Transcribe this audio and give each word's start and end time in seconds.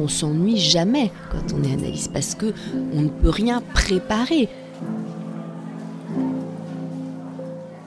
on 0.00 0.08
s'ennuie 0.08 0.58
jamais 0.58 1.10
quand 1.30 1.54
on 1.54 1.62
est 1.62 1.72
analyste 1.72 2.12
parce 2.12 2.34
que 2.34 2.52
on 2.92 3.02
ne 3.02 3.08
peut 3.08 3.30
rien 3.30 3.62
préparer. 3.74 4.48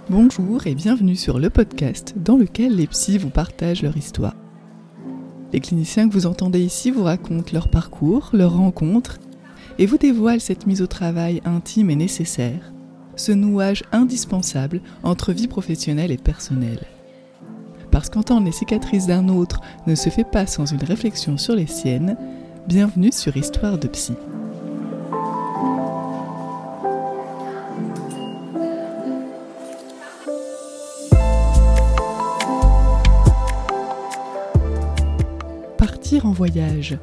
Bonjour 0.10 0.68
et 0.68 0.76
bienvenue 0.76 1.16
sur 1.16 1.39
le 1.39 1.50
podcast 1.50 2.13
dans 2.18 2.36
lequel 2.36 2.76
les 2.76 2.88
psys 2.88 3.18
vous 3.18 3.29
partagent 3.29 3.84
leur 3.84 3.96
histoire. 3.96 4.36
Les 5.54 5.60
cliniciens 5.60 6.08
que 6.08 6.14
vous 6.14 6.25
entendez 6.25 6.60
ici 6.60 6.92
vous 6.92 7.04
racontent 7.04 7.52
leur 7.54 7.70
parcours, 7.70 8.30
leurs 8.34 8.55
rencontres 8.55 9.20
et 9.80 9.86
vous 9.86 9.98
dévoilent 9.98 10.41
cette 10.41 10.68
mise 10.68 10.82
au 10.82 10.88
travail 10.88 11.41
intime 11.46 11.89
et 11.89 11.96
nécessaire, 11.96 12.73
ce 13.16 13.32
nouage 13.32 13.84
indispensable 13.91 14.82
entre 15.04 15.32
vie 15.34 15.48
professionnelle 15.48 16.12
et 16.12 16.18
personnelle. 16.18 16.86
Parce 17.92 18.10
qu'entendre 18.10 18.46
les 18.46 18.54
cicatrices 18.54 19.07
d'un 19.07 19.28
autre 19.28 19.60
ne 19.86 19.96
se 19.96 20.10
fait 20.10 20.24
pas 20.24 20.48
sans 20.48 20.66
une 20.66 20.84
réflexion 20.84 21.38
sur 21.38 21.55
les 21.55 21.68
siennes, 21.68 22.15
bienvenue 22.65 23.11
sur 23.11 23.36
Histoire 23.36 23.78
de 23.78 23.89
Psy. 23.89 24.14
Partir 35.78 36.26
en 36.26 36.31
voyage, 36.31 36.98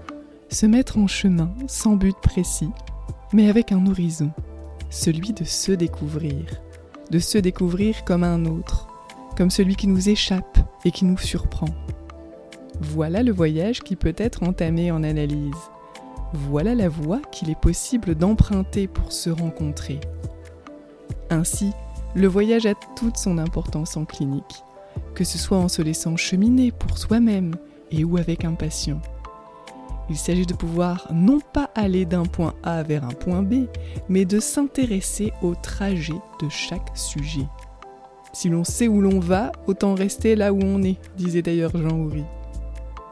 se 0.49 0.65
mettre 0.65 0.97
en 0.97 1.07
chemin 1.07 1.51
sans 1.67 1.97
but 1.97 2.17
précis, 2.23 2.71
mais 3.35 3.51
avec 3.51 3.73
un 3.73 3.87
horizon, 3.87 4.31
celui 4.89 5.35
de 5.35 5.45
se 5.45 5.73
découvrir, 5.73 6.47
de 7.11 7.19
se 7.19 7.37
découvrir 7.37 8.05
comme 8.07 8.25
un 8.25 8.47
autre, 8.47 8.89
comme 9.37 9.51
celui 9.51 9.77
qui 9.77 9.87
nous 9.87 10.09
échappe 10.09 10.58
et 10.85 10.91
qui 10.91 11.05
nous 11.05 11.19
surprend. 11.19 11.69
Voilà 12.81 13.23
le 13.23 13.33
voyage 13.33 13.81
qui 13.81 13.97
peut 13.97 14.15
être 14.17 14.43
entamé 14.43 14.91
en 14.93 15.03
analyse. 15.03 15.55
Voilà 16.33 16.75
la 16.75 16.89
voie 16.89 17.21
qu'il 17.33 17.51
est 17.51 17.59
possible 17.59 18.15
d'emprunter 18.15 18.87
pour 18.87 19.13
se 19.13 19.31
rencontrer. 19.31 20.01
Ainsi, 21.31 21.73
le 22.15 22.29
voyage 22.29 22.67
a 22.67 22.75
toute 22.97 23.17
son 23.17 23.39
importance 23.39 23.97
en 23.97 24.05
clinique, 24.05 24.63
que 25.15 25.25
ce 25.25 25.39
soit 25.39 25.59
en 25.59 25.69
se 25.69 25.83
laissant 25.83 26.17
cheminer 26.17 26.71
pour 26.73 26.99
soi-même 26.99 27.55
et 27.91 28.05
ou 28.05 28.17
avec 28.17 28.45
un 28.45 28.55
patient. 28.55 29.01
Il 30.11 30.17
s'agit 30.17 30.47
de 30.47 30.55
pouvoir 30.55 31.09
non 31.13 31.39
pas 31.53 31.71
aller 31.75 32.07
d'un 32.07 32.25
point 32.25 32.55
A 32.63 32.83
vers 32.83 33.05
un 33.05 33.09
point 33.09 33.43
B, 33.43 33.67
mais 34.09 34.25
de 34.25 34.41
s'intéresser 34.41 35.33
au 35.43 35.55
trajet 35.55 36.19
de 36.41 36.49
chaque 36.49 36.97
sujet. 36.97 37.47
Si 38.33 38.49
l'on 38.49 38.65
sait 38.65 38.89
où 38.89 39.01
l'on 39.01 39.21
va, 39.21 39.53
autant 39.67 39.95
rester 39.95 40.37
là 40.37 40.53
où 40.53 40.61
on 40.63 40.83
est, 40.83 40.99
disait 41.17 41.43
d'ailleurs 41.43 41.77
Jean 41.77 41.97
Houry. 41.97 42.25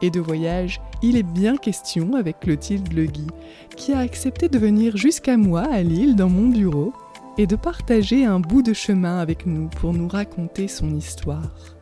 Et 0.01 0.11
de 0.11 0.19
voyage, 0.19 0.79
il 1.01 1.17
est 1.17 1.23
bien 1.23 1.57
question 1.57 2.13
avec 2.13 2.39
Clotilde 2.39 2.93
Legui, 2.93 3.27
qui 3.75 3.93
a 3.93 3.99
accepté 3.99 4.47
de 4.47 4.59
venir 4.59 4.95
jusqu'à 4.95 5.37
moi 5.37 5.61
à 5.61 5.81
Lille 5.81 6.15
dans 6.15 6.29
mon 6.29 6.47
bureau 6.47 6.93
et 7.37 7.47
de 7.47 7.55
partager 7.55 8.25
un 8.25 8.39
bout 8.39 8.61
de 8.61 8.73
chemin 8.73 9.19
avec 9.19 9.45
nous 9.45 9.67
pour 9.67 9.93
nous 9.93 10.07
raconter 10.07 10.67
son 10.67 10.95
histoire. 10.95 11.77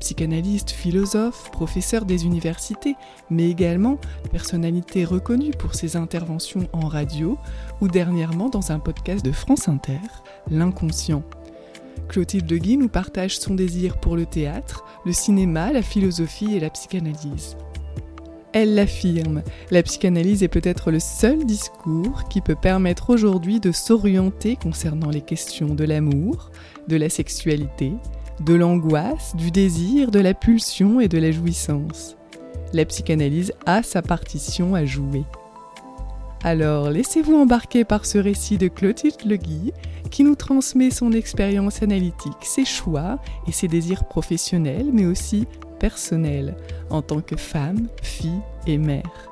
Psychanalyste, 0.00 0.70
philosophe, 0.70 1.50
professeur 1.52 2.04
des 2.04 2.26
universités, 2.26 2.96
mais 3.30 3.48
également 3.48 3.98
personnalité 4.32 5.04
reconnue 5.04 5.52
pour 5.52 5.76
ses 5.76 5.94
interventions 5.94 6.68
en 6.72 6.88
radio 6.88 7.38
ou 7.80 7.86
dernièrement 7.86 8.48
dans 8.48 8.72
un 8.72 8.80
podcast 8.80 9.24
de 9.24 9.30
France 9.30 9.68
Inter, 9.68 10.00
L'inconscient 10.50 11.22
Clotilde 12.08 12.52
Guy 12.52 12.76
nous 12.76 12.88
partage 12.88 13.38
son 13.38 13.54
désir 13.54 13.98
pour 13.98 14.16
le 14.16 14.26
théâtre, 14.26 14.84
le 15.04 15.12
cinéma, 15.12 15.72
la 15.72 15.82
philosophie 15.82 16.56
et 16.56 16.60
la 16.60 16.70
psychanalyse. 16.70 17.56
Elle 18.52 18.74
l'affirme, 18.74 19.42
la 19.70 19.82
psychanalyse 19.82 20.42
est 20.42 20.48
peut-être 20.48 20.90
le 20.90 21.00
seul 21.00 21.46
discours 21.46 22.24
qui 22.28 22.42
peut 22.42 22.56
permettre 22.60 23.08
aujourd'hui 23.08 23.60
de 23.60 23.72
s'orienter 23.72 24.56
concernant 24.56 25.08
les 25.08 25.22
questions 25.22 25.74
de 25.74 25.84
l'amour, 25.84 26.50
de 26.86 26.96
la 26.96 27.08
sexualité, 27.08 27.92
de 28.44 28.54
l'angoisse, 28.54 29.34
du 29.36 29.50
désir, 29.50 30.10
de 30.10 30.20
la 30.20 30.34
pulsion 30.34 31.00
et 31.00 31.08
de 31.08 31.18
la 31.18 31.30
jouissance. 31.30 32.16
La 32.74 32.84
psychanalyse 32.84 33.54
a 33.64 33.82
sa 33.82 34.02
partition 34.02 34.74
à 34.74 34.84
jouer. 34.84 35.24
Alors 36.44 36.90
laissez-vous 36.90 37.36
embarquer 37.36 37.84
par 37.84 38.04
ce 38.04 38.18
récit 38.18 38.58
de 38.58 38.66
Clotilde 38.66 39.24
Legui 39.24 39.72
qui 40.10 40.24
nous 40.24 40.34
transmet 40.34 40.90
son 40.90 41.12
expérience 41.12 41.82
analytique, 41.82 42.32
ses 42.42 42.64
choix 42.64 43.18
et 43.46 43.52
ses 43.52 43.68
désirs 43.68 44.04
professionnels 44.04 44.90
mais 44.92 45.06
aussi 45.06 45.46
personnels 45.78 46.56
en 46.90 47.00
tant 47.00 47.20
que 47.20 47.36
femme, 47.36 47.86
fille 48.02 48.40
et 48.66 48.78
mère. 48.78 49.30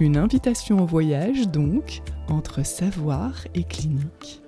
Une 0.00 0.18
invitation 0.18 0.82
au 0.82 0.86
voyage 0.86 1.48
donc 1.48 2.02
entre 2.28 2.64
savoir 2.64 3.32
et 3.54 3.64
clinique. 3.64 4.43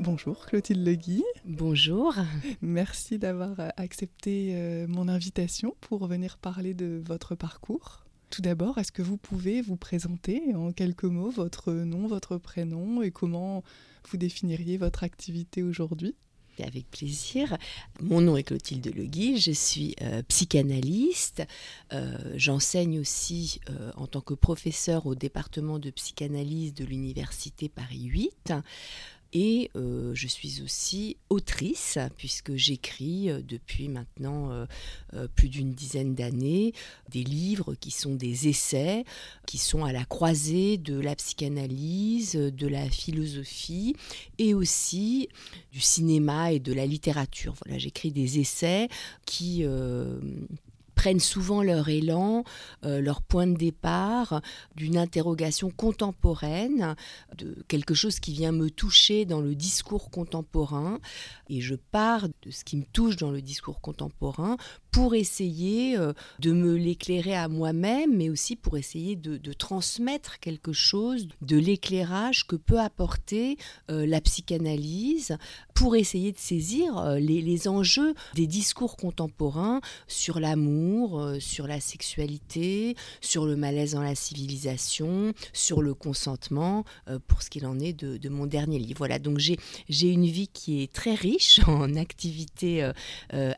Bonjour 0.00 0.46
Clotilde 0.46 0.86
Legui. 0.86 1.22
Bonjour. 1.44 2.14
Merci 2.62 3.18
d'avoir 3.18 3.60
euh, 3.60 3.68
accepté 3.76 4.52
euh, 4.54 4.86
mon 4.88 5.06
invitation 5.06 5.76
pour 5.82 6.06
venir 6.06 6.38
parler 6.38 6.72
de 6.72 7.02
votre 7.04 7.34
parcours. 7.34 8.06
Tout 8.30 8.40
d'abord, 8.40 8.78
est-ce 8.78 8.90
que 8.90 9.02
vous 9.02 9.18
pouvez 9.18 9.60
vous 9.60 9.76
présenter 9.76 10.54
en 10.54 10.72
quelques 10.72 11.04
mots 11.04 11.28
votre 11.28 11.72
nom, 11.72 12.06
votre 12.06 12.38
prénom 12.38 13.02
et 13.02 13.10
comment 13.10 13.62
vous 14.08 14.16
définiriez 14.16 14.78
votre 14.78 15.04
activité 15.04 15.62
aujourd'hui? 15.62 16.14
Avec 16.62 16.90
plaisir. 16.90 17.58
Mon 18.00 18.20
nom 18.20 18.36
est 18.36 18.44
Clotilde 18.44 18.94
Legui, 18.94 19.38
je 19.38 19.52
suis 19.52 19.96
euh, 20.00 20.22
psychanalyste. 20.28 21.42
J'enseigne 22.36 23.00
aussi 23.00 23.60
en 23.96 24.06
tant 24.06 24.20
que 24.20 24.34
professeur 24.34 25.06
au 25.06 25.14
département 25.14 25.78
de 25.78 25.90
psychanalyse 25.90 26.72
de 26.72 26.84
l'Université 26.84 27.68
Paris 27.68 28.04
8. 28.04 28.52
Et 29.32 29.70
euh, 29.76 30.12
je 30.14 30.26
suis 30.28 30.60
aussi 30.62 31.16
autrice, 31.30 31.98
puisque 32.18 32.54
j'écris 32.54 33.30
euh, 33.30 33.40
depuis 33.42 33.88
maintenant 33.88 34.50
euh, 35.14 35.26
plus 35.34 35.48
d'une 35.48 35.72
dizaine 35.72 36.14
d'années 36.14 36.74
des 37.08 37.24
livres 37.24 37.74
qui 37.74 37.90
sont 37.90 38.14
des 38.14 38.48
essais, 38.48 39.04
qui 39.46 39.56
sont 39.56 39.84
à 39.84 39.92
la 39.92 40.04
croisée 40.04 40.76
de 40.76 41.00
la 41.00 41.16
psychanalyse, 41.16 42.34
de 42.34 42.66
la 42.66 42.88
philosophie 42.90 43.96
et 44.38 44.52
aussi 44.54 45.28
du 45.72 45.80
cinéma 45.80 46.52
et 46.52 46.60
de 46.60 46.72
la 46.72 46.84
littérature. 46.84 47.54
Voilà, 47.64 47.78
j'écris 47.78 48.12
des 48.12 48.38
essais 48.38 48.88
qui 49.24 49.64
prennent 51.02 51.18
souvent 51.18 51.64
leur 51.64 51.88
élan, 51.88 52.44
euh, 52.84 53.00
leur 53.00 53.22
point 53.22 53.48
de 53.48 53.56
départ 53.56 54.40
d'une 54.76 54.96
interrogation 54.96 55.68
contemporaine, 55.68 56.94
de 57.36 57.56
quelque 57.66 57.92
chose 57.92 58.20
qui 58.20 58.32
vient 58.32 58.52
me 58.52 58.70
toucher 58.70 59.24
dans 59.24 59.40
le 59.40 59.56
discours 59.56 60.12
contemporain. 60.12 61.00
Et 61.48 61.60
je 61.60 61.74
pars 61.74 62.28
de 62.28 62.52
ce 62.52 62.62
qui 62.62 62.76
me 62.76 62.84
touche 62.84 63.16
dans 63.16 63.32
le 63.32 63.42
discours 63.42 63.80
contemporain 63.80 64.56
pour 64.92 65.14
essayer 65.14 65.96
euh, 65.96 66.12
de 66.38 66.52
me 66.52 66.76
l'éclairer 66.76 67.34
à 67.34 67.48
moi-même, 67.48 68.14
mais 68.14 68.28
aussi 68.28 68.56
pour 68.56 68.76
essayer 68.76 69.16
de, 69.16 69.52
transmettre 69.54 70.38
quelque 70.38 70.72
chose 70.72 71.28
de 71.40 71.56
l'éclairage 71.56 72.46
que 72.46 72.56
peut 72.56 72.80
apporter 72.80 73.56
euh, 73.90 74.06
la 74.06 74.20
psychanalyse, 74.20 75.36
pour 75.74 75.96
essayer 75.96 76.30
de 76.32 76.38
saisir 76.38 76.98
euh, 76.98 77.18
les, 77.18 77.68
enjeux 77.68 78.14
des 78.34 78.46
discours 78.46 78.96
contemporains 78.96 79.80
sur 80.08 80.40
l'amour, 80.40 81.36
sur 81.38 81.66
la 81.66 81.80
sexualité, 81.80 82.96
sur 83.20 83.46
le 83.46 83.56
malaise 83.56 83.92
dans 83.92 84.02
la 84.02 84.14
civilisation, 84.14 85.32
sur 85.52 85.80
le 85.80 85.94
consentement, 85.94 86.84
pour 87.28 87.42
ce 87.42 87.50
qu'il 87.50 87.66
en 87.66 87.78
est 87.78 87.92
de, 87.92 88.16
de, 88.16 88.28
mon 88.28 88.46
dernier 88.46 88.78
livre. 88.78 88.98
Voilà, 88.98 89.18
donc 89.18 89.38
j'ai 89.38 90.08
une 90.08 90.26
vie 90.26 90.48
qui 90.48 90.82
est 90.82 90.92
très 90.92 91.14
riche 91.14 91.60
en 91.66 91.94
activités 91.94 92.90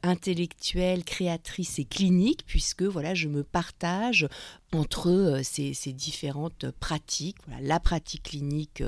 intellectuelles, 0.03 1.03
créatives, 1.03 1.24
créatrice 1.25 1.79
et 1.79 1.85
clinique, 1.85 2.45
puisque 2.47 2.83
voilà, 2.83 3.15
je 3.15 3.29
me 3.29 3.43
partage 3.43 4.29
entre 4.75 5.11
euh, 5.11 5.41
ces, 5.43 5.93
différentes 5.93 6.71
pratiques, 6.73 7.37
la 7.61 7.81
pratique 7.81 8.25
clinique 8.25 8.83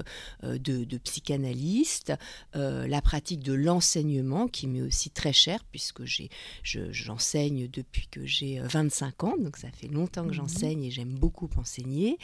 euh, 0.44 0.58
de, 0.58 0.98
psychanalyste, 0.98 2.12
euh, 2.56 2.86
la 2.86 3.00
pratique 3.00 3.40
de 3.40 3.52
l'enseignement 3.52 4.48
qui 4.48 4.66
m'est 4.66 4.82
aussi 4.82 5.10
très 5.10 5.32
chère 5.32 5.64
puisque 5.70 6.02
j'enseigne 6.64 7.68
depuis 7.68 8.08
que 8.10 8.26
j'ai 8.26 8.60
25 8.60 9.24
ans, 9.24 9.34
donc 9.38 9.56
ça 9.56 9.70
fait 9.70 9.88
longtemps 9.88 10.24
que 10.24 10.28
Mhm. 10.28 10.34
j'enseigne 10.34 10.84
et 10.84 10.90
j'aime 10.90 11.14
beaucoup 11.14 11.48
enseigner, 11.56 12.18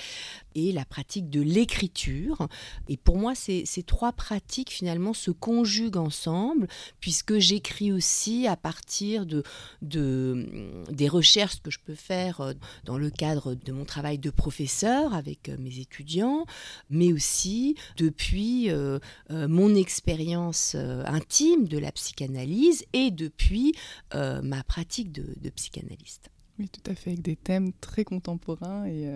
et 0.55 0.73
la 0.73 0.85
pratique 0.85 1.31
de 1.31 1.41
l'écriture. 1.41 2.49
Et 2.88 2.97
pour 2.97 3.17
moi, 3.17 3.35
ces, 3.35 3.64
ces 3.64 3.82
trois 3.82 4.12
pratiques 4.12 4.70
finalement 4.70 5.12
se 5.14 5.31
conjuguent 5.31 5.97
ensemble, 5.99 6.69
puisque 7.00 7.38
j'écris 7.38 7.93
aussi 7.93 8.47
à 8.47 8.56
partir 8.56 9.26
de, 9.26 9.43
de, 9.82 10.01
des 10.02 11.08
recherches 11.08 11.60
que 11.62 11.70
je 11.70 11.78
peux 11.84 11.94
faire 11.94 12.40
euh, 12.40 12.52
dans 12.84 12.99
le 12.99 13.10
cadre 13.10 13.54
de 13.54 13.72
mon 13.72 13.84
travail 13.84 14.19
de 14.19 14.31
professeur 14.31 15.14
avec 15.14 15.49
euh, 15.49 15.56
mes 15.58 15.78
étudiants, 15.78 16.46
mais 16.90 17.12
aussi 17.12 17.76
depuis 17.96 18.70
euh, 18.70 18.99
mon 19.31 19.75
expérience 19.75 20.75
intime 20.75 21.66
de 21.66 21.78
la 21.78 21.93
psychanalyse 21.93 22.84
et 22.93 23.10
depuis 23.10 23.75
ma 24.12 24.62
pratique 24.64 25.12
de, 25.12 25.50
psychanalyste. 25.50 26.31
Oui, 26.58 26.69
tout 26.69 26.90
à 26.90 26.94
fait, 26.94 27.10
avec 27.10 27.22
des 27.22 27.37
thèmes 27.37 27.72
très 27.81 28.04
contemporains 28.04 28.87
et, 28.87 29.08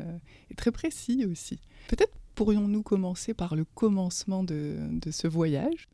très 0.57 0.71
précis 0.71 1.27
aussi. 1.31 1.61
Peut-être 1.89 2.13
pourrions-nous 2.35 2.83
commencer 2.83 3.35
par 3.35 3.55
le 3.57 3.65
commencement 3.65 4.43
de 4.43 5.11
ce 5.11 5.27
voyage, 5.27 5.89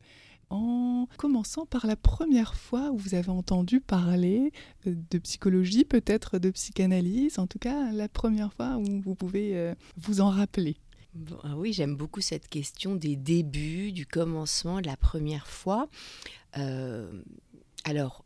en 0.53 1.07
commençant 1.17 1.65
par 1.65 1.87
la 1.87 1.95
première 1.95 2.53
fois 2.53 2.91
où 2.91 2.97
vous 2.97 3.15
avez 3.15 3.29
entendu 3.29 3.81
parler 3.81 4.51
euh, 4.85 4.95
de 5.09 5.17
psychologie, 5.17 5.83
peut-être 5.83 6.37
de 6.37 6.51
psychanalyse, 6.51 7.39
en 7.39 7.47
tout 7.47 7.59
cas 7.59 7.91
la 7.91 8.07
première 8.07 8.53
fois 8.53 8.77
où 8.77 9.01
vous 9.01 9.15
pouvez 9.15 9.57
euh, 9.57 9.73
vous 9.97 10.21
en 10.21 10.29
rappeler. 10.29 10.77
Ah 11.43 11.55
oui, 11.57 11.73
j'aime 11.73 11.95
beaucoup 11.95 12.21
cette 12.21 12.47
question 12.49 12.95
des 12.95 13.15
débuts, 13.15 13.91
du 13.91 14.05
commencement, 14.05 14.79
de 14.81 14.87
la 14.87 14.97
première 14.97 15.47
fois. 15.47 15.87
Euh, 16.57 17.11
alors, 17.83 18.23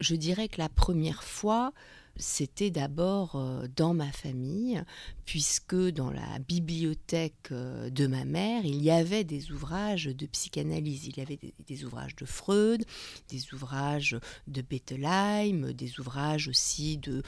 je 0.00 0.14
dirais 0.16 0.48
que 0.48 0.58
la 0.58 0.68
première 0.68 1.22
fois, 1.22 1.72
c'était 2.18 2.70
d'abord 2.70 3.36
euh, 3.36 3.66
dans 3.76 3.94
ma 3.94 4.10
famille, 4.10 4.82
puisque 5.24 5.76
dans 5.76 6.10
la 6.10 6.38
bibliothèque 6.40 7.50
euh, 7.52 7.90
de 7.90 8.06
ma 8.06 8.24
mère, 8.24 8.64
il 8.64 8.82
y 8.82 8.90
avait 8.90 9.24
des 9.24 9.52
ouvrages 9.52 10.06
de 10.06 10.26
psychanalyse. 10.26 11.06
Il 11.06 11.16
y 11.16 11.20
avait 11.20 11.38
des, 11.66 11.84
ouvrages 11.84 12.16
de 12.16 12.24
Freud, 12.24 12.84
des 13.28 13.54
ouvrages 13.54 14.18
de 14.46 14.62
Bettelheim, 14.62 15.72
des 15.72 15.98
ouvrages 16.00 16.48
aussi 16.48 16.98
de 16.98 17.22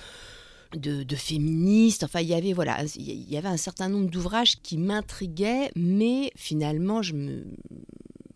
de, 0.77 1.03
de, 1.03 1.17
féministes. 1.17 2.05
Enfin, 2.05 2.21
il 2.21 2.29
y 2.29 2.35
avait 2.35 2.53
voilà, 2.53 2.85
il 2.95 3.29
y 3.29 3.37
avait 3.37 3.49
un 3.49 3.57
certain 3.57 3.89
nombre 3.89 4.09
d'ouvrages 4.09 4.61
qui 4.63 4.79
m'intriguaient, 4.79 5.73
mais 5.75 6.31
finalement, 6.37 7.03
je 7.03 7.15
me 7.15 7.45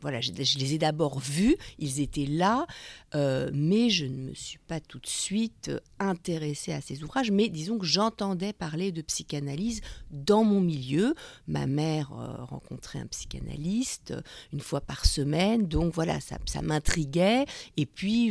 voilà, 0.05 0.21
je, 0.21 0.33
les 0.33 0.75
ai 0.75 0.77
d'abord 0.77 1.19
vus, 1.19 1.57
ils 1.79 2.03
étaient 2.03 2.27
là, 2.27 2.67
euh, 3.15 3.51
mais 3.55 3.89
je 3.89 4.05
ne 4.05 4.29
me 4.29 4.35
suis 4.35 4.59
pas 4.59 4.79
tout 4.79 4.99
de 4.99 5.07
suite 5.07 5.71
intéressée 5.99 6.75
à 6.75 6.83
ces 6.83 7.03
ouvrages. 7.03 7.31
Mais 7.31 7.49
disons 7.49 7.79
que 7.79 7.87
j'entendais 7.87 8.53
parler 8.53 8.93
de 8.93 9.01
psychanalyse 9.01 9.81
dans 10.11 10.45
mon 10.45 10.61
milieu. 10.61 11.15
Ma 11.49 11.67
mère 11.67 12.13
euh, 12.13 12.45
rencontrait 12.45 12.99
un 12.99 13.07
psychanalyste 13.07 14.13
une 14.53 14.61
fois 14.61 14.83
par 14.83 15.07
semaine, 15.07 15.69
donc 15.69 15.95
voilà, 15.95 16.21
ça, 16.21 16.37
ça 16.45 16.61
m'intriguait. 16.61 17.47
Et 17.79 17.87
puis, 17.87 18.31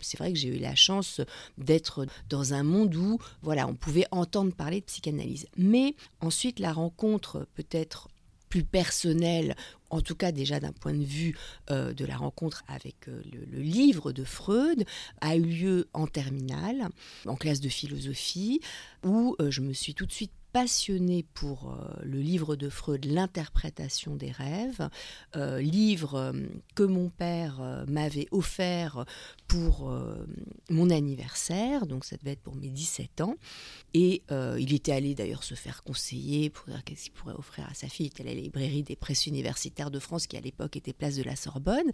c'est 0.00 0.18
vrai 0.18 0.32
que 0.32 0.38
j'ai 0.40 0.56
eu 0.56 0.58
la 0.58 0.74
chance 0.74 1.20
d'être 1.56 2.04
dans 2.28 2.52
un 2.52 2.64
monde 2.64 2.96
où 2.96 3.20
voilà, 3.42 3.68
on 3.68 3.76
pouvait 3.76 4.06
entendre 4.10 4.52
parler 4.52 4.80
de 4.80 4.86
psychanalyse. 4.86 5.46
Mais 5.56 5.94
ensuite, 6.20 6.58
la 6.58 6.72
rencontre 6.72 7.46
peut-être 7.54 8.08
plus 8.56 8.64
personnelle, 8.64 9.54
en 9.90 10.00
tout 10.00 10.14
cas 10.14 10.32
déjà 10.32 10.60
d'un 10.60 10.72
point 10.72 10.94
de 10.94 11.04
vue 11.04 11.36
euh, 11.70 11.92
de 11.92 12.06
la 12.06 12.16
rencontre 12.16 12.64
avec 12.68 13.06
euh, 13.06 13.20
le, 13.30 13.60
livre 13.60 14.12
de 14.12 14.24
Freud, 14.24 14.86
a 15.20 15.36
eu 15.36 15.42
lieu 15.42 15.88
en 15.92 16.06
terminale, 16.06 16.88
en 17.26 17.36
classe 17.36 17.60
de 17.60 17.68
philosophie, 17.68 18.62
où 19.04 19.36
euh, 19.40 19.50
je 19.50 19.60
me 19.60 19.74
suis 19.74 19.92
tout 19.92 20.06
de 20.06 20.12
suite 20.12 20.32
passionnée 20.54 21.26
pour 21.34 21.76
le 22.02 22.18
livre 22.18 22.56
de 22.56 22.70
Freud, 22.70 23.04
L'interprétation 23.04 24.16
des 24.16 24.30
rêves, 24.30 24.88
livre 25.34 26.32
que 26.74 26.82
mon 26.82 27.10
père 27.10 27.84
m'avait 27.86 28.26
offert 28.30 29.04
pour 29.46 29.90
euh, 29.90 30.26
mon 30.70 30.90
anniversaire, 30.90 31.86
donc 31.86 32.04
ça 32.04 32.16
devait 32.16 32.32
être 32.32 32.42
pour 32.42 32.54
mes 32.54 32.68
17 32.68 33.20
ans. 33.20 33.36
Et 33.94 34.22
euh, 34.30 34.56
il 34.60 34.74
était 34.74 34.92
allé 34.92 35.14
d'ailleurs 35.14 35.44
se 35.44 35.54
faire 35.54 35.82
conseiller 35.82 36.50
pour 36.50 36.66
dire 36.66 36.82
qu'est-ce 36.84 37.04
qu'il 37.04 37.12
pourrait 37.12 37.34
offrir 37.34 37.66
à 37.70 37.74
sa 37.74 37.88
fille. 37.88 38.06
Il 38.06 38.08
était 38.08 38.22
à 38.22 38.26
la 38.26 38.40
librairie 38.40 38.82
des 38.82 38.96
presses 38.96 39.26
universitaires 39.26 39.90
de 39.90 39.98
France, 39.98 40.26
qui 40.26 40.36
à 40.36 40.40
l'époque 40.40 40.76
était 40.76 40.92
place 40.92 41.16
de 41.16 41.22
la 41.22 41.36
Sorbonne. 41.36 41.90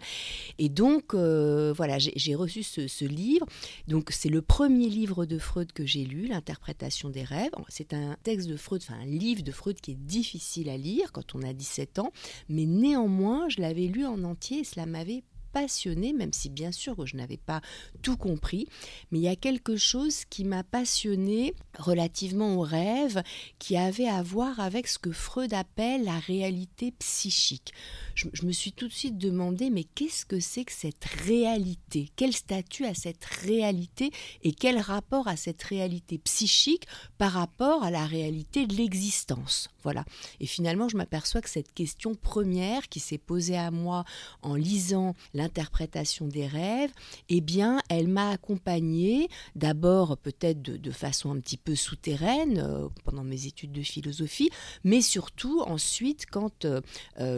Et 0.57 0.69
donc, 0.69 1.13
euh, 1.13 1.73
voilà, 1.75 1.97
j'ai 1.99 2.35
reçu 2.35 2.63
ce, 2.63 2.87
ce, 2.87 3.05
livre. 3.05 3.45
Donc, 3.87 4.09
c'est 4.11 4.29
le 4.29 4.41
premier 4.41 4.89
livre 4.89 5.25
de 5.25 5.37
Freud 5.37 5.71
que 5.71 5.85
j'ai 5.85 6.05
lu, 6.05 6.27
L'interprétation 6.27 7.09
des 7.09 7.23
rêves. 7.23 7.51
C'est 7.69 7.93
un 7.93 8.17
texte 8.23 8.47
de 8.47 8.57
Freud, 8.57 8.81
enfin 8.83 8.99
un 8.99 9.05
livre 9.05 9.43
de 9.43 9.51
Freud 9.51 9.79
qui 9.79 9.91
est 9.91 9.95
difficile 9.95 10.69
à 10.69 10.77
lire 10.77 11.11
quand 11.11 11.35
on 11.35 11.41
a 11.43 11.53
17 11.53 11.99
ans, 11.99 12.11
mais 12.49 12.65
néanmoins, 12.65 13.47
je 13.49 13.61
l'avais 13.61 13.87
lu 13.87 14.05
en 14.05 14.23
entier 14.23 14.59
et 14.59 14.63
cela 14.63 14.85
m'avait 14.85 15.23
passionné, 15.53 16.11
même 16.11 16.33
si 16.33 16.49
bien 16.49 16.71
sûr 16.71 17.05
je 17.05 17.15
n'avais 17.15 17.37
pas 17.37 17.61
tout 18.01 18.17
compris, 18.17 18.67
mais 19.11 19.19
il 19.19 19.23
y 19.23 19.27
a 19.27 19.35
quelque 19.35 19.77
chose 19.77 20.25
qui 20.25 20.43
m'a 20.43 20.63
passionné 20.63 21.53
relativement 21.77 22.55
au 22.57 22.61
rêve, 22.61 23.23
qui 23.59 23.77
avait 23.77 24.07
à 24.07 24.21
voir 24.21 24.59
avec 24.59 24.87
ce 24.87 24.99
que 24.99 25.11
Freud 25.11 25.53
appelle 25.53 26.03
la 26.03 26.19
réalité 26.19 26.91
psychique. 26.99 27.73
Je, 28.15 28.27
je 28.33 28.45
me 28.45 28.51
suis 28.51 28.73
tout 28.73 28.87
de 28.87 28.93
suite 28.93 29.17
demandé, 29.17 29.69
mais 29.69 29.83
qu'est-ce 29.83 30.25
que 30.25 30.39
c'est 30.39 30.65
que 30.65 30.71
cette 30.73 31.05
réalité? 31.05 32.09
Quel 32.15 32.33
statut 32.33 32.85
a 32.85 32.93
cette 32.93 33.25
réalité 33.25 34.11
et 34.43 34.53
quel 34.53 34.79
rapport 34.79 35.27
à 35.27 35.35
cette 35.35 35.63
réalité 35.63 36.17
psychique 36.17 36.87
par 37.17 37.33
rapport 37.33 37.83
à 37.83 37.91
la 37.91 38.05
réalité 38.05 38.65
de 38.65 38.75
l'existence? 38.75 39.69
Voilà. 39.83 40.05
Et 40.39 40.45
finalement, 40.45 40.89
je 40.89 40.97
m'aperçois 40.97 41.41
que 41.41 41.49
cette 41.49 41.73
question 41.73 42.15
première 42.15 42.87
qui 42.89 42.99
s'est 42.99 43.17
posée 43.17 43.57
à 43.57 43.69
moi 43.71 44.05
en 44.41 44.55
lisant 44.55 45.15
l'interprétation 45.43 46.27
des 46.27 46.47
rêves, 46.47 46.91
eh 47.27 47.41
bien, 47.41 47.81
elle 47.89 48.07
m'a 48.07 48.29
accompagnée 48.29 49.27
d'abord 49.55 50.17
peut-être 50.17 50.61
de, 50.61 50.77
de, 50.77 50.91
façon 50.91 51.31
un 51.31 51.39
petit 51.39 51.57
peu 51.57 51.75
souterraine 51.75 52.59
euh, 52.59 52.87
pendant 53.03 53.23
mes 53.23 53.45
études 53.45 53.73
de 53.73 53.81
philosophie, 53.81 54.49
mais 54.85 55.01
surtout 55.01 55.61
ensuite 55.61 56.25
quand 56.31 56.65
euh, 56.65 56.81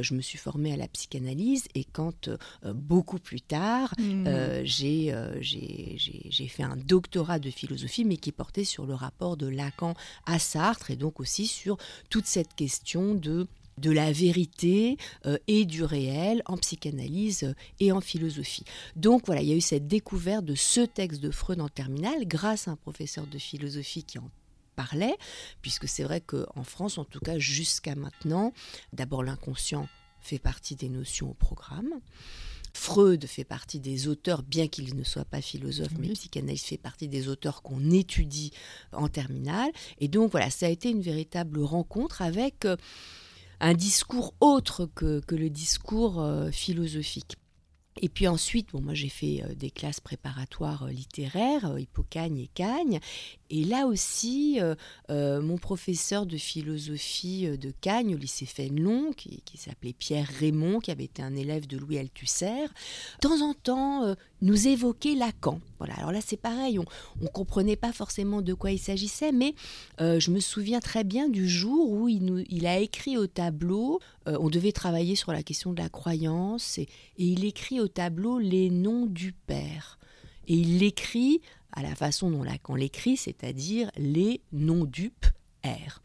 je 0.02 0.14
me 0.14 0.22
suis 0.22 0.38
formée 0.38 0.72
à 0.72 0.78
la 0.78 0.88
psychanalyse 0.88 1.66
et 1.74 1.84
quand 1.84 2.28
euh, 2.28 2.38
beaucoup 2.74 3.18
plus 3.18 3.42
tard 3.42 3.94
mmh. 3.98 4.64
j'ai 4.64 5.12
fait 6.48 6.64
un 6.64 6.78
doctorat 6.78 7.40
de 7.40 7.50
philosophie, 7.50 8.06
mais 8.06 8.18
qui 8.18 8.32
portait 8.32 8.66
sur 8.66 8.86
le 8.86 8.94
rapport 8.94 9.36
de 9.36 9.48
Lacan 9.48 9.96
à 10.26 10.38
Sartre 10.38 10.92
et 10.92 10.96
donc 10.96 11.20
aussi 11.20 11.48
sur 11.48 11.78
toute 12.10 12.28
cette 12.28 12.54
question 12.54 13.16
de 13.16 13.48
de 13.78 13.92
la 13.92 14.12
vérité 14.12 14.98
euh, 15.26 15.38
et 15.48 15.66
du 15.66 15.84
réel 15.84 16.42
en 16.46 16.58
psychanalyse 16.58 17.44
euh, 17.44 17.54
et 17.80 17.92
en 17.92 18.02
philosophie. 18.02 18.64
Donc 18.96 19.26
voilà, 19.26 19.42
il 19.42 19.50
y 19.50 19.54
a 19.54 19.56
eu 19.56 19.62
cette 19.62 19.88
découverte 19.88 20.46
de 20.46 20.56
ce 20.56 20.82
texte 20.82 21.22
de 21.22 21.32
Freud 21.32 21.60
en 21.62 21.70
terminale 21.70 22.26
grâce 22.26 22.68
à 22.68 22.72
un 22.72 22.76
professeur 22.76 23.28
de 23.28 23.38
philosophie 23.38 24.04
qui 24.04 24.20
en 24.20 24.30
parlait, 24.76 25.16
puisque 25.62 25.88
c'est 25.88 26.04
vrai 26.04 26.22
qu'en 26.22 26.64
France, 26.64 26.98
en 26.98 27.06
tout 27.06 27.20
cas 27.20 27.40
jusqu'à 27.40 27.96
maintenant, 27.96 28.54
d'abord 28.94 29.24
l'inconscient 29.24 29.88
fait 30.20 30.40
partie 30.40 30.76
des 30.76 30.90
notions 30.90 31.30
au 31.30 31.34
programme. 31.34 31.94
Freud 32.74 33.26
fait 33.26 33.46
partie 33.46 33.80
des 33.80 34.10
auteurs, 34.10 34.44
bien 34.44 34.68
qu'il 34.68 34.96
ne 34.96 35.04
soit 35.04 35.24
pas 35.24 35.42
philosophe, 35.42 35.94
mais 35.98 36.10
psychanalyste 36.10 36.66
fait 36.68 36.78
partie 36.78 37.08
des 37.08 37.30
auteurs 37.30 37.62
qu'on 37.62 37.90
étudie 37.90 38.52
en 38.92 39.08
terminale. 39.08 39.72
Et 40.00 40.10
donc 40.10 40.32
voilà, 40.32 40.50
ça 40.50 40.66
a 40.66 40.70
été 40.70 40.90
une 40.90 41.02
véritable 41.02 41.62
rencontre 41.62 42.22
avec 42.22 42.66
euh, 42.66 42.76
un 43.60 43.74
discours 43.74 44.34
autre 44.40 44.90
que, 44.96 45.20
que 45.22 45.36
le 45.36 45.50
discours 45.50 46.22
euh, 46.22 46.52
philosophique. 46.52 47.38
Et 48.02 48.10
puis 48.10 48.28
ensuite, 48.28 48.72
bon, 48.74 48.82
moi 48.82 48.94
j'ai 48.94 49.10
fait 49.10 49.42
euh, 49.44 49.56
des 49.56 49.72
classes 49.72 50.02
préparatoires 50.02 50.84
euh, 50.84 50.90
littéraires, 50.90 51.78
Hippocagne 51.78 52.40
et 52.40 52.50
Cagne. 52.54 53.00
Et 53.50 53.64
là 53.64 53.86
aussi, 53.86 54.60
euh, 55.10 55.42
mon 55.42 55.58
professeur 55.58 56.26
de 56.26 56.38
philosophie 56.38 57.48
de 57.58 57.72
Cagne 57.82 58.16
au 58.16 58.18
lycée 58.18 58.46
Fénelon, 58.46 59.12
qui, 59.14 59.42
s'appelait 59.56 59.94
Pierre 59.94 60.28
Raymond, 60.40 60.80
qui 60.80 60.92
avait 60.92 61.06
été 61.06 61.22
un 61.22 61.36
élève 61.36 61.68
de 61.68 61.78
Louis 61.78 62.00
Althusser, 62.00 62.66
de 63.22 63.28
temps 63.28 63.42
en 63.42 63.54
temps 63.54 64.16
nous 64.42 64.68
évoquait 64.68 65.16
Lacan. 65.16 65.60
Voilà, 65.78 65.96
alors 65.96 66.12
là 66.12 66.20
c'est 66.22 66.38
pareil, 66.38 66.80
on 66.80 66.86
ne 67.22 67.28
comprenait 67.28 67.76
pas 67.76 67.92
forcément 67.92 68.42
de 68.42 68.54
quoi 68.54 68.72
il 68.72 68.80
s'agissait, 68.80 69.32
mais 69.32 69.56
je 70.00 70.32
me 70.32 70.40
souviens 70.40 70.80
très 70.80 71.04
bien 71.04 71.30
du 71.30 71.48
jour 71.48 71.90
où 71.90 72.10
il 72.10 72.68
a 72.68 72.80
écrit 72.80 73.18
au 73.18 73.28
tableau, 73.28 74.00
on 74.26 74.50
devait 74.50 74.72
travailler 74.72 75.16
sur 75.16 75.32
la 75.32 75.44
question 75.44 75.74
de 75.74 75.82
la 75.82 75.90
croyance, 75.90 76.78
et, 76.78 76.88
et 77.18 77.26
il 77.26 77.46
écrit 77.46 77.80
au 77.80 77.88
tableau 77.88 78.40
les 78.40 78.70
noms 78.70 79.06
du 79.06 79.34
Père. 79.34 80.00
Et 80.48 80.56
il 80.56 80.80
l'écrit 80.80 81.42
à 81.76 81.84
la 81.84 81.96
façon 81.96 82.32
dont 82.32 82.44
Lacan 82.44 82.76
l'écrit, 82.76 83.18
c'est-à-dire 83.18 83.92
les 83.98 84.42
noms 84.52 84.86
dupes 84.86 85.28
R. 85.64 86.02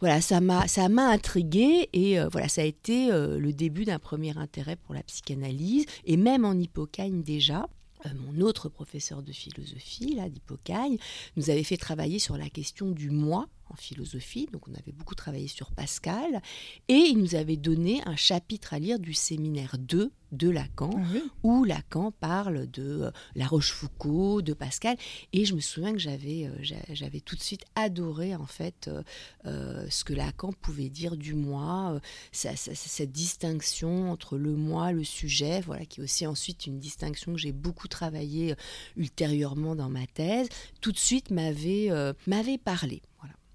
Voilà, 0.00 0.20
ça 0.20 0.40
m'a 0.40 0.68
ça 0.68 0.88
m'a 0.88 1.08
intrigué 1.08 1.88
et 1.92 2.20
euh, 2.20 2.28
voilà, 2.28 2.48
ça 2.48 2.60
a 2.60 2.64
été 2.64 3.10
euh, 3.10 3.38
le 3.38 3.52
début 3.52 3.84
d'un 3.84 3.98
premier 3.98 4.36
intérêt 4.38 4.76
pour 4.76 4.94
la 4.94 5.02
psychanalyse 5.02 5.86
et 6.04 6.16
même 6.16 6.44
en 6.44 6.52
Hippocagne 6.52 7.22
déjà. 7.22 7.68
mon 8.14 8.40
autre 8.40 8.68
professeur 8.68 9.22
de 9.22 9.32
philosophie, 9.32 10.14
là, 10.14 10.28
d'Hippocagne, 10.28 10.98
nous 11.36 11.50
avait 11.50 11.64
fait 11.64 11.76
travailler 11.76 12.20
sur 12.20 12.36
la 12.36 12.48
question 12.48 12.92
du 12.92 13.10
moi 13.10 13.48
en 13.70 13.76
philosophie, 13.76 14.48
donc 14.52 14.68
on 14.68 14.74
avait 14.74 14.92
beaucoup 14.92 15.14
travaillé 15.14 15.48
sur 15.48 15.72
Pascal, 15.72 16.42
et 16.88 16.94
il 16.94 17.18
nous 17.18 17.34
avait 17.34 17.56
donné 17.56 18.02
un 18.06 18.16
chapitre 18.16 18.74
à 18.74 18.78
lire 18.78 18.98
du 18.98 19.14
séminaire 19.14 19.76
2 19.78 20.10
de 20.32 20.50
Lacan, 20.50 20.90
ah 20.94 21.18
où 21.42 21.64
Lacan 21.64 22.12
parle 22.12 22.70
de 22.70 23.02
euh, 23.02 23.10
La 23.34 23.46
Rochefoucauld, 23.46 24.44
de 24.44 24.52
Pascal, 24.52 24.96
et 25.32 25.44
je 25.44 25.54
me 25.54 25.60
souviens 25.60 25.92
que 25.92 25.98
j'avais, 25.98 26.46
euh, 26.46 26.82
j'avais 26.90 27.20
tout 27.20 27.36
de 27.36 27.40
suite 27.40 27.64
adoré 27.74 28.34
en 28.34 28.46
fait 28.46 28.90
euh, 29.46 29.86
ce 29.88 30.04
que 30.04 30.12
Lacan 30.12 30.52
pouvait 30.52 30.90
dire 30.90 31.16
du 31.16 31.34
moi, 31.34 32.00
cette 32.32 33.12
distinction 33.12 34.10
entre 34.10 34.36
le 34.36 34.54
moi, 34.54 34.92
le 34.92 35.04
sujet, 35.04 35.60
voilà, 35.60 35.84
qui 35.86 36.00
est 36.00 36.04
aussi 36.04 36.26
ensuite 36.26 36.66
une 36.66 36.78
distinction 36.78 37.32
que 37.32 37.38
j'ai 37.38 37.52
beaucoup 37.52 37.88
travaillé 37.88 38.54
ultérieurement 38.96 39.74
dans 39.74 39.88
ma 39.88 40.06
thèse, 40.06 40.48
tout 40.80 40.92
de 40.92 40.98
suite 40.98 41.30
m'avait, 41.30 41.90
m'avait 42.26 42.58
parlé. 42.58 43.02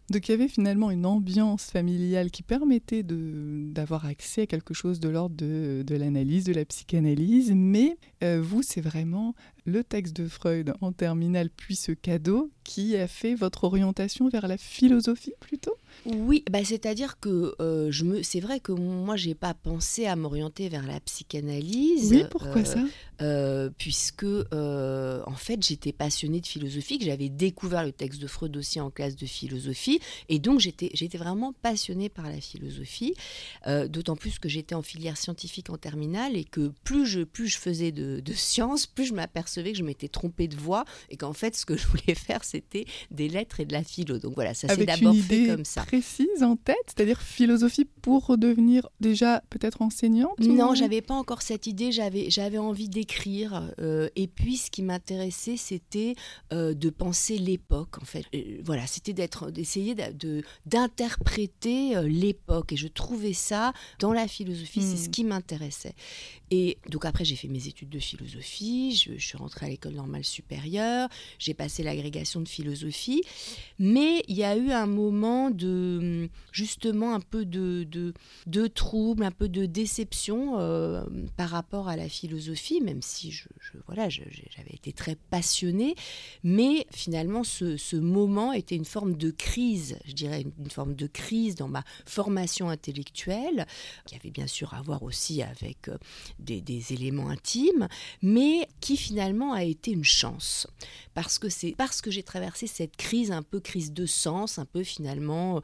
Donc 0.09 0.27
il 0.27 0.31
y 0.31 0.33
avait 0.33 0.47
finalement 0.47 0.91
une 0.91 1.05
ambiance 1.05 1.71
familiale 1.71 2.29
qui 2.29 2.43
permettait 2.43 3.03
d'avoir 3.03 4.05
accès 4.05 4.41
à 4.41 4.47
quelque 4.47 4.73
chose 4.73 4.99
de 4.99 5.09
l'ordre 5.09 5.35
de, 5.37 5.95
l'analyse, 5.95 6.43
de 6.43 6.53
la 6.53 6.65
psychanalyse, 6.65 7.51
mais 7.55 7.97
euh, 8.23 8.41
vous, 8.43 8.61
c'est 8.63 8.81
vraiment 8.81 9.33
le 9.65 9.83
texte 9.83 10.15
de 10.15 10.27
Freud 10.27 10.73
en 10.81 10.91
terminale, 10.91 11.49
puis 11.49 11.75
ce 11.75 11.91
cadeau, 11.91 12.51
qui 12.63 12.95
a 12.97 13.07
fait 13.07 13.35
votre 13.35 13.63
orientation 13.63 14.29
vers 14.29 14.47
la 14.47 14.57
philosophie 14.57 15.33
plutôt? 15.39 15.75
Oui, 16.05 16.43
bah 16.49 16.65
c'est-à-dire 16.65 17.19
que 17.19 17.55
euh, 17.61 17.91
je 17.91 18.03
me, 18.03 18.23
c'est 18.23 18.39
vrai 18.39 18.59
que 18.59 18.71
moi, 18.71 19.15
j'ai 19.15 19.35
pas 19.35 19.53
pensé 19.53 20.05
à 20.05 20.15
m'orienter 20.15 20.67
vers 20.67 20.85
la 20.85 20.99
psychanalyse. 20.99 22.11
Oui, 22.11 22.23
pourquoi 22.31 22.61
euh, 22.61 22.65
ça? 22.65 22.83
euh, 23.21 23.69
Puisque, 23.77 24.25
en 24.25 25.35
fait, 25.35 25.61
j'étais 25.63 25.91
passionnée 25.91 26.41
de 26.41 26.47
philosophie, 26.47 26.97
que 26.97 27.05
j'avais 27.05 27.29
découvert 27.29 27.85
le 27.85 27.91
texte 27.91 28.21
de 28.21 28.27
Freud 28.27 28.57
aussi 28.57 28.79
en 28.79 28.89
classe 28.89 29.15
de 29.15 29.25
philosophie, 29.25 29.99
et 30.29 30.39
donc 30.39 30.59
j'étais, 30.59 30.89
j'étais 30.93 31.17
vraiment 31.17 31.53
passionnée 31.61 32.09
par 32.09 32.25
la 32.25 32.41
philosophie, 32.41 33.13
d'autant 33.87 34.15
plus 34.15 34.39
que 34.39 34.49
j'étais 34.49 34.75
en 34.75 34.81
filière 34.81 35.17
scientifique 35.17 35.69
en 35.69 35.77
terminale, 35.77 36.35
et 36.35 36.43
que 36.43 36.71
plus 36.83 37.05
je, 37.05 37.21
plus 37.21 37.47
je 37.47 37.57
faisais 37.57 37.91
de, 37.91 38.19
de 38.19 38.33
sciences, 38.33 38.87
plus 38.87 39.05
je 39.05 39.13
m'apercevais 39.13 39.52
que 39.61 39.77
je 39.77 39.83
m'étais 39.83 40.07
trompée 40.07 40.47
de 40.47 40.55
voix 40.55 40.85
et 41.09 41.17
qu'en 41.17 41.33
fait, 41.33 41.55
ce 41.55 41.65
que 41.65 41.77
je 41.77 41.87
voulais 41.87 42.15
faire, 42.15 42.43
c'était 42.43 42.85
des 43.11 43.27
lettres 43.29 43.59
et 43.59 43.65
de 43.65 43.73
la 43.73 43.83
philo. 43.83 44.17
Donc 44.19 44.35
voilà, 44.35 44.53
ça 44.53 44.67
s'est 44.67 44.85
d'abord 44.85 45.15
fait 45.15 45.47
comme 45.47 45.65
ça. 45.65 45.83
précise 45.83 46.43
en 46.43 46.55
tête, 46.55 46.75
c'est-à-dire 46.87 47.21
philosophie 47.21 47.85
pour 47.85 48.37
devenir 48.37 48.89
déjà 48.99 49.43
peut-être 49.49 49.81
enseignante 49.81 50.39
Non, 50.39 50.75
j'avais 50.75 51.01
pas 51.01 51.13
encore 51.13 51.41
cette 51.41 51.67
idée. 51.67 51.91
J'avais 51.91 52.29
j'avais 52.29 52.57
envie 52.57 52.89
d'écrire. 52.89 53.71
Euh, 53.79 54.09
et 54.15 54.27
puis, 54.27 54.57
ce 54.57 54.71
qui 54.71 54.81
m'intéressait, 54.81 55.57
c'était 55.57 56.15
euh, 56.51 56.73
de 56.73 56.89
penser 56.89 57.37
l'époque. 57.37 58.01
En 58.01 58.05
fait, 58.05 58.25
euh, 58.35 58.61
voilà, 58.63 58.87
c'était 58.87 59.13
d'être, 59.13 59.51
d'essayer 59.51 59.95
de 59.95 60.43
d'interpréter 60.65 62.01
l'époque. 62.07 62.73
Et 62.73 62.77
je 62.77 62.87
trouvais 62.87 63.33
ça 63.33 63.73
dans 63.99 64.13
la 64.13 64.27
philosophie, 64.27 64.81
c'est 64.81 64.97
ce 64.97 65.07
hmm. 65.07 65.11
qui 65.11 65.23
m'intéressait. 65.23 65.95
Et 66.51 66.77
donc 66.89 67.05
après, 67.05 67.25
j'ai 67.25 67.35
fait 67.35 67.47
mes 67.47 67.67
études 67.67 67.89
de 67.89 67.99
philosophie. 67.99 68.95
Je, 68.95 69.17
je 69.17 69.25
suis 69.25 69.37
rentrée 69.43 69.67
à 69.67 69.69
l'école 69.69 69.93
normale 69.93 70.23
supérieure, 70.23 71.09
j'ai 71.39 71.53
passé 71.53 71.83
l'agrégation 71.83 72.41
de 72.41 72.47
philosophie, 72.47 73.21
mais 73.79 74.23
il 74.27 74.35
y 74.35 74.43
a 74.43 74.55
eu 74.55 74.71
un 74.71 74.85
moment 74.85 75.51
de 75.51 76.29
justement 76.51 77.13
un 77.13 77.19
peu 77.19 77.45
de, 77.45 77.85
de, 77.89 78.13
de 78.47 78.67
trouble, 78.67 79.23
un 79.23 79.31
peu 79.31 79.49
de 79.49 79.65
déception 79.65 80.59
euh, 80.59 81.03
par 81.37 81.49
rapport 81.49 81.87
à 81.87 81.95
la 81.95 82.09
philosophie, 82.09 82.81
même 82.81 83.01
si 83.01 83.31
je, 83.31 83.47
voilà, 83.87 84.09
j'avais 84.09 84.73
été 84.73 84.93
très 84.93 85.15
passionnée, 85.29 85.95
mais 86.43 86.85
finalement 86.91 87.43
ce, 87.43 87.77
ce, 87.77 87.95
moment 87.95 88.53
était 88.53 88.75
une 88.75 88.85
forme 88.85 89.15
de 89.15 89.31
crise, 89.31 89.97
je 90.05 90.13
dirais 90.13 90.41
une, 90.41 90.69
forme 90.69 90.95
de 90.95 91.07
crise 91.07 91.55
dans 91.55 91.67
ma 91.67 91.83
formation 92.05 92.69
intellectuelle, 92.69 93.65
qui 94.05 94.15
avait 94.15 94.31
bien 94.31 94.47
sûr 94.47 94.73
à 94.73 94.81
voir 94.81 95.03
aussi 95.03 95.41
avec 95.41 95.89
euh, 95.89 95.97
des, 96.39 96.61
des 96.61 96.93
éléments 96.93 97.29
intimes, 97.29 97.87
mais 98.21 98.67
qui 98.79 98.97
finalement 98.97 99.32
a 99.41 99.63
été 99.63 99.91
une 99.91 100.03
chance. 100.03 100.67
Parce 101.13 101.39
que 101.39 101.49
c'est 101.49 101.73
parce 101.77 102.01
que 102.01 102.11
j'ai 102.11 102.23
traversé 102.23 102.67
cette 102.67 102.95
crise, 102.95 103.31
un 103.31 103.43
peu 103.43 103.59
crise 103.59 103.93
de 103.93 104.05
sens, 104.05 104.59
un 104.59 104.65
peu 104.65 104.83
finalement, 104.83 105.57
euh, 105.57 105.61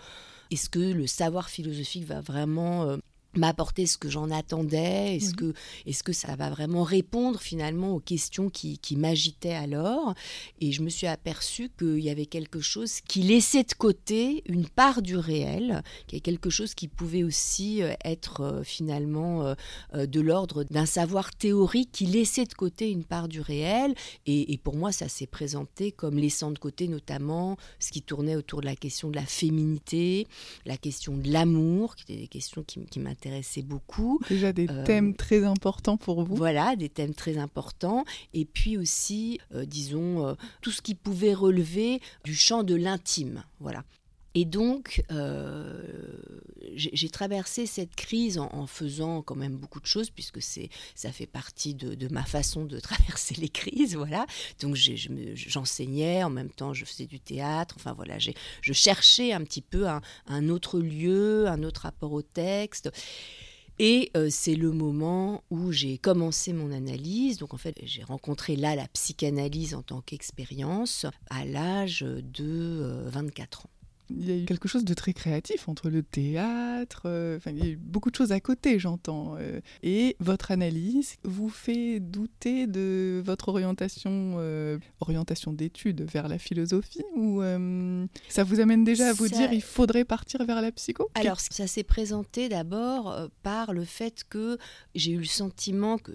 est-ce 0.51 0.69
que 0.69 0.79
le 0.79 1.07
savoir 1.07 1.49
philosophique 1.49 2.05
va 2.05 2.21
vraiment 2.21 2.83
euh, 2.83 2.97
m'apporter 3.35 3.85
ce 3.85 3.97
que 3.97 4.09
j'en 4.09 4.31
attendais 4.31 5.15
Est-ce 5.15 5.33
que, 5.33 5.53
est 5.85 6.01
que 6.01 6.13
ça 6.13 6.35
va 6.35 6.49
vraiment 6.49 6.83
répondre 6.83 7.39
finalement 7.39 7.93
aux 7.93 7.99
questions 7.99 8.49
qui, 8.49 8.79
qui 8.79 8.95
m'agitaient 8.95 9.53
alors? 9.53 10.15
Et 10.61 10.71
je 10.71 10.81
me 10.81 10.89
suis 10.89 11.07
aperçue 11.07 11.69
qu'il 11.77 11.99
y 11.99 12.09
avait 12.09 12.25
quelque 12.25 12.59
chose 12.59 13.01
qui 13.01 13.21
laissait 13.21 13.63
de 13.63 13.73
côté 13.73 14.43
une 14.47 14.67
part 14.67 15.01
du 15.01 15.15
réel, 15.15 15.83
qui 16.07 16.15
est 16.15 16.21
quelque 16.21 16.49
chose 16.49 16.73
qui 16.73 16.87
pouvait 16.87 17.23
aussi 17.23 17.83
euh, 17.83 17.93
être 18.03 18.41
euh, 18.41 18.63
finalement 18.63 19.55
euh, 19.93 20.05
de 20.05 20.21
l'ordre 20.21 20.63
d'un 20.63 20.85
savoir 20.85 21.31
théorique 21.35 21.91
qui 21.91 22.05
laissait 22.05 22.45
de 22.45 22.53
côté 22.53 22.89
une 22.89 23.03
part 23.03 23.27
du 23.27 23.41
réel. 23.41 23.93
Et, 24.25 24.53
et 24.53 24.57
pour 24.57 24.75
moi, 24.75 24.91
ça 24.91 25.07
s'est 25.07 25.27
présenté 25.27 25.91
comme 25.91 26.17
laissant 26.17 26.51
de 26.51 26.59
côté 26.59 26.87
notamment 26.87 27.57
ce 27.79 27.91
qui 27.91 28.01
tournait 28.01 28.35
autour 28.35 28.61
de 28.61 28.65
la 28.65 28.75
question 28.75 29.09
de 29.09 29.15
la 29.15 29.25
féminité, 29.25 30.27
la 30.65 30.77
question 30.77 31.15
de 31.15 31.31
l'amour, 31.31 31.95
qui 31.95 32.03
étaient 32.03 32.21
des 32.21 32.27
questions 32.27 32.63
qui, 32.63 32.79
qui 32.85 32.99
m'intéressaient 32.99 33.18
m'intéressait 33.19 33.61
beaucoup. 33.61 34.19
Déjà 34.29 34.53
des 34.53 34.67
euh, 34.69 34.85
thèmes 34.85 35.13
très 35.13 35.43
importants 35.43 35.97
pour 35.97 36.23
vous. 36.23 36.35
Voilà, 36.35 36.75
des 36.75 36.89
thèmes 36.89 37.13
très 37.13 37.37
importants. 37.37 38.05
Et 38.33 38.45
puis 38.45 38.77
aussi, 38.77 39.39
euh, 39.53 39.65
disons, 39.65 40.25
euh, 40.25 40.33
tout 40.61 40.71
ce 40.71 40.81
qui 40.81 40.95
pouvait 40.95 41.33
relever 41.33 41.99
du 42.23 42.33
champ 42.33 42.63
de 42.63 42.75
l'intime. 42.75 43.43
Voilà. 43.59 43.83
Et 44.35 44.45
donc, 44.45 45.03
euh, 45.11 45.81
j'ai 46.75 47.09
traversé 47.09 47.65
cette 47.65 47.95
crise 47.95 48.37
en, 48.37 48.67
faisant 48.67 49.21
quand 49.21 49.35
même 49.35 49.57
beaucoup 49.57 49.79
de 49.79 49.87
choses, 49.87 50.11
puisque 50.11 50.39
ça 50.41 51.11
fait 51.11 51.25
partie 51.25 51.73
de, 51.73 52.07
ma 52.13 52.23
façon 52.23 52.65
de 52.65 52.79
traverser 52.79 53.35
les 53.35 53.49
crises, 53.49 53.95
voilà. 53.95 54.27
Donc, 54.61 54.75
j'enseignais, 54.75 56.23
en 56.23 56.29
même 56.29 56.51
temps, 56.51 56.73
je 56.73 56.85
faisais 56.85 57.07
du 57.07 57.19
théâtre, 57.19 57.75
enfin 57.77 57.93
voilà, 57.93 58.17
je 58.19 58.73
cherchais 58.73 59.33
un 59.33 59.43
petit 59.43 59.61
peu 59.61 59.87
un, 59.87 60.49
autre 60.49 60.79
lieu, 60.79 61.47
un 61.47 61.63
autre 61.63 61.81
rapport 61.81 62.11
au 62.11 62.21
texte. 62.21 62.91
Et 63.81 64.11
euh, 64.17 64.27
c'est 64.29 64.55
le 64.55 64.71
moment 64.71 65.41
où 65.49 65.71
j'ai 65.71 65.97
commencé 65.97 66.51
mon 66.51 66.71
analyse. 66.71 67.37
Donc 67.37 67.53
en 67.53 67.57
fait, 67.57 67.75
j'ai 67.83 68.03
rencontré 68.03 68.57
là 68.57 68.75
la 68.75 68.89
psychanalyse 68.89 69.73
en 69.73 69.81
tant 69.81 70.01
qu'expérience 70.01 71.05
à 71.29 71.45
l'âge 71.45 72.01
de 72.01 73.05
24 73.07 73.61
euh, 73.61 73.67
ans 73.67 73.78
il 74.09 74.27
y 74.27 74.31
a 74.31 74.35
eu 74.35 74.45
quelque 74.45 74.67
chose 74.67 74.85
de 74.85 74.93
très 74.93 75.13
créatif 75.13 75.69
entre 75.69 75.89
le 75.89 76.03
théâtre, 76.03 77.03
euh, 77.05 77.37
enfin, 77.37 77.51
il 77.51 77.63
y 77.63 77.67
a 77.67 77.71
eu 77.71 77.75
beaucoup 77.77 78.09
de 78.09 78.15
choses 78.15 78.31
à 78.31 78.39
côté, 78.39 78.79
j'entends. 78.79 79.35
Euh, 79.39 79.59
et 79.83 80.15
votre 80.19 80.51
analyse 80.51 81.15
vous 81.23 81.49
fait 81.49 81.99
douter 81.99 82.67
de 82.67 83.21
votre 83.23 83.49
orientation, 83.49 84.35
euh, 84.37 84.77
orientation 84.99 85.53
d'études 85.53 86.01
vers 86.01 86.27
la 86.27 86.37
philosophie 86.37 87.03
ou 87.15 87.41
ça 88.29 88.43
vous 88.43 88.59
amène 88.59 88.83
déjà 88.83 89.09
à 89.09 89.13
vous 89.13 89.27
dire 89.27 89.51
il 89.53 89.61
faudrait 89.61 90.05
partir 90.05 90.45
vers 90.45 90.61
la 90.61 90.71
psycho? 90.71 91.09
Alors, 91.15 91.39
ça 91.39 91.67
s'est 91.67 91.83
présenté 91.83 92.49
d'abord 92.49 93.29
par 93.43 93.73
le 93.73 93.85
fait 93.85 94.23
que 94.29 94.57
j'ai 94.95 95.11
eu 95.11 95.19
le 95.19 95.25
sentiment 95.25 95.97
que 95.97 96.11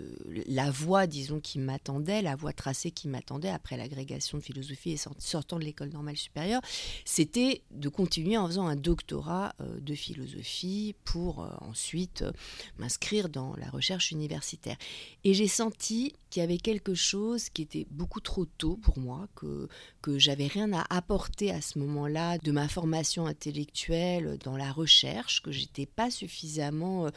la 0.46 0.70
voie, 0.70 1.06
disons, 1.06 1.40
qui 1.40 1.58
m'attendait, 1.58 2.22
la 2.22 2.36
voie 2.36 2.52
tracée 2.52 2.90
qui 2.90 3.08
m'attendait 3.08 3.50
après 3.50 3.76
l'agrégation 3.76 4.38
de 4.38 4.42
philosophie 4.42 4.92
et 4.92 5.00
sortant 5.18 5.58
de 5.58 5.64
l'école 5.64 5.90
normale 5.90 6.16
supérieure, 6.16 6.60
c'était 7.04 7.62
de 7.84 7.90
continuer 7.90 8.38
en 8.38 8.46
faisant 8.46 8.66
un 8.66 8.76
doctorat 8.76 9.54
euh, 9.60 9.78
de 9.78 9.94
philosophie 9.94 10.94
pour 11.04 11.42
euh, 11.42 11.50
ensuite 11.60 12.22
euh, 12.22 12.32
m'inscrire 12.78 13.28
dans 13.28 13.54
la 13.56 13.68
recherche 13.68 14.10
universitaire. 14.10 14.78
Et 15.22 15.34
j'ai 15.34 15.48
senti 15.48 16.14
qu'il 16.30 16.40
y 16.40 16.44
avait 16.44 16.56
quelque 16.56 16.94
chose 16.94 17.50
qui 17.50 17.60
était 17.60 17.86
beaucoup 17.90 18.20
trop 18.20 18.46
tôt 18.46 18.76
pour 18.76 18.98
moi, 18.98 19.28
que, 19.34 19.68
que 20.00 20.18
j'avais 20.18 20.46
rien 20.46 20.72
à 20.72 20.86
apporter 20.88 21.50
à 21.50 21.60
ce 21.60 21.78
moment-là 21.78 22.38
de 22.38 22.52
ma 22.52 22.68
formation 22.68 23.26
intellectuelle 23.26 24.38
dans 24.42 24.56
la 24.56 24.72
recherche, 24.72 25.42
que 25.42 25.52
j'étais 25.52 25.86
pas 25.86 26.10
suffisamment 26.10 27.10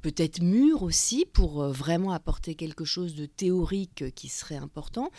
peut-être 0.00 0.40
mûre 0.42 0.82
aussi 0.82 1.26
pour 1.32 1.64
vraiment 1.64 2.12
apporter 2.12 2.54
quelque 2.54 2.84
chose 2.84 3.16
de 3.16 3.26
théorique 3.26 4.14
qui 4.14 4.28
serait 4.28 4.56
important. 4.56 5.10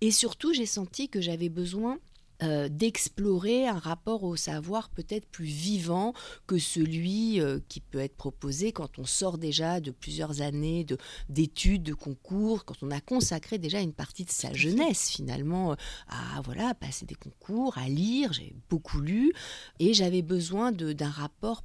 Et 0.00 0.10
surtout, 0.10 0.52
j'ai 0.52 0.66
senti 0.66 1.08
que 1.08 1.20
j'avais 1.20 1.48
besoin 1.48 1.98
euh, 2.42 2.68
d'explorer 2.68 3.68
un 3.68 3.78
rapport 3.78 4.24
au 4.24 4.34
savoir 4.34 4.88
peut-être 4.88 5.26
plus 5.26 5.44
vivant 5.44 6.12
que 6.46 6.58
celui 6.58 7.40
euh, 7.40 7.60
qui 7.68 7.80
peut 7.80 8.00
être 8.00 8.16
proposé 8.16 8.72
quand 8.72 8.98
on 8.98 9.04
sort 9.04 9.38
déjà 9.38 9.80
de 9.80 9.92
plusieurs 9.92 10.40
années 10.40 10.84
d'études, 11.28 11.84
de, 11.84 11.94
concours, 11.94 12.64
quand 12.64 12.82
on 12.82 12.90
a 12.90 13.00
consacré 13.00 13.58
déjà 13.58 13.80
une 13.80 13.92
partie 13.92 14.24
de 14.24 14.30
sa 14.30 14.52
jeunesse 14.52 15.10
finalement 15.10 15.72
euh, 15.72 15.76
à 16.08 16.40
voilà 16.42 16.74
passer 16.74 17.06
des 17.06 17.14
concours, 17.14 17.78
à 17.78 17.88
lire. 17.88 18.32
J'ai 18.32 18.54
beaucoup 18.68 19.00
lu 19.00 19.32
et 19.78 19.94
j'avais 19.94 20.22
besoin 20.22 20.72
d'un 20.72 21.10
rapport 21.10 21.62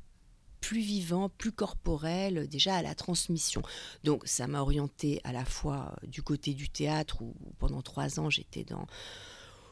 plus 0.61 0.79
vivant, 0.81 1.29
plus 1.29 1.51
corporel, 1.51 2.47
déjà 2.47 2.75
à 2.75 2.81
la 2.81 2.93
transmission. 2.93 3.61
Donc 4.03 4.23
ça 4.25 4.47
m'a 4.47 4.61
orienté 4.61 5.21
à 5.23 5.31
la 5.31 5.45
fois 5.45 5.95
du 6.03 6.21
côté 6.21 6.53
du 6.53 6.69
théâtre, 6.69 7.21
où 7.21 7.35
pendant 7.57 7.81
trois 7.81 8.19
ans 8.19 8.29
j'étais 8.29 8.63
dans 8.63 8.85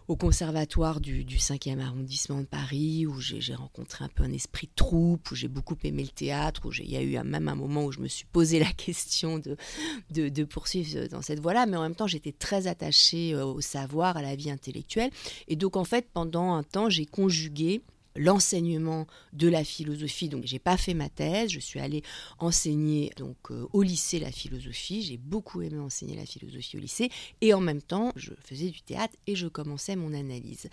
au 0.07 0.15
conservatoire 0.15 1.00
du, 1.01 1.24
5e 1.25 1.79
arrondissement 1.79 2.39
de 2.39 2.45
Paris, 2.45 3.05
où 3.07 3.19
j'ai 3.19 3.55
rencontré 3.55 4.05
un 4.05 4.09
peu 4.09 4.24
un 4.24 4.31
esprit 4.31 4.67
de 4.67 4.74
troupe, 4.75 5.31
où 5.31 5.35
j'ai 5.35 5.47
beaucoup 5.47 5.75
aimé 5.83 6.03
le 6.03 6.09
théâtre, 6.09 6.65
où 6.65 6.74
il 6.74 6.89
y 6.89 6.97
a 6.97 7.01
eu 7.01 7.17
même 7.24 7.47
un 7.47 7.55
moment 7.55 7.85
où 7.85 7.91
je 7.91 8.00
me 8.00 8.07
suis 8.07 8.25
posé 8.25 8.59
la 8.59 8.71
question 8.77 9.39
de, 9.39 9.57
de, 10.12 10.43
poursuivre 10.43 11.07
dans 11.07 11.21
cette 11.21 11.39
voie-là, 11.39 11.65
mais 11.65 11.77
en 11.77 11.81
même 11.81 11.95
temps 11.95 12.07
j'étais 12.07 12.31
très 12.31 12.67
attachée 12.67 13.33
euh, 13.33 13.45
au 13.45 13.62
savoir, 13.62 14.17
à 14.17 14.21
la 14.21 14.35
vie 14.35 14.51
intellectuelle. 14.51 15.09
Et 15.47 15.55
donc 15.55 15.75
en 15.75 15.83
fait, 15.83 16.07
pendant 16.13 16.53
un 16.53 16.63
temps, 16.63 16.89
j'ai 16.89 17.05
conjugué 17.05 17.81
l'enseignement 18.15 19.07
de 19.34 19.48
la 19.48 19.63
philosophie. 19.63 20.29
Donc, 20.29 20.45
j'ai 20.45 20.60
pas 20.60 20.77
fait 20.77 20.93
ma 20.93 21.10
thèse, 21.10 21.51
je 21.51 21.60
suis 21.60 21.79
allée 21.79 22.03
enseigner 22.39 23.12
donc 23.17 23.38
euh, 23.51 23.67
au 23.74 23.81
lycée 23.81 24.19
la 24.19 24.31
philosophie. 24.31 25.01
J'ai 25.01 25.17
beaucoup 25.17 25.62
aimé 25.62 25.79
enseigner 25.79 26.15
la 26.15 26.25
philosophie 26.25 26.77
au 26.77 26.79
lycée, 26.79 27.10
et 27.41 27.53
en 27.53 27.62
même 27.62 27.81
temps, 27.81 28.12
je 28.15 28.31
faisais 28.39 28.69
du 28.69 28.81
théâtre 28.81 29.15
et 29.27 29.36
je 29.36 29.48
commençais 29.48 29.95
mon 29.95 30.13
analyse. 30.13 30.69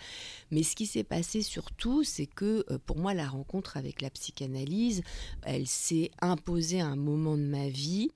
Mais 0.50 0.62
ce 0.62 0.76
qui 0.76 0.86
s'est 0.86 1.04
passé 1.04 1.42
surtout, 1.42 2.04
c'est 2.04 2.26
que 2.26 2.64
euh, 2.70 2.78
pour 2.84 2.98
moi, 2.98 3.14
la 3.14 3.28
rencontre 3.28 3.76
avec 3.76 4.00
la 4.00 4.10
psychanalyse, 4.10 5.02
elle 5.42 5.66
s'est 5.66 6.10
imposée 6.20 6.80
à 6.80 6.86
un 6.86 6.96
moment 6.96 7.36
de 7.36 7.42
ma 7.42 7.68
vie 7.68 8.10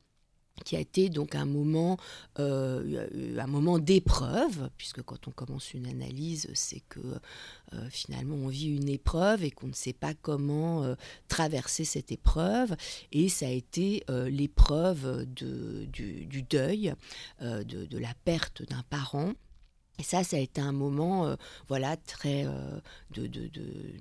qui 0.65 0.77
a 0.77 0.81
été 0.81 1.09
donc 1.09 1.35
un 1.35 1.45
moment, 1.45 1.97
euh, 2.39 3.07
un 3.39 3.47
moment 3.47 3.79
d'épreuve, 3.79 4.71
puisque 4.77 5.03
quand 5.03 5.29
on 5.29 5.31
commence 5.31 5.75
une 5.75 5.87
analyse, 5.87 6.49
c'est 6.55 6.83
que 6.89 7.01
euh, 7.75 7.89
finalement 7.91 8.37
on 8.37 8.49
vit 8.49 8.75
une 8.75 8.89
épreuve 8.89 9.45
et 9.45 9.51
qu'on 9.51 9.69
ne 9.69 9.75
sait 9.75 9.93
pas 9.93 10.15
comment 10.15 10.85
euh, 10.85 10.95
traverser 11.29 11.85
cette 11.85 12.13
épreuve. 12.13 12.75
Et 13.13 13.29
ça 13.29 13.47
a 13.47 13.51
été 13.51 14.05
l'épreuve 14.29 15.27
du, 15.27 16.43
deuil, 16.49 16.95
de, 17.41 17.63
de, 17.63 17.99
la 17.99 18.15
perte 18.25 18.63
d'un 18.63 18.83
parent. 18.89 19.33
Et 19.99 20.03
ça, 20.03 20.25
ça 20.25 20.37
a 20.37 20.41
été 20.41 20.61
un 20.61 20.73
moment, 20.73 21.27
euh, 21.27 21.37
voilà, 21.69 21.97
très 21.97 22.45
euh, 22.45 22.81
de, 23.15 23.27
de, 23.27 23.51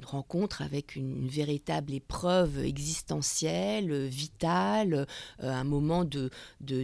rencontre 0.04 0.62
avec 0.62 0.96
une, 0.96 1.28
véritable 1.28 1.94
épreuve 1.94 2.60
existentielle, 2.60 4.06
vitale, 4.06 5.08
euh, 5.42 5.52
un 5.52 5.64
moment 5.64 6.04
de, 6.04 6.30
de 6.62 6.84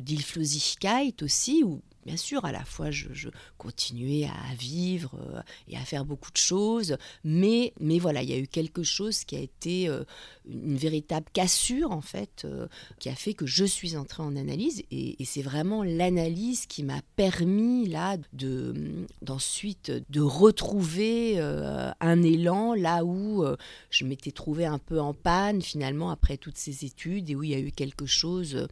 aussi, 1.24 1.64
où 1.64 1.82
bien 2.06 2.18
sûr, 2.18 2.46
à 2.46 2.52
la 2.52 2.64
fois, 2.64 2.92
je, 2.92 3.30
continuais 3.58 4.26
à 4.26 4.56
vivre 4.56 5.16
euh, 5.20 5.42
et 5.68 5.78
à 5.78 5.82
faire 5.82 6.06
beaucoup 6.06 6.32
de 6.32 6.38
choses, 6.38 6.98
mais, 7.24 7.74
mais 7.80 8.00
voilà, 8.00 8.24
il 8.24 8.30
y 8.30 8.34
a 8.34 8.38
eu 8.38 8.48
quelque 8.48 8.84
chose 8.84 9.24
qui 9.24 9.36
a 9.36 9.40
été 9.40 9.88
euh, 9.88 10.04
une 10.50 10.78
véritable 10.78 11.28
cassure, 11.32 11.92
en 11.92 12.02
fait, 12.02 12.44
euh, 12.46 12.68
qui 13.00 13.10
a 13.10 13.16
fait 13.16 13.34
que 13.34 13.46
je 13.46 13.66
suis 13.66 13.96
entrée 13.96 14.24
en 14.24 14.36
analyse, 14.36 14.84
et, 14.92 15.16
c'est 15.24 15.42
vraiment 15.42 15.84
l'analyse 15.84 16.66
qui 16.66 16.84
m'a 16.84 17.02
permis, 17.16 17.88
là, 17.88 18.18
de, 18.34 18.74
d'ensuite, 19.22 19.92
de 20.10 20.20
retrouver 20.20 21.40
un 21.40 22.24
élan 22.24 22.74
là 22.74 23.06
où 23.06 23.46
je 23.90 24.04
m'étais 24.04 24.32
trouvée 24.32 24.66
un 24.66 24.78
peu 24.78 25.00
en 25.00 25.14
panne, 25.14 25.62
finalement, 25.62 26.10
après 26.10 26.36
toutes 26.36 26.58
ces 26.58 26.84
études, 26.84 27.30
et 27.30 27.36
où 27.36 27.44
il 27.44 27.52
y 27.52 27.56
a 27.56 27.60
eu 27.60 27.72
quelque 27.72 28.06
chose, 28.06 28.68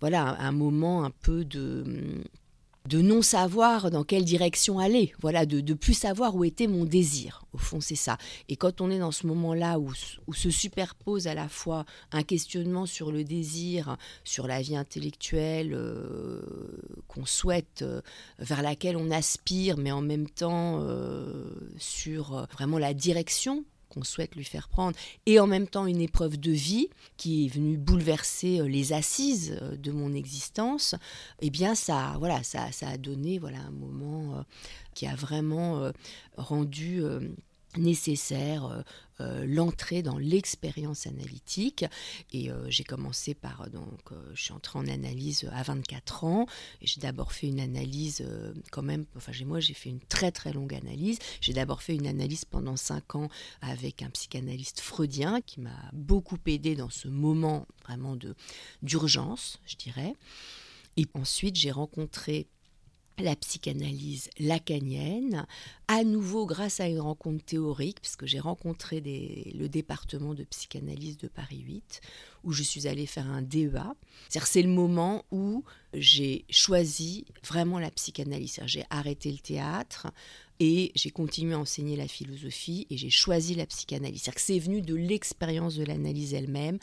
voilà, 0.00 0.36
un 0.38 0.52
moment 0.52 1.04
un 1.04 1.10
peu 1.10 1.46
de 1.46 2.22
de 2.88 3.00
non 3.00 3.22
savoir 3.22 3.90
dans 3.90 4.04
quelle 4.04 4.24
direction 4.24 4.78
aller, 4.78 5.14
voilà, 5.20 5.46
de, 5.46 5.60
de 5.60 5.74
plus 5.74 5.94
savoir 5.94 6.36
où 6.36 6.44
était 6.44 6.66
mon 6.66 6.84
désir. 6.84 7.44
Au 7.54 7.58
fond, 7.58 7.80
c'est 7.80 7.94
ça. 7.94 8.18
Et 8.48 8.56
quand 8.56 8.82
on 8.82 8.90
est 8.90 8.98
dans 8.98 9.10
ce 9.10 9.26
moment-là 9.26 9.78
où, 9.78 9.92
se 10.34 10.50
superpose 10.50 11.26
à 11.26 11.34
la 11.34 11.48
fois 11.48 11.86
un 12.12 12.22
questionnement 12.22 12.84
sur 12.84 13.10
le 13.10 13.24
désir, 13.24 13.96
sur 14.22 14.46
la 14.46 14.60
vie 14.60 14.76
intellectuelle 14.76 15.72
euh, 15.72 16.42
qu'on 17.08 17.24
souhaite, 17.24 17.80
euh, 17.82 18.02
vers 18.38 18.60
laquelle 18.60 18.96
on 18.96 19.10
aspire, 19.10 19.78
mais 19.78 19.92
en 19.92 20.02
même 20.02 20.28
temps 20.28 20.80
euh, 20.80 21.48
sur 21.78 22.46
vraiment 22.52 22.78
la 22.78 22.92
direction 22.92 23.64
souhaite 24.02 24.34
lui 24.34 24.44
faire 24.44 24.68
prendre, 24.68 24.96
et 25.26 25.38
en 25.38 25.46
même 25.46 25.68
temps 25.68 25.86
une 25.86 26.00
épreuve 26.00 26.38
de 26.38 26.50
vie 26.50 26.88
qui 27.16 27.46
est 27.46 27.48
venue 27.48 27.76
bouleverser 27.76 28.60
euh, 28.60 28.68
les 28.68 28.92
assises 28.92 29.56
euh, 29.62 29.76
de 29.76 29.92
mon 29.92 30.14
existence, 30.14 30.94
eh 31.40 31.50
bien 31.50 31.74
ça, 31.74 32.16
voilà, 32.18 32.42
ça, 32.42 32.72
ça 32.72 32.88
a 32.88 32.96
donné 32.96 33.38
voilà 33.38 33.58
un 33.58 33.70
moment 33.70 34.38
euh, 34.38 34.42
qui 34.94 35.06
a 35.06 35.14
vraiment 35.14 35.90
rendu 36.36 37.02
nécessaire 37.76 38.66
euh, 38.66 38.82
euh, 39.20 39.46
l'entrée 39.46 40.02
dans 40.02 40.18
l'expérience 40.18 41.06
analytique. 41.06 41.84
Et 42.32 42.50
euh, 42.50 42.68
j'ai 42.68 42.84
commencé 42.84 43.34
par 43.34 43.70
donc 43.70 44.10
je 44.34 44.42
suis 44.42 44.52
entrée 44.52 44.78
en 44.78 44.88
analyse 44.88 45.48
à 45.52 45.62
24 45.62 46.24
ans. 46.24 46.46
J'ai 46.82 47.00
d'abord 47.00 47.32
fait 47.32 47.46
une 47.46 47.60
analyse 47.60 48.26
quand 48.70 48.82
même 48.82 49.06
enfin 49.16 49.32
moi 49.44 49.60
j'ai 49.60 49.74
fait 49.74 49.90
une 49.90 50.00
très 50.00 50.32
très 50.32 50.52
longue 50.52 50.74
analyse. 50.74 51.18
J'ai 51.40 51.52
d'abord 51.52 51.82
fait 51.82 51.94
une 51.94 52.06
analyse 52.06 52.44
pendant 52.44 52.76
5 52.76 53.14
ans 53.16 53.28
avec 53.60 54.02
un 54.02 54.10
psychanalyste 54.10 54.80
freudien 54.80 55.40
qui 55.40 55.60
m'a 55.60 55.90
beaucoup 55.92 56.38
aidé 56.46 56.74
dans 56.74 56.90
ce 56.90 57.08
moment 57.08 57.66
vraiment 57.84 58.16
d'urgence 58.82 59.60
je 59.66 59.76
dirais. 59.76 60.14
Et 60.96 61.06
ensuite 61.14 61.56
j'ai 61.56 61.70
rencontré 61.70 62.48
la 63.18 63.36
psychanalyse 63.36 64.30
lacanienne, 64.38 65.46
à 65.88 66.02
nouveau 66.02 66.46
grâce 66.46 66.80
à 66.80 66.88
une 66.88 67.00
rencontre 67.00 67.44
théorique, 67.44 68.00
puisque 68.00 68.26
j'ai 68.26 68.40
rencontré 68.40 69.00
le 69.54 69.68
département 69.68 70.34
de 70.34 70.44
psychanalyse 70.44 71.18
de 71.18 71.28
Paris 71.28 71.62
8, 71.66 72.00
où 72.42 72.52
je 72.52 72.62
suis 72.62 72.88
allée 72.88 73.06
faire 73.06 73.28
un 73.30 73.42
DEA. 73.42 73.94
C'est 74.28 74.62
le 74.62 74.68
moment 74.68 75.24
où 75.30 75.64
j'ai 75.92 76.44
choisi 76.50 77.24
vraiment 77.44 77.78
la 77.78 77.90
psychanalyse. 77.90 78.60
J'ai 78.66 78.84
arrêté 78.90 79.30
le 79.30 79.38
théâtre 79.38 80.08
et 80.60 80.92
j'ai 80.94 81.10
continué 81.10 81.54
à 81.54 81.58
enseigner 81.58 81.96
la 81.96 82.08
philosophie 82.08 82.86
et 82.90 82.96
j'ai 82.96 83.10
choisi 83.10 83.54
la 83.54 83.66
psychanalyse. 83.66 84.28
C'est 84.36 84.58
venu 84.58 84.82
de 84.82 84.94
l'expérience 84.94 85.76
de 85.76 85.84
l'analyse 85.84 86.34
elle-même 86.34 86.78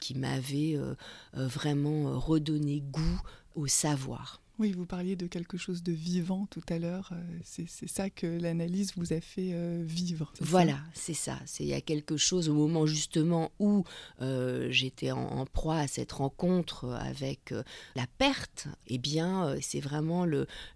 qui 0.00 0.14
m'avait 0.14 0.74
euh, 0.76 0.94
euh, 1.36 1.46
vraiment 1.46 2.18
redonné 2.18 2.80
goût 2.80 3.20
au 3.54 3.66
savoir. 3.66 4.40
Oui, 4.58 4.72
vous 4.72 4.86
parliez 4.86 5.16
de 5.16 5.26
quelque 5.26 5.58
chose 5.58 5.82
de 5.82 5.92
vivant 5.92 6.46
tout 6.50 6.62
à 6.70 6.78
l'heure. 6.78 7.10
Euh, 7.12 7.38
c'est 7.44 7.68
ça 7.88 8.08
que 8.08 8.26
l'analyse 8.26 8.92
vous 8.96 9.12
a 9.12 9.20
fait 9.20 9.50
euh, 9.52 9.82
vivre. 9.84 10.32
Voilà, 10.40 10.78
c'est 10.94 11.14
ça. 11.14 11.38
Il 11.60 11.66
y 11.66 11.74
a 11.74 11.82
quelque 11.82 12.16
chose 12.16 12.48
au 12.48 12.54
moment 12.54 12.86
justement 12.86 13.50
où 13.58 13.84
euh, 14.22 14.68
j'étais 14.70 15.10
en, 15.10 15.44
proie 15.44 15.76
à 15.76 15.86
cette 15.86 16.12
rencontre 16.12 16.86
avec 17.00 17.52
la 17.96 18.06
perte. 18.18 18.68
Eh 18.86 18.96
bien, 18.96 19.56
c'est 19.60 19.80
vraiment 19.80 20.26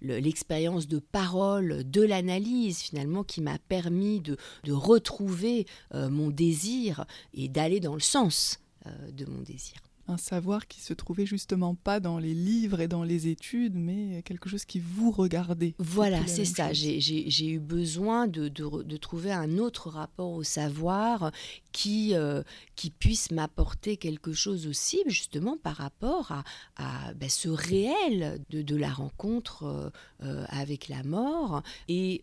l'expérience 0.02 0.84
le, 0.84 0.90
de 0.90 0.98
parole 0.98 1.90
de 1.90 2.02
l'analyse 2.02 2.80
finalement 2.80 3.24
qui 3.24 3.40
m'a 3.40 3.58
permis 3.58 4.20
de 4.20 4.36
retrouver 4.68 5.66
mon 5.92 6.30
désir 6.30 7.06
et 7.34 7.48
d'aller 7.48 7.80
dans 7.80 7.94
le 7.94 8.00
sens 8.00 8.60
de 8.86 9.24
mon 9.26 9.40
désir 9.40 9.80
un 10.10 10.16
savoir 10.16 10.66
qui 10.66 10.80
se 10.80 10.92
trouvait 10.92 11.26
justement 11.26 11.74
pas 11.74 12.00
dans 12.00 12.18
les 12.18 12.34
livres 12.34 12.80
et 12.80 12.88
dans 12.88 13.04
les 13.04 13.28
études, 13.28 13.74
mais 13.74 14.22
quelque 14.22 14.48
chose 14.48 14.64
qui 14.64 14.80
vous 14.80 15.10
regardait. 15.10 15.74
Voilà, 15.78 16.26
c'est 16.26 16.44
ça. 16.44 16.72
J'ai 16.72 17.48
eu 17.48 17.58
besoin 17.58 18.26
de, 18.26 18.48
de, 18.48 18.96
trouver 18.96 19.32
un 19.32 19.58
autre 19.58 19.88
rapport 19.88 20.32
au 20.32 20.42
savoir 20.42 21.32
qui, 21.72 22.14
euh, 22.14 22.42
qui 22.76 22.90
puisse 22.90 23.30
m'apporter 23.30 23.96
quelque 23.96 24.32
chose 24.32 24.66
aussi, 24.66 25.02
justement, 25.06 25.56
par 25.56 25.76
rapport 25.76 26.32
à, 26.32 26.44
à 26.76 27.14
ben, 27.14 27.28
ce 27.28 27.48
réel 27.48 28.40
de, 28.50 28.62
de 28.62 28.76
la 28.76 28.90
rencontre 28.90 29.64
euh, 29.64 29.90
euh, 30.22 30.44
avec 30.48 30.88
la 30.88 31.02
mort 31.02 31.62
et, 31.88 32.22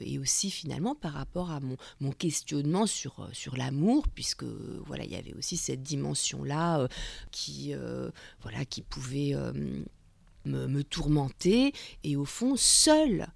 et, 0.00 0.18
aussi, 0.18 0.50
finalement, 0.50 0.94
par 0.94 1.12
rapport 1.12 1.50
à 1.50 1.60
mon, 1.60 1.76
mon 2.00 2.12
questionnement 2.12 2.86
sur, 2.86 3.28
sur 3.32 3.56
l'amour, 3.56 4.08
puisque, 4.08 4.44
voilà, 4.86 5.04
il 5.04 5.12
y 5.12 5.16
avait 5.16 5.34
aussi 5.34 5.56
cette 5.56 5.82
dimension-là 5.82 6.88
qui, 7.30 7.74
euh, 7.74 8.10
voilà, 8.42 8.64
qui 8.64 8.82
pouvait 8.82 9.34
euh, 9.34 9.52
me, 10.44 10.82
tourmenter. 10.82 11.72
Et 12.04 12.16
au 12.16 12.24
fond, 12.24 12.56
seule 12.56 13.28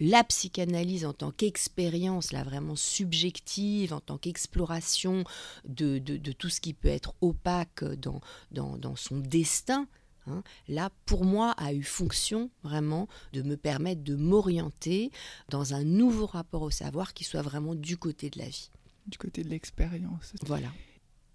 la 0.00 0.24
psychanalyse 0.24 1.04
en 1.04 1.12
tant 1.12 1.30
qu'expérience, 1.30 2.32
là 2.32 2.42
vraiment 2.42 2.76
subjective, 2.76 3.92
en 3.92 4.00
tant 4.00 4.18
qu'exploration 4.18 5.24
de, 5.68 5.98
de, 5.98 6.32
tout 6.32 6.48
ce 6.48 6.60
qui 6.60 6.74
peut 6.74 6.88
être 6.88 7.14
opaque 7.20 7.84
dans, 7.84 8.20
dans, 8.50 8.76
dans 8.76 8.96
son 8.96 9.18
destin, 9.18 9.86
hein, 10.26 10.42
là, 10.66 10.90
pour 11.06 11.24
moi, 11.24 11.52
a 11.52 11.72
eu 11.72 11.84
fonction 11.84 12.50
vraiment 12.64 13.06
de 13.32 13.42
me 13.42 13.56
permettre 13.56 14.02
de 14.02 14.16
m'orienter 14.16 15.12
dans 15.48 15.74
un 15.74 15.84
nouveau 15.84 16.26
rapport 16.26 16.62
au 16.62 16.70
savoir 16.70 17.14
qui 17.14 17.22
soit 17.22 17.42
vraiment 17.42 17.76
du 17.76 17.96
côté 17.96 18.30
de 18.30 18.38
la 18.38 18.48
vie. 18.48 18.70
Du 19.06 19.18
côté 19.18 19.44
de 19.44 19.50
l'expérience. 19.50 20.32
Voilà. 20.46 20.68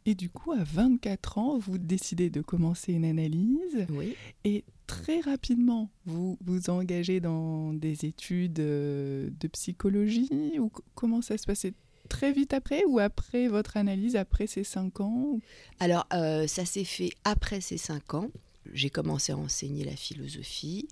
Et 0.10 0.16
du 0.16 0.32
coup, 0.32 0.54
à 0.54 0.64
24 0.64 1.38
ans, 1.38 1.60
vous 1.60 1.78
décidez 1.78 2.32
de 2.32 2.42
commencer 2.42 2.94
une 2.94 3.06
analyse. 3.06 3.86
Oui. 3.92 4.16
Et 4.44 4.64
très 4.88 5.20
rapidement, 5.20 5.92
vous 6.08 6.36
vous 6.44 6.72
engagez 6.72 7.20
dans 7.20 7.76
des 7.76 8.06
études 8.06 8.60
euh, 8.60 9.30
de 9.40 9.48
psychologie 9.50 10.58
ou 10.58 10.72
comment 10.96 11.22
ça 11.22 11.38
se 11.38 11.46
passait? 11.46 11.76
Très 12.10 12.32
vite 12.32 12.54
après 12.54 12.86
ou 12.86 12.98
après 12.98 13.48
votre 13.50 13.78
analyse, 13.78 14.16
après 14.16 14.48
ces 14.48 14.64
cinq 14.64 15.00
ans? 15.00 15.38
Alors, 15.80 16.08
euh, 16.12 16.48
ça 16.48 16.66
s'est 16.66 16.86
fait 16.86 17.12
après 17.24 17.62
ces 17.62 17.78
cinq 17.78 18.16
ans. 18.16 18.32
J'ai 18.74 18.90
commencé 18.90 19.32
à 19.32 19.38
enseigner 19.38 19.84
la 19.84 19.96
philosophie 19.96 20.88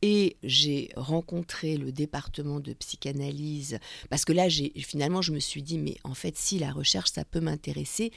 et 0.00 0.38
j'ai 0.42 0.88
rencontré 0.96 1.76
le 1.76 1.92
département 1.92 2.60
de 2.60 2.72
psychanalyse 2.72 3.78
parce 4.08 4.24
que 4.24 4.32
là, 4.32 4.48
finalement, 4.48 5.20
je 5.20 5.32
me 5.32 5.38
suis 5.38 5.62
dit, 5.62 5.76
mais 5.76 5.98
en 6.02 6.14
fait, 6.14 6.38
si 6.38 6.58
la 6.58 6.72
recherche, 6.72 7.10
ça 7.10 7.26
peut 7.26 7.40
m'intéresser, 7.40 8.10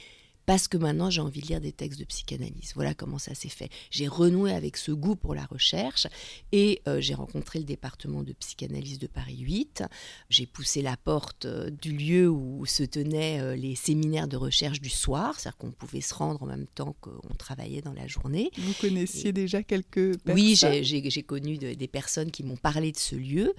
parce 0.48 0.66
que 0.66 0.78
maintenant 0.78 1.10
j'ai 1.10 1.20
envie 1.20 1.42
de 1.42 1.46
lire 1.46 1.60
des 1.60 1.72
textes 1.72 2.00
de 2.00 2.06
psychanalyse. 2.06 2.72
Voilà 2.74 2.94
comment 2.94 3.18
ça 3.18 3.34
s'est 3.34 3.50
fait. 3.50 3.68
J'ai 3.90 4.08
renoué 4.08 4.50
avec 4.50 4.78
ce 4.78 4.92
goût 4.92 5.14
pour 5.14 5.34
la 5.34 5.44
recherche 5.44 6.06
et 6.52 6.80
euh, 6.88 7.02
j'ai 7.02 7.12
rencontré 7.12 7.58
le 7.58 7.66
département 7.66 8.22
de 8.22 8.32
psychanalyse 8.32 8.98
de 8.98 9.08
Paris 9.08 9.36
8. 9.40 9.84
J'ai 10.30 10.46
poussé 10.46 10.80
la 10.80 10.96
porte 10.96 11.44
euh, 11.44 11.68
du 11.68 11.92
lieu 11.92 12.30
où 12.30 12.64
se 12.64 12.82
tenaient 12.82 13.42
euh, 13.42 13.56
les 13.56 13.74
séminaires 13.74 14.26
de 14.26 14.38
recherche 14.38 14.80
du 14.80 14.88
soir, 14.88 15.38
c'est-à-dire 15.38 15.58
qu'on 15.58 15.70
pouvait 15.70 16.00
se 16.00 16.14
rendre 16.14 16.42
en 16.42 16.46
même 16.46 16.66
temps 16.66 16.96
qu'on 17.02 17.34
travaillait 17.36 17.82
dans 17.82 17.92
la 17.92 18.06
journée. 18.06 18.50
Vous 18.56 18.72
connaissiez 18.80 19.32
déjà 19.32 19.62
quelques 19.62 20.16
personnes? 20.18 20.34
Oui, 20.34 20.56
j'ai 20.56 21.22
connu 21.24 21.58
des 21.58 21.88
personnes 21.88 22.30
qui 22.30 22.42
m'ont 22.42 22.56
parlé 22.56 22.90
de 22.92 22.96
ce 22.96 23.16
lieu 23.16 23.52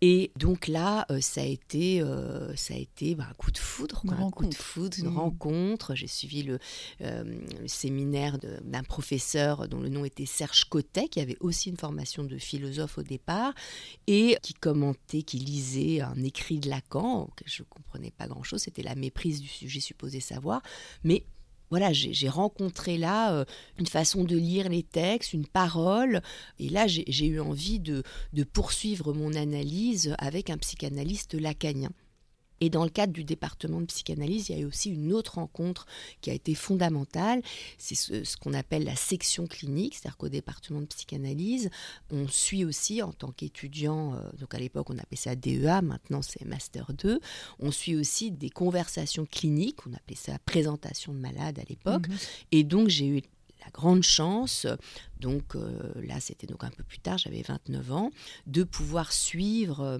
et 0.00 0.30
donc 0.36 0.68
là, 0.68 1.06
ça 1.20 1.40
a 1.40 1.44
été, 1.44 2.02
ça 2.56 2.74
a 2.74 2.76
été 2.76 3.14
bah, 3.14 3.26
un 3.30 3.34
coup 3.34 3.50
de 3.50 3.58
foudre, 3.58 4.02
un 4.08 4.30
coup 4.30 4.46
de 4.46 4.54
foudre, 4.54 4.96
une 4.98 5.10
mmh. 5.10 5.16
rencontre. 5.16 5.94
J'ai 5.94 6.06
suivi 6.14 6.42
le, 6.42 6.58
euh, 7.02 7.24
séminaire 7.66 8.38
d'un 8.38 8.82
professeur 8.82 9.68
dont 9.68 9.80
le 9.80 9.88
nom 9.88 10.04
était 10.04 10.26
Serge 10.26 10.64
Cotet, 10.64 11.08
qui 11.08 11.20
avait 11.20 11.36
aussi 11.40 11.70
une 11.70 11.76
formation 11.76 12.24
de 12.24 12.38
philosophe 12.38 12.98
au 12.98 13.02
départ, 13.02 13.54
et 14.06 14.36
qui 14.42 14.54
commentait, 14.54 15.22
qui 15.22 15.38
lisait 15.38 16.00
un 16.00 16.22
écrit 16.22 16.58
de 16.58 16.70
Lacan, 16.70 17.28
que 17.36 17.44
je 17.46 17.62
ne 17.62 17.68
comprenais 17.68 18.10
pas 18.10 18.26
grand-chose, 18.26 18.62
c'était 18.62 18.82
la 18.82 18.94
méprise 18.94 19.40
du 19.40 19.48
sujet 19.48 19.80
supposé 19.80 20.20
savoir, 20.20 20.62
mais 21.02 21.24
voilà, 21.70 21.92
j'ai 21.92 22.28
rencontré 22.28 22.98
là 22.98 23.32
euh, 23.32 23.44
une 23.78 23.86
façon 23.86 24.22
de 24.22 24.36
lire 24.36 24.68
les 24.68 24.84
textes, 24.84 25.32
une 25.32 25.46
parole, 25.46 26.22
et 26.60 26.68
là 26.68 26.86
j'ai 26.86 27.26
eu 27.26 27.40
envie 27.40 27.80
de, 27.80 28.04
de, 28.32 28.44
poursuivre 28.44 29.12
mon 29.12 29.34
analyse 29.34 30.14
avec 30.18 30.50
un 30.50 30.58
psychanalyste 30.58 31.34
lacanien. 31.34 31.90
Et 32.64 32.70
dans 32.70 32.84
le 32.84 32.88
cadre 32.88 33.12
du 33.12 33.24
département 33.24 33.82
de 33.82 33.84
psychanalyse, 33.84 34.48
il 34.48 34.56
y 34.56 34.58
a 34.58 34.62
eu 34.62 34.64
aussi 34.64 34.88
une 34.88 35.12
autre 35.12 35.34
rencontre 35.34 35.84
qui 36.22 36.30
a 36.30 36.32
été 36.32 36.54
fondamentale. 36.54 37.42
C'est 37.76 37.94
ce, 37.94 38.38
qu'on 38.38 38.54
appelle 38.54 38.84
la 38.84 38.96
section 38.96 39.46
clinique, 39.46 39.96
c'est-à-dire 39.96 40.16
qu'au 40.16 40.30
département 40.30 40.80
de 40.80 40.86
psychanalyse, 40.86 41.68
on 42.10 42.26
suit 42.26 42.64
aussi 42.64 43.02
en 43.02 43.12
tant 43.12 43.32
qu'étudiant, 43.32 44.14
euh, 44.14 44.30
donc 44.40 44.54
à 44.54 44.58
l'époque 44.58 44.88
on 44.88 44.96
appelait 44.96 45.18
ça 45.18 45.36
DEA, 45.36 45.82
maintenant 45.82 46.22
c'est 46.22 46.46
Master 46.46 46.90
2, 46.94 47.20
on 47.58 47.70
suit 47.70 47.96
aussi 47.96 48.30
des 48.30 48.48
conversations 48.48 49.26
cliniques, 49.26 49.86
on 49.86 49.92
appelait 49.92 50.16
ça 50.16 50.38
présentation 50.46 51.12
de 51.12 51.18
malade 51.18 51.58
à 51.58 51.64
l'époque. 51.68 52.08
Mhm. 52.08 52.16
Et 52.52 52.64
donc 52.64 52.88
j'ai 52.88 53.08
eu 53.08 53.20
la 53.62 53.70
grande 53.74 54.02
chance, 54.02 54.66
donc 55.20 55.54
euh, 55.54 55.92
là 55.96 56.18
c'était 56.18 56.46
donc 56.46 56.64
un 56.64 56.70
peu 56.70 56.82
plus 56.82 56.98
tard, 56.98 57.18
j'avais 57.18 57.42
29 57.42 57.92
ans, 57.92 58.10
de 58.46 58.64
pouvoir 58.64 59.12
suivre... 59.12 59.82
Euh, 59.82 59.98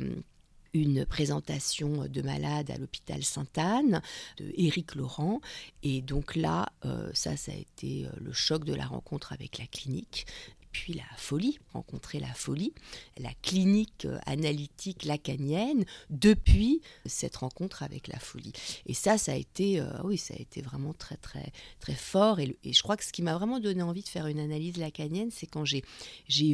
une 0.74 1.06
présentation 1.06 2.06
de 2.08 2.22
malade 2.22 2.70
à 2.70 2.76
l'hôpital 2.76 3.22
Sainte-Anne 3.22 4.02
de 4.38 4.52
Éric 4.56 4.96
Laurent. 4.96 5.40
Et 5.82 6.02
donc 6.02 6.36
là, 6.36 6.68
euh, 6.84 7.10
ça, 7.14 7.36
ça 7.36 7.52
a 7.52 7.54
été 7.54 8.04
euh, 8.04 8.10
le 8.20 8.32
choc 8.32 8.64
de 8.64 8.74
la 8.74 8.84
rencontre 8.84 9.32
avec 9.32 9.58
la 9.58 9.66
clinique 9.66 10.26
puis 10.72 10.92
la 10.92 11.04
folie, 11.16 11.60
rencontrer 11.72 12.18
la 12.18 12.34
folie, 12.34 12.72
la 13.18 13.30
clinique 13.42 14.06
euh, 14.06 14.18
analytique 14.26 15.04
lacanienne 15.04 15.84
depuis 16.10 16.80
cette 17.06 17.36
rencontre 17.36 17.84
avec 17.84 18.08
la 18.08 18.18
folie. 18.18 18.52
Et 18.86 18.92
ça, 18.92 19.16
ça 19.16 19.30
a 19.30 19.36
été, 19.36 19.80
oui, 20.02 20.18
ça 20.18 20.34
a 20.34 20.40
été 20.40 20.62
vraiment 20.62 20.92
très 20.92 21.16
très 21.16 21.52
très 21.78 21.94
fort. 21.94 22.40
Et, 22.40 22.58
et 22.64 22.72
je 22.72 22.82
crois 22.82 22.96
que 22.96 23.04
ce 23.04 23.12
qui 23.12 23.22
m'a 23.22 23.34
vraiment 23.34 23.60
donné 23.60 23.82
envie 23.82 24.02
de 24.02 24.08
faire 24.08 24.26
une 24.26 24.40
analyse 24.40 24.76
lacanienne, 24.76 25.30
c'est 25.30 25.46
quand 25.46 25.64
j'ai 25.64 25.84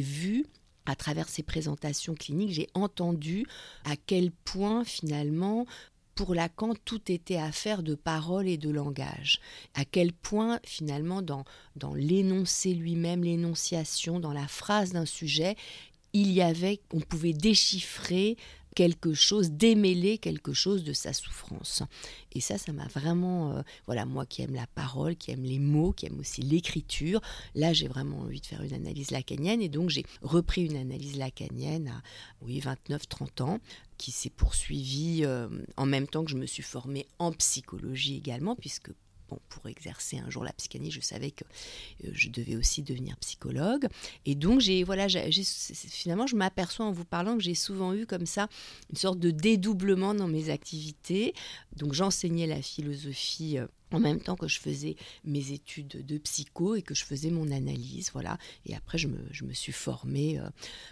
vu 0.01 0.45
à 0.85 0.95
travers 0.95 1.29
ces 1.29 1.43
présentations 1.43 2.15
cliniques, 2.15 2.53
j'ai 2.53 2.69
entendu 2.73 3.45
à 3.85 3.95
quel 3.95 4.31
point 4.31 4.83
finalement 4.83 5.65
pour 6.15 6.35
Lacan, 6.35 6.73
tout 6.85 7.11
était 7.11 7.37
affaire 7.37 7.83
de 7.83 7.95
parole 7.95 8.47
et 8.47 8.57
de 8.57 8.69
langage. 8.69 9.39
À 9.73 9.85
quel 9.85 10.11
point, 10.13 10.59
finalement, 10.63 11.21
dans, 11.21 11.45
dans 11.77 11.93
l'énoncé 11.95 12.73
lui-même, 12.73 13.23
l'énonciation, 13.23 14.19
dans 14.19 14.33
la 14.33 14.47
phrase 14.47 14.91
d'un 14.91 15.05
sujet, 15.05 15.55
il 16.13 16.31
y 16.31 16.41
avait, 16.41 16.81
on 16.93 16.99
pouvait 16.99 17.33
déchiffrer 17.33 18.37
quelque 18.75 19.13
chose, 19.13 19.51
démêler 19.51 20.17
quelque 20.17 20.53
chose 20.53 20.83
de 20.83 20.93
sa 20.93 21.13
souffrance. 21.13 21.83
Et 22.33 22.39
ça, 22.39 22.57
ça 22.57 22.71
m'a 22.71 22.87
vraiment, 22.87 23.51
euh, 23.51 23.61
voilà, 23.85 24.05
moi 24.05 24.25
qui 24.25 24.41
aime 24.41 24.55
la 24.55 24.67
parole, 24.67 25.15
qui 25.15 25.31
aime 25.31 25.43
les 25.43 25.59
mots, 25.59 25.91
qui 25.91 26.05
aime 26.05 26.19
aussi 26.19 26.41
l'écriture, 26.41 27.21
là 27.55 27.73
j'ai 27.73 27.87
vraiment 27.87 28.19
envie 28.19 28.41
de 28.41 28.45
faire 28.45 28.61
une 28.61 28.73
analyse 28.73 29.11
lacanienne 29.11 29.61
et 29.61 29.69
donc 29.69 29.89
j'ai 29.89 30.05
repris 30.21 30.65
une 30.65 30.77
analyse 30.77 31.17
lacanienne 31.17 31.87
à, 31.87 32.01
oui, 32.41 32.61
29-30 32.61 33.43
ans 33.43 33.59
qui 33.97 34.11
s'est 34.11 34.31
poursuivie 34.31 35.21
euh, 35.25 35.47
en 35.77 35.85
même 35.85 36.07
temps 36.07 36.23
que 36.23 36.31
je 36.31 36.37
me 36.37 36.47
suis 36.47 36.63
formée 36.63 37.05
en 37.19 37.31
psychologie 37.33 38.17
également, 38.17 38.55
puisque 38.55 38.89
pour 39.49 39.67
exercer 39.67 40.17
un 40.17 40.29
jour 40.29 40.43
la 40.43 40.53
psychanalyse, 40.53 40.93
je 40.93 41.01
savais 41.01 41.31
que 41.31 41.43
euh, 42.05 42.09
je 42.13 42.29
devais 42.29 42.55
aussi 42.55 42.81
devenir 42.83 43.17
psychologue. 43.17 43.87
Et 44.25 44.35
donc, 44.35 44.59
j'ai, 44.59 44.83
voilà, 44.83 45.07
finalement, 45.09 46.27
je 46.27 46.35
m'aperçois 46.35 46.85
en 46.85 46.91
vous 46.91 47.05
parlant 47.05 47.37
que 47.37 47.43
j'ai 47.43 47.55
souvent 47.55 47.93
eu 47.93 48.05
comme 48.05 48.25
ça 48.25 48.47
une 48.89 48.97
sorte 48.97 49.19
de 49.19 49.31
dédoublement 49.31 50.13
dans 50.13 50.27
mes 50.27 50.49
activités. 50.49 51.33
Donc, 51.75 51.93
j'enseignais 51.93 52.47
la 52.47 52.61
philosophie 52.61 53.57
euh, 53.57 53.67
en 53.91 53.99
même 53.99 54.21
temps 54.21 54.35
que 54.35 54.47
je 54.47 54.59
faisais 54.59 54.95
mes 55.23 55.51
études 55.51 56.05
de 56.05 56.17
psycho 56.17 56.75
et 56.75 56.81
que 56.81 56.95
je 56.95 57.03
faisais 57.03 57.29
mon 57.29 57.51
analyse, 57.51 58.11
voilà. 58.13 58.37
Et 58.65 58.75
après, 58.75 58.97
je 58.97 59.07
me, 59.07 59.53
suis 59.53 59.71
formée, 59.71 60.39
euh, 60.39 60.49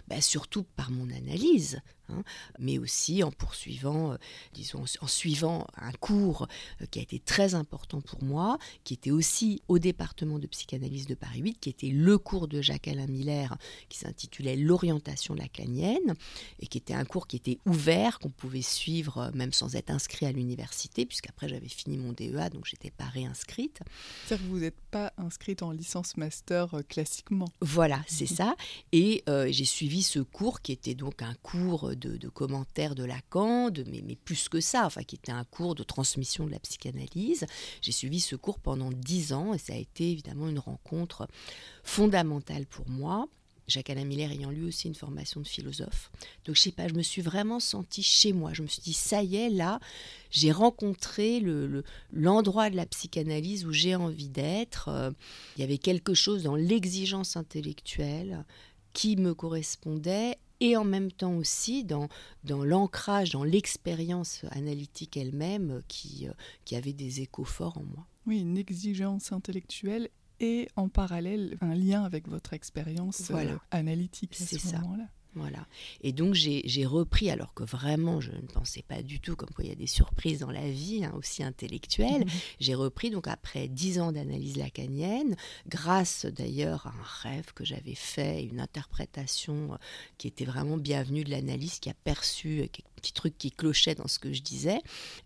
bah, 0.08 0.20
surtout 0.20 0.62
par 0.62 0.90
mon 0.90 1.10
analyse, 1.10 1.80
hein, 2.10 2.22
mais 2.58 2.78
aussi 2.78 3.22
en 3.22 3.30
poursuivant, 3.30 4.12
euh, 4.12 4.16
disons, 4.52 4.84
en 5.00 5.06
suivant 5.06 5.66
un 5.76 5.92
cours 5.92 6.46
euh, 6.80 6.86
qui 6.90 6.98
a 6.98 7.02
été 7.02 7.18
très 7.18 7.54
important 7.54 8.00
pour 8.00 8.22
moi, 8.22 8.58
qui 8.84 8.94
était 8.94 9.10
aussi 9.10 9.62
au 9.68 9.78
département 9.78 10.38
de 10.38 10.46
psychanalyse 10.46 11.06
de 11.06 11.14
Paris 11.14 11.40
8, 11.40 11.58
qui 11.60 11.70
était 11.70 11.88
le 11.88 12.18
cours 12.18 12.48
de 12.48 12.60
Jacques-Alain 12.60 13.06
Miller, 13.06 13.56
qui 13.88 13.98
s'intitulait 13.98 14.56
L'orientation 14.56 15.34
lacanienne, 15.34 16.14
et 16.60 16.66
qui 16.66 16.78
était 16.78 16.94
un 16.94 17.04
cours 17.04 17.26
qui 17.26 17.36
était 17.36 17.58
ouvert, 17.66 18.18
qu'on 18.18 18.30
pouvait 18.30 18.62
suivre 18.62 19.30
même 19.34 19.52
sans 19.52 19.76
être 19.76 19.90
inscrit 19.90 20.26
à 20.26 20.32
l'université, 20.32 21.06
puisqu'après 21.06 21.48
j'avais 21.48 21.68
fini 21.68 21.96
mon 21.96 22.12
DEA, 22.12 22.50
donc 22.50 22.66
j'étais 22.66 22.90
pas 22.90 23.04
réinscrite. 23.04 23.80
C'est-à-dire 24.26 24.46
que 24.46 24.50
vous 24.50 24.58
n'êtes 24.60 24.80
pas 24.90 25.12
inscrite 25.16 25.62
en 25.62 25.70
licence 25.72 26.16
master 26.16 26.74
euh, 26.74 26.82
classiquement. 26.82 27.48
Voilà, 27.60 28.02
c'est 28.06 28.26
ça. 28.26 28.54
Et 28.92 29.22
euh, 29.28 29.48
j'ai 29.50 29.64
suivi 29.64 30.02
ce 30.02 30.20
cours 30.20 30.60
qui 30.62 30.72
était 30.72 30.94
donc 30.94 31.22
un 31.22 31.34
cours 31.42 31.94
de, 32.00 32.28
commentaires 32.28 32.94
de 32.94 33.04
Lacan, 33.04 33.70
de, 33.70 33.84
mais, 33.84 34.16
plus 34.16 34.48
que 34.48 34.60
ça, 34.60 34.86
enfin 34.86 35.02
qui 35.02 35.16
était 35.16 35.32
un 35.32 35.44
cours 35.44 35.74
de 35.74 35.82
transmission 35.82 36.46
de 36.46 36.50
la 36.50 36.58
psychanalyse. 36.58 37.46
J'ai 37.80 37.92
suivi 37.92 38.20
ce 38.20 38.36
cours 38.36 38.58
pendant 38.58 38.90
dix 38.90 39.32
ans 39.32 39.54
et 39.54 39.58
ça 39.58 39.74
a 39.74 39.76
été 39.76 40.10
évidemment 40.10 40.48
une 40.48 40.58
rencontre 40.58 41.28
fondamentale 41.84 42.66
pour 42.66 42.88
moi. 42.88 43.28
Jacques-Alain 43.70 44.04
Miller 44.04 44.30
ayant 44.30 44.50
lu 44.50 44.66
aussi 44.66 44.88
une 44.88 44.94
formation 44.94 45.40
de 45.40 45.46
philosophe. 45.46 46.10
Donc 46.44 46.56
je 46.56 46.62
sais 46.62 46.72
pas, 46.72 46.88
je 46.88 46.94
me 46.94 47.02
suis 47.02 47.22
vraiment 47.22 47.60
sentie 47.60 48.02
chez 48.02 48.32
moi. 48.32 48.52
Je 48.52 48.62
me 48.62 48.66
suis 48.66 48.82
dit, 48.82 48.92
ça 48.92 49.22
y 49.22 49.36
est, 49.36 49.48
là, 49.48 49.80
j'ai 50.30 50.52
rencontré 50.52 51.40
l'endroit 52.12 52.64
le, 52.66 52.72
de 52.72 52.76
la 52.76 52.86
psychanalyse 52.86 53.64
où 53.64 53.72
j'ai 53.72 53.94
envie 53.94 54.28
d'être. 54.28 54.88
Euh, 54.88 55.10
il 55.56 55.60
y 55.60 55.64
avait 55.64 55.78
quelque 55.78 56.14
chose 56.14 56.42
dans 56.42 56.56
l'exigence 56.56 57.36
intellectuelle 57.36 58.44
qui 58.92 59.16
me 59.16 59.34
correspondait 59.34 60.36
et 60.60 60.76
en 60.76 60.84
même 60.84 61.10
temps 61.10 61.34
aussi 61.34 61.84
dans, 61.84 62.08
dans 62.44 62.64
l'ancrage, 62.64 63.30
dans 63.30 63.44
l'expérience 63.44 64.44
analytique 64.50 65.16
elle-même 65.16 65.82
qui, 65.88 66.28
euh, 66.28 66.32
qui 66.64 66.76
avait 66.76 66.92
des 66.92 67.20
échos 67.20 67.44
forts 67.44 67.78
en 67.78 67.84
moi. 67.84 68.06
Oui, 68.26 68.40
une 68.40 68.58
exigence 68.58 69.32
intellectuelle 69.32 70.10
et 70.40 70.68
en 70.76 70.88
parallèle 70.88 71.56
un 71.60 71.74
lien 71.74 72.04
avec 72.04 72.28
votre 72.28 72.52
expérience 72.52 73.30
euh, 73.30 73.56
analytique 73.70 74.36
à 74.40 74.44
ce 74.44 74.76
moment-là. 74.76 75.08
Voilà. 75.34 75.66
Et 76.02 76.12
donc 76.12 76.34
j'ai 76.34 76.86
repris, 76.86 77.30
alors 77.30 77.54
que 77.54 77.62
vraiment 77.62 78.20
je 78.20 78.32
ne 78.32 78.46
pensais 78.52 78.82
pas 78.82 79.02
du 79.02 79.20
tout, 79.20 79.36
comme 79.36 79.50
quoi 79.50 79.64
il 79.64 79.68
y 79.68 79.72
a 79.72 79.76
des 79.76 79.86
surprises 79.86 80.40
dans 80.40 80.50
la 80.50 80.68
vie, 80.68 81.04
hein, 81.04 81.12
aussi 81.16 81.44
intellectuelles, 81.44 82.24
mhm. 82.24 82.30
j'ai 82.58 82.74
repris 82.74 83.10
donc 83.10 83.28
après 83.28 83.68
dix 83.68 84.00
ans 84.00 84.10
d'analyse 84.10 84.56
lacanienne, 84.56 85.36
grâce 85.68 86.26
d'ailleurs 86.26 86.88
à 86.88 86.90
un 86.90 87.30
rêve 87.30 87.52
que 87.54 87.64
j'avais 87.64 87.94
fait, 87.94 88.42
une 88.44 88.60
interprétation 88.60 89.74
euh, 89.74 89.76
qui 90.18 90.26
était 90.26 90.44
vraiment 90.44 90.76
bienvenue 90.76 91.22
de 91.22 91.30
l'analyse, 91.30 91.78
qui 91.78 91.90
a 91.90 91.94
perçu 91.94 92.68
quelques 92.72 92.90
petits 92.96 93.12
trucs 93.12 93.38
qui 93.38 93.52
clochaient 93.52 93.94
dans 93.94 94.08
ce 94.08 94.18
que 94.18 94.32
je 94.32 94.42
disais. 94.42 94.80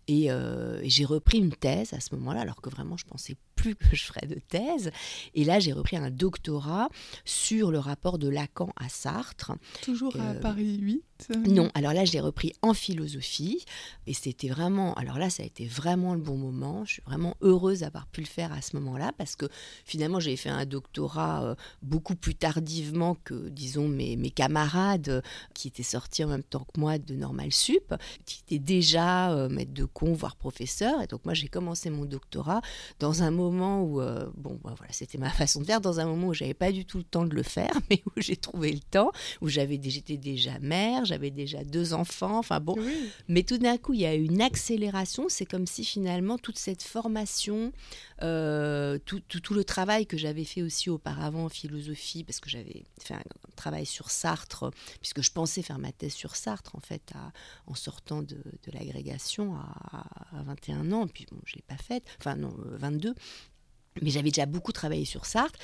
Et, 0.07 0.31
euh, 0.31 0.81
et 0.83 0.89
j'ai 0.89 1.05
repris 1.05 1.39
une 1.39 1.51
thèse 1.51 1.93
à 1.93 1.99
ce 1.99 2.13
moment-là, 2.15 2.41
alors 2.41 2.61
que 2.61 2.69
vraiment 2.69 2.95
je 2.95 3.05
pensais 3.05 3.35
plus 3.73 3.89
que 3.89 3.95
je 3.95 4.03
ferais 4.03 4.27
de 4.27 4.35
thèse. 4.35 4.91
Et 5.33 5.43
là, 5.43 5.59
j'ai 5.59 5.73
repris 5.73 5.97
un 5.97 6.11
doctorat 6.11 6.89
sur 7.23 7.71
le 7.71 7.79
rapport 7.79 8.19
de 8.19 8.29
Lacan 8.29 8.69
à 8.75 8.89
Sartre. 8.89 9.53
Toujours 9.81 10.15
à 10.17 10.31
euh, 10.31 10.39
Paris 10.39 10.77
8 10.77 11.03
Non, 11.47 11.69
alors 11.73 11.93
là, 11.93 12.03
je 12.03 12.11
l'ai 12.11 12.19
repris 12.19 12.53
en 12.61 12.73
philosophie 12.73 13.63
et 14.05 14.13
c'était 14.13 14.49
vraiment, 14.49 14.93
alors 14.95 15.17
là, 15.17 15.29
ça 15.29 15.43
a 15.43 15.45
été 15.45 15.65
vraiment 15.65 16.13
le 16.13 16.19
bon 16.19 16.35
moment. 16.35 16.83
Je 16.83 16.93
suis 16.93 17.01
vraiment 17.03 17.35
heureuse 17.41 17.79
d'avoir 17.79 18.05
pu 18.07 18.19
le 18.21 18.27
faire 18.27 18.51
à 18.51 18.61
ce 18.61 18.75
moment-là 18.75 19.11
parce 19.17 19.35
que 19.35 19.45
finalement, 19.85 20.19
j'ai 20.19 20.35
fait 20.35 20.49
un 20.49 20.65
doctorat 20.65 21.43
euh, 21.43 21.55
beaucoup 21.81 22.15
plus 22.15 22.35
tardivement 22.35 23.15
que, 23.23 23.49
disons, 23.49 23.87
mes, 23.87 24.17
camarades 24.29 25.09
euh, 25.09 25.21
qui 25.53 25.69
étaient 25.69 25.83
sortis 25.83 26.23
en 26.25 26.27
même 26.27 26.43
temps 26.43 26.67
que 26.73 26.79
moi 26.79 26.97
de 26.97 27.15
Normal 27.15 27.51
Sup, 27.53 27.95
qui 28.25 28.41
étaient 28.45 28.63
déjà 28.63 29.31
euh, 29.31 29.47
maîtres 29.47 29.73
de 29.73 29.85
con, 29.85 30.13
voire 30.13 30.35
professeurs. 30.35 31.01
Et 31.01 31.07
donc, 31.07 31.23
moi, 31.23 31.33
j'ai 31.33 31.47
commencé 31.47 31.89
mon 31.89 32.05
doctorat 32.05 32.61
dans 32.99 33.23
un 33.23 33.31
moment 33.31 33.83
où, 33.83 34.01
bon, 34.35 34.59
bah, 34.63 34.73
voilà, 34.77 34.91
c'était 34.91 35.17
ma 35.17 35.29
façon 35.29 35.61
de 35.61 35.65
faire, 35.65 35.81
dans 35.81 35.99
un 35.99 36.05
moment 36.05 36.27
où 36.27 36.33
j'avais 36.33 36.53
pas 36.53 36.73
du 36.73 36.85
tout 36.85 36.97
le 36.97 37.03
temps 37.03 37.25
de 37.25 37.33
le 37.33 37.43
faire, 37.43 37.71
mais 37.89 38.03
où 38.05 38.11
j'ai 38.17 38.35
trouvé 38.35 38.73
le 38.73 38.79
temps, 38.79 39.11
où 39.41 39.47
j'étais 39.47 40.17
déjà 40.17 40.59
mère 40.59 41.04
j'avais 41.05 41.31
déjà 41.31 41.63
deux 41.63 41.93
enfants, 41.93 42.37
enfin 42.39 42.59
bon. 42.59 42.75
Mais 43.27 43.43
tout 43.43 43.57
d'un 43.57 43.77
coup, 43.77 43.93
il 43.93 44.01
y 44.01 44.05
a 44.05 44.13
une 44.13 44.41
accélération. 44.41 45.27
C'est 45.29 45.45
comme 45.45 45.67
si 45.67 45.83
finalement 45.83 46.37
toute 46.37 46.57
cette 46.57 46.83
formation, 46.83 47.71
euh, 48.21 48.97
tout, 49.05 49.19
tout, 49.19 49.53
le 49.53 49.63
travail 49.63 50.05
que 50.05 50.17
j'avais 50.17 50.43
fait 50.43 50.61
aussi 50.61 50.89
auparavant 50.89 51.45
en 51.45 51.49
philosophie, 51.49 52.23
parce 52.23 52.39
que 52.39 52.49
j'avais 52.49 52.85
fait 52.99 53.13
un 53.13 53.23
travail 53.55 53.85
sur 53.85 54.09
Sartre, 54.09 54.71
puisque 55.01 55.21
je 55.21 55.31
pensais 55.31 55.61
faire 55.61 55.79
ma 55.79 55.91
thèse 55.91 56.13
sur 56.13 56.35
Sartre 56.35 56.75
en 56.75 56.81
fait, 56.81 57.13
en 57.67 57.75
sortant 57.75 58.21
de, 58.21 58.35
de 58.35 58.71
l'agrégation 58.73 59.55
à, 59.55 60.05
à, 60.37 60.43
21 60.43 60.91
ans, 60.91 61.07
puis 61.07 61.25
bon, 61.29 61.37
je 61.45 61.53
ne 61.53 61.57
l'ai 61.57 61.63
pas 61.67 61.77
faite, 61.77 62.03
enfin 62.19 62.35
non, 62.35 62.53
22. 62.57 63.15
Mais 64.01 64.09
j'avais 64.09 64.29
déjà 64.29 64.45
beaucoup 64.45 64.73
travaillé 64.73 65.05
sur 65.05 65.25
Sartre. 65.25 65.57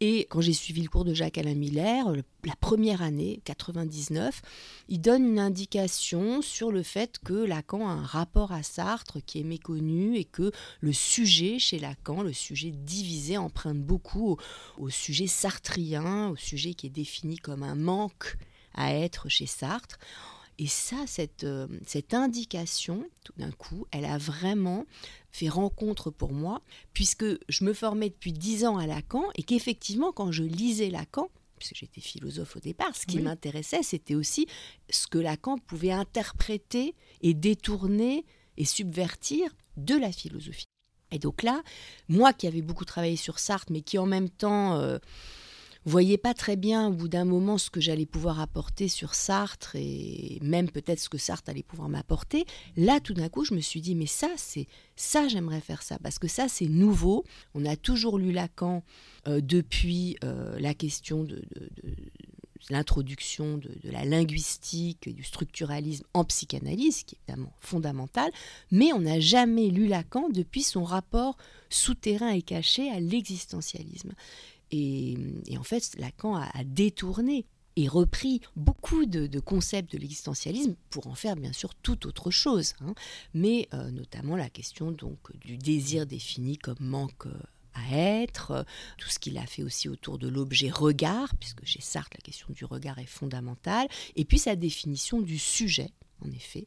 Et 0.00 0.26
quand 0.30 0.40
j'ai 0.40 0.54
suivi 0.54 0.82
le 0.82 0.88
cours 0.88 1.04
de 1.04 1.12
Jacques-Alain 1.12 1.54
Miller, 1.54 2.12
la 2.44 2.56
première 2.56 3.02
année, 3.02 3.40
99, 3.44 4.40
il 4.88 5.00
donne 5.00 5.24
une 5.24 5.38
indication 5.38 6.40
sur 6.40 6.72
le 6.72 6.82
fait 6.82 7.18
que 7.22 7.34
Lacan 7.34 7.86
a 7.86 7.92
un 7.92 8.02
rapport 8.02 8.52
à 8.52 8.62
Sartre 8.62 9.18
qui 9.24 9.40
est 9.40 9.44
méconnu 9.44 10.16
et 10.16 10.24
que 10.24 10.50
le 10.80 10.92
sujet 10.94 11.58
chez 11.58 11.78
Lacan, 11.78 12.22
le 12.22 12.32
sujet 12.32 12.70
divisé, 12.70 13.36
emprunte 13.36 13.80
beaucoup 13.80 14.38
au, 14.78 14.88
sujet 14.88 15.26
sartrien, 15.26 16.28
au 16.30 16.36
sujet 16.36 16.72
qui 16.72 16.86
est 16.86 16.90
défini 16.90 17.36
comme 17.36 17.62
un 17.62 17.74
manque 17.74 18.36
à 18.74 18.94
être 18.94 19.28
chez 19.28 19.46
Sartre. 19.46 19.98
Et 20.58 20.68
ça, 20.68 20.96
cette, 21.06 21.44
euh, 21.44 21.66
cette 21.86 22.14
indication, 22.14 23.04
tout 23.24 23.32
d'un 23.36 23.50
coup, 23.50 23.86
elle 23.90 24.04
a 24.04 24.18
vraiment 24.18 24.86
fait 25.32 25.48
rencontre 25.48 26.10
pour 26.10 26.32
moi, 26.32 26.62
puisque 26.92 27.24
je 27.48 27.64
me 27.64 27.72
formais 27.72 28.08
depuis 28.08 28.32
dix 28.32 28.64
ans 28.64 28.78
à 28.78 28.86
Lacan, 28.86 29.24
et 29.34 29.42
qu'effectivement, 29.42 30.12
quand 30.12 30.30
je 30.30 30.44
lisais 30.44 30.90
Lacan, 30.90 31.28
puisque 31.58 31.76
j'étais 31.76 32.00
philosophe 32.00 32.56
au 32.56 32.60
départ, 32.60 32.94
ce 32.94 33.06
qui 33.06 33.18
m'intéressait, 33.18 33.82
c'était 33.82 34.14
aussi 34.14 34.46
ce 34.90 35.06
que 35.06 35.18
Lacan 35.18 35.58
pouvait 35.58 35.92
interpréter 35.92 36.94
et 37.22 37.34
détourner 37.34 38.24
et 38.56 38.64
subvertir 38.64 39.50
de 39.76 39.96
la 39.96 40.12
philosophie. 40.12 40.66
Et 41.10 41.18
donc 41.18 41.42
là, 41.42 41.62
moi 42.08 42.32
qui 42.32 42.46
avais 42.46 42.62
beaucoup 42.62 42.84
travaillé 42.84 43.16
sur 43.16 43.38
Sartre, 43.38 43.72
mais 43.72 43.82
qui 43.82 43.98
en 43.98 44.06
même 44.06 44.30
temps... 44.30 44.76
Euh, 44.76 44.98
voyais 45.84 46.18
pas 46.18 46.34
très 46.34 46.56
bien 46.56 46.88
au 46.88 46.92
bout 46.92 47.08
d'un 47.08 47.24
moment 47.24 47.58
ce 47.58 47.70
que 47.70 47.80
j'allais 47.80 48.06
pouvoir 48.06 48.40
apporter 48.40 48.88
sur 48.88 49.14
Sartre 49.14 49.76
et 49.76 50.38
même 50.42 50.70
peut-être 50.70 51.00
ce 51.00 51.08
que 51.08 51.18
Sartre 51.18 51.50
allait 51.50 51.62
pouvoir 51.62 51.88
m'apporter. 51.88 52.46
Là, 52.76 53.00
tout 53.00 53.14
d'un 53.14 53.28
coup, 53.28 53.44
je 53.44 53.54
me 53.54 53.60
suis 53.60 53.80
dit, 53.80 53.94
mais 53.94 54.06
ça, 54.06 54.28
c'est 54.36 54.66
ça, 54.96 55.28
j'aimerais 55.28 55.60
faire 55.60 55.82
ça 55.82 55.98
parce 56.02 56.18
que 56.18 56.28
ça, 56.28 56.48
c'est 56.48 56.68
nouveau. 56.68 57.24
On 57.54 57.64
a 57.66 57.76
toujours 57.76 58.18
lu 58.18 58.32
Lacan 58.32 58.82
euh, 59.28 59.40
depuis 59.40 60.16
euh, 60.24 60.58
la 60.58 60.74
question 60.74 61.24
de, 61.24 61.42
l'introduction 62.70 63.58
de, 63.58 63.70
la 63.84 64.04
linguistique, 64.04 65.14
du 65.14 65.22
structuralisme 65.22 66.04
en 66.14 66.24
psychanalyse, 66.24 67.02
qui 67.04 67.16
est 67.16 67.18
évidemment 67.28 67.52
fondamental, 67.60 68.30
mais 68.70 68.92
on 68.92 69.00
n'a 69.00 69.20
jamais 69.20 69.68
lu 69.68 69.86
Lacan 69.86 70.28
depuis 70.30 70.62
son 70.62 70.84
rapport 70.84 71.36
souterrain 71.68 72.30
et 72.30 72.42
caché 72.42 72.90
à 72.90 73.00
l'existentialisme. 73.00 74.12
Et, 74.70 75.16
en 75.58 75.62
fait, 75.62 75.96
Lacan 75.98 76.36
a, 76.36 76.64
détourné 76.64 77.46
et 77.76 77.88
repris 77.88 78.40
beaucoup 78.56 79.04
de, 79.04 79.40
concepts 79.40 79.92
de 79.92 79.98
l'existentialisme 79.98 80.76
pour 80.90 81.08
en 81.08 81.14
faire 81.14 81.36
bien 81.36 81.52
sûr 81.52 81.74
tout 81.74 82.06
autre 82.06 82.30
chose, 82.30 82.74
hein. 82.80 82.94
mais 83.34 83.68
euh, 83.74 83.90
notamment 83.90 84.36
la 84.36 84.48
question 84.48 84.92
donc 84.92 85.18
du 85.38 85.58
désir 85.58 86.06
défini 86.06 86.56
comme 86.56 86.76
manque 86.78 87.26
euh, 87.26 87.34
à 87.74 87.96
être, 87.96 88.50
euh, 88.52 88.62
tout 88.98 89.08
ce 89.08 89.18
qu'il 89.18 89.36
a 89.38 89.46
fait 89.46 89.62
aussi 89.62 89.88
autour 89.88 90.18
de 90.18 90.28
l'objet 90.28 90.70
regard, 90.70 91.34
puisque 91.36 91.64
chez 91.64 91.80
Sartre 91.80 92.16
la 92.16 92.22
question 92.22 92.46
du 92.50 92.64
regard 92.64 92.98
est 92.98 93.06
fondamentale, 93.06 93.88
et 94.16 94.24
puis 94.24 94.38
sa 94.38 94.54
définition 94.56 95.20
du 95.20 95.38
sujet, 95.38 95.90
en 96.24 96.30
effet, 96.30 96.66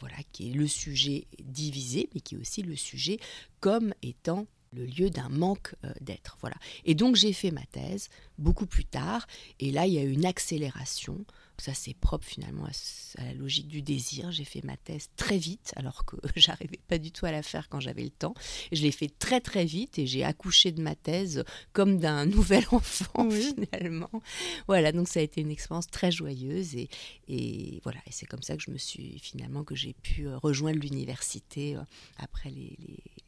voilà, 0.00 0.16
qui 0.32 0.50
est 0.50 0.54
le 0.54 0.66
sujet 0.66 1.26
divisé, 1.42 2.08
mais 2.14 2.20
qui 2.20 2.34
est 2.34 2.38
aussi 2.38 2.62
le 2.62 2.76
sujet 2.76 3.18
comme 3.60 3.92
étant 4.02 4.46
le 4.72 4.86
lieu 4.86 5.10
d'un 5.10 5.28
manque 5.28 5.74
euh, 5.84 5.92
d'être. 6.00 6.36
Voilà. 6.40 6.56
Et 6.84 6.94
donc 6.94 7.16
j'ai 7.16 7.32
fait 7.32 7.50
ma 7.50 7.64
thèse 7.66 8.08
beaucoup 8.38 8.66
plus 8.66 8.84
tard, 8.84 9.26
et 9.60 9.70
là 9.70 9.86
il 9.86 9.94
y 9.94 9.98
a 9.98 10.02
eu 10.02 10.12
une 10.12 10.26
accélération 10.26 11.24
ça, 11.58 11.74
c'est 11.74 11.94
propre 11.94 12.26
finalement 12.26 12.66
à, 12.66 13.24
la 13.24 13.34
logique 13.34 13.68
du 13.68 13.82
désir. 13.82 14.30
J'ai 14.30 14.44
fait 14.44 14.62
ma 14.62 14.76
thèse 14.76 15.08
très 15.16 15.38
vite, 15.38 15.72
alors 15.76 16.04
que 16.04 16.16
j'arrivais 16.36 16.80
pas 16.88 16.98
du 16.98 17.12
tout 17.12 17.26
à 17.26 17.32
la 17.32 17.42
faire 17.42 17.68
quand 17.68 17.80
j'avais 17.80 18.04
le 18.04 18.10
temps. 18.10 18.34
Je 18.72 18.82
l'ai 18.82 18.92
fait 18.92 19.10
très 19.18 19.40
très 19.40 19.64
vite 19.64 19.98
et 19.98 20.06
j'ai 20.06 20.24
accouché 20.24 20.72
de 20.72 20.82
ma 20.82 20.94
thèse 20.94 21.44
comme 21.72 21.98
d'un 21.98 22.26
nouvel 22.36 22.64
enfant 22.70 23.28
finalement. 23.30 24.22
Voilà, 24.66 24.92
donc 24.92 25.08
ça 25.08 25.20
a 25.20 25.22
été 25.22 25.40
une 25.40 25.50
expérience 25.50 25.88
très 25.88 26.10
joyeuse 26.10 26.74
et, 26.76 26.88
et 27.28 27.80
voilà, 27.84 28.00
et 28.06 28.12
c'est 28.12 28.26
comme 28.26 28.42
ça 28.42 28.56
que 28.56 28.62
je 28.62 28.70
me 28.70 28.78
suis 28.78 29.18
finalement 29.18 29.64
que 29.64 29.74
j'ai 29.74 29.94
pu 29.94 30.26
euh, 30.26 30.38
rejoindre 30.38 30.78
l'université 30.80 31.76
euh, 31.76 31.80
après 32.18 32.50
les, 32.50 32.76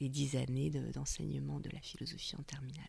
les, 0.00 0.08
dix 0.08 0.36
années 0.36 0.70
d'enseignement 0.70 1.60
de 1.60 1.68
la 1.72 1.80
philosophie 1.80 2.34
en 2.36 2.42
terminale. 2.42 2.88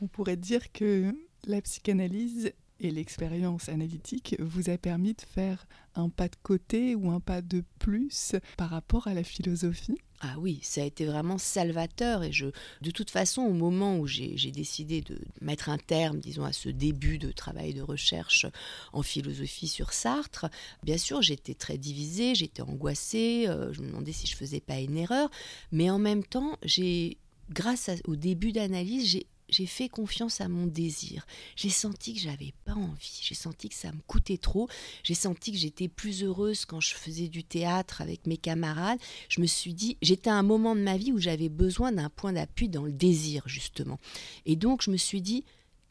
On 0.00 0.08
pourrait 0.08 0.36
dire 0.36 0.72
que 0.72 1.14
la 1.46 1.60
psychanalyse 1.60 2.52
et 2.80 2.90
l'expérience 2.90 3.68
analytique 3.68 4.36
vous 4.38 4.70
a 4.70 4.78
permis 4.78 5.14
de 5.14 5.20
faire 5.20 5.66
un 5.94 6.08
pas 6.08 6.28
de 6.28 6.36
côté 6.42 6.94
ou 6.94 7.10
un 7.10 7.20
pas 7.20 7.42
de 7.42 7.62
plus 7.78 8.34
par 8.56 8.70
rapport 8.70 9.06
à 9.06 9.14
la 9.14 9.24
philosophie? 9.24 9.98
Ah 10.22 10.34
oui, 10.38 10.58
ça 10.62 10.82
a 10.82 10.84
été 10.84 11.06
vraiment 11.06 11.38
salvateur 11.38 12.22
et 12.22 12.30
je, 12.30 12.46
de 12.82 12.90
toute 12.90 13.10
façon, 13.10 13.40
au 13.40 13.54
moment 13.54 13.98
où 13.98 14.06
j'ai 14.06 14.36
décidé 14.50 15.00
de 15.00 15.18
mettre 15.40 15.70
un 15.70 15.78
terme, 15.78 16.20
disons, 16.20 16.44
à 16.44 16.52
ce 16.52 16.68
début 16.68 17.16
de 17.16 17.32
travail 17.32 17.72
de 17.72 17.80
recherche 17.80 18.44
en 18.92 19.02
philosophie 19.02 19.68
sur 19.68 19.94
Sartre, 19.94 20.46
bien 20.82 20.98
sûr, 20.98 21.22
j'étais 21.22 21.54
très 21.54 21.78
divisée, 21.78 22.34
j'étais 22.34 22.60
angoissée, 22.60 23.46
euh, 23.48 23.72
je 23.72 23.80
me 23.80 23.86
demandais 23.86 24.12
si 24.12 24.26
je 24.26 24.36
faisais 24.36 24.60
pas 24.60 24.78
une 24.78 24.98
erreur, 24.98 25.30
mais 25.72 25.88
en 25.88 25.98
même 25.98 26.22
temps, 26.22 26.58
j'ai, 26.62 27.16
grâce 27.48 27.88
au 28.06 28.14
début 28.14 28.52
d'analyse, 28.52 29.06
j'ai 29.06 29.26
j'ai 29.50 29.66
fait 29.66 29.88
confiance 29.88 30.40
à 30.40 30.48
mon 30.48 30.66
désir. 30.66 31.26
J'ai 31.56 31.70
senti 31.70 32.14
que 32.14 32.20
j'avais 32.20 32.54
pas 32.64 32.74
envie, 32.74 33.20
j'ai 33.22 33.34
senti 33.34 33.68
que 33.68 33.74
ça 33.74 33.92
me 33.92 34.00
coûtait 34.06 34.38
trop, 34.38 34.68
j'ai 35.02 35.14
senti 35.14 35.52
que 35.52 35.58
j'étais 35.58 35.88
plus 35.88 36.24
heureuse 36.24 36.64
quand 36.64 36.80
je 36.80 36.94
faisais 36.94 37.28
du 37.28 37.44
théâtre 37.44 38.00
avec 38.00 38.26
mes 38.26 38.36
camarades. 38.36 38.98
Je 39.28 39.40
me 39.40 39.46
suis 39.46 39.74
dit, 39.74 39.98
j'étais 40.02 40.30
à 40.30 40.34
un 40.34 40.42
moment 40.42 40.74
de 40.74 40.80
ma 40.80 40.96
vie 40.96 41.12
où 41.12 41.18
j'avais 41.18 41.48
besoin 41.48 41.92
d'un 41.92 42.10
point 42.10 42.32
d'appui 42.32 42.68
dans 42.68 42.84
le 42.84 42.92
désir 42.92 43.42
justement. 43.46 43.98
Et 44.46 44.56
donc 44.56 44.82
je 44.82 44.90
me 44.90 44.96
suis 44.96 45.20
dit, 45.20 45.44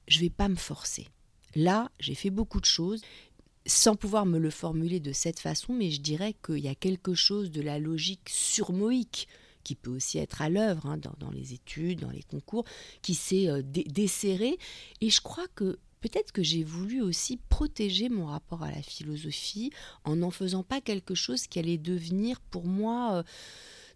je 0.07 0.19
vais 0.19 0.29
pas 0.29 0.49
me 0.49 0.55
forcer. 0.55 1.07
Là, 1.55 1.91
j'ai 1.99 2.15
fait 2.15 2.29
beaucoup 2.29 2.59
de 2.59 2.65
choses 2.65 3.01
sans 3.65 3.95
pouvoir 3.95 4.25
me 4.25 4.39
le 4.39 4.49
formuler 4.49 4.99
de 4.99 5.11
cette 5.11 5.39
façon, 5.39 5.73
mais 5.73 5.91
je 5.91 6.01
dirais 6.01 6.35
qu'il 6.45 6.59
y 6.59 6.67
a 6.67 6.75
quelque 6.75 7.13
chose 7.13 7.51
de 7.51 7.61
la 7.61 7.79
logique 7.79 8.27
surmoïque 8.29 9.27
qui 9.69 9.75
peut 9.75 9.91
aussi 9.91 10.17
être 10.17 10.41
à 10.41 10.49
l'œuvre 10.49 10.87
hein, 10.87 10.97
dans, 10.97 11.29
les 11.29 11.53
études, 11.53 11.99
dans 11.99 12.09
les 12.09 12.23
concours, 12.23 12.65
qui 13.03 13.13
s'est 13.13 13.47
euh, 13.47 13.61
desserré. 13.63 14.57
Et 14.99 15.11
je 15.11 15.21
crois 15.21 15.45
que 15.53 15.77
peut-être 16.01 16.31
que 16.31 16.41
j'ai 16.41 16.63
voulu 16.63 17.03
aussi 17.03 17.37
protéger 17.49 18.09
mon 18.09 18.25
rapport 18.25 18.63
à 18.63 18.71
la 18.71 18.81
philosophie 18.81 19.69
en 20.05 20.15
n'en 20.15 20.31
faisant 20.31 20.63
pas 20.63 20.81
quelque 20.81 21.13
chose 21.13 21.45
qui 21.45 21.59
allait 21.59 21.77
devenir 21.77 22.39
pour 22.41 22.65
moi... 22.65 23.17
Euh, 23.17 23.23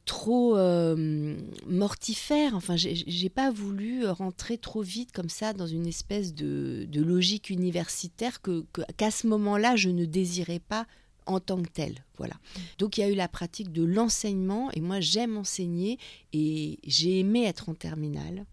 trop 0.06 0.58
euh, 0.58 1.38
mortifère. 1.66 2.58
Enfin, 2.58 2.76
j'ai 2.76 3.30
pas 3.30 3.52
voulu 3.52 4.06
rentrer 4.06 4.58
trop 4.58 4.82
vite 4.82 5.14
comme 5.14 5.30
ça 5.30 5.54
dans 5.54 5.66
une 5.66 5.88
espèce 5.88 6.36
de, 6.36 6.86
logique 6.94 7.50
universitaire 7.50 8.42
que 8.42 8.66
qu'à 8.98 9.12
ce 9.12 9.28
moment-là 9.28 9.78
je 9.78 9.88
ne 9.88 10.04
désirais 10.04 10.60
pas 10.60 10.88
en 11.26 11.40
tant 11.40 11.62
que 11.62 11.70
tel. 11.70 12.04
Voilà. 12.18 12.36
Donc 12.78 12.98
il 12.98 13.02
y 13.02 13.04
a 13.04 13.10
eu 13.10 13.16
la 13.16 13.28
pratique 13.28 13.72
de 13.72 13.84
l'enseignement 13.84 14.72
et 14.72 14.82
moi 14.82 15.00
j'aime 15.00 15.38
enseigner 15.38 15.98
et 16.32 16.80
j'ai 16.86 17.20
aimé 17.20 17.46
être 17.46 17.70
en 17.70 17.74
terminale. 17.74 18.46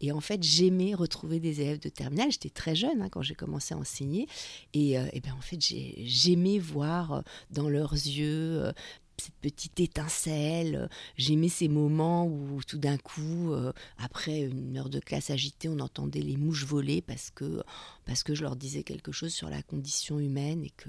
Et 0.00 0.12
en 0.12 0.20
fait, 0.20 0.42
j'aimais 0.42 0.94
retrouver 0.94 1.40
des 1.40 1.60
élèves 1.60 1.78
de 1.78 1.88
terminale. 1.88 2.30
J'étais 2.32 2.50
très 2.50 2.74
jeune 2.74 3.02
hein, 3.02 3.08
quand 3.10 3.22
j'ai 3.22 3.34
commencé 3.34 3.74
à 3.74 3.78
enseigner. 3.78 4.26
Et, 4.72 4.98
euh, 4.98 5.06
ben, 5.22 5.34
en 5.36 5.42
fait, 5.42 5.58
j'aimais 5.60 6.58
voir 6.58 7.12
euh, 7.12 7.20
dans 7.50 7.68
leurs 7.68 7.92
yeux 7.92 8.62
euh, 8.62 8.72
cette 9.18 9.34
petite 9.42 9.78
étincelle. 9.78 10.88
J'aimais 11.18 11.50
ces 11.50 11.68
moments 11.68 12.26
où 12.26 12.62
tout 12.66 12.78
d'un 12.78 12.96
coup, 12.96 13.52
après 13.98 14.40
une 14.40 14.78
heure 14.78 14.88
de 14.88 14.98
classe 14.98 15.28
agitée, 15.28 15.68
on 15.68 15.78
entendait 15.80 16.22
les 16.22 16.38
mouches 16.38 16.64
voler 16.64 17.02
parce 17.02 17.30
que, 17.30 17.62
parce 18.06 18.22
que 18.22 18.34
je 18.34 18.42
leur 18.42 18.56
disais 18.56 18.82
quelque 18.82 19.12
chose 19.12 19.34
sur 19.34 19.50
la 19.50 19.60
condition 19.60 20.18
humaine 20.18 20.64
et 20.64 20.70
que, 20.70 20.88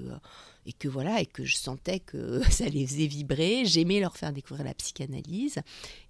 et 0.65 0.73
que 0.73 0.87
voilà, 0.87 1.21
et 1.21 1.25
que 1.25 1.43
je 1.43 1.55
sentais 1.55 1.99
que 1.99 2.41
ça 2.49 2.67
les 2.67 2.85
faisait 2.85 3.07
vibrer. 3.07 3.65
J'aimais 3.65 3.99
leur 3.99 4.17
faire 4.17 4.33
découvrir 4.33 4.65
la 4.65 4.73
psychanalyse 4.73 5.59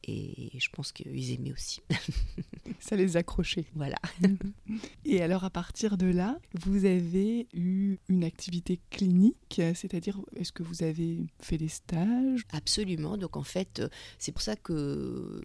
et 0.04 0.52
je 0.58 0.70
pense 0.70 0.92
qu'ils 0.92 1.32
aimaient 1.32 1.52
aussi. 1.52 1.82
ça 2.80 2.96
les 2.96 3.18
accrochait. 3.18 3.66
Voilà. 3.76 3.98
Et 5.06 5.22
alors 5.22 5.44
à 5.44 5.50
partir 5.50 5.98
de 5.98 6.08
là, 6.08 6.40
vous 6.54 6.86
avez 6.86 7.48
eu 7.54 7.98
une 8.08 8.24
activité 8.24 8.80
clinique, 8.90 9.62
c'est-à-dire 9.76 10.20
est-ce 10.36 10.52
que 10.52 10.64
vous 10.64 10.84
avez 10.84 11.20
fait 11.40 11.58
des 11.58 11.68
stages? 11.68 12.44
Absolument. 12.52 13.18
Donc 13.18 13.38
en 13.38 13.44
fait, 13.44 13.82
c'est 14.18 14.32
pour 14.32 14.42
ça 14.42 14.56
que 14.56 15.42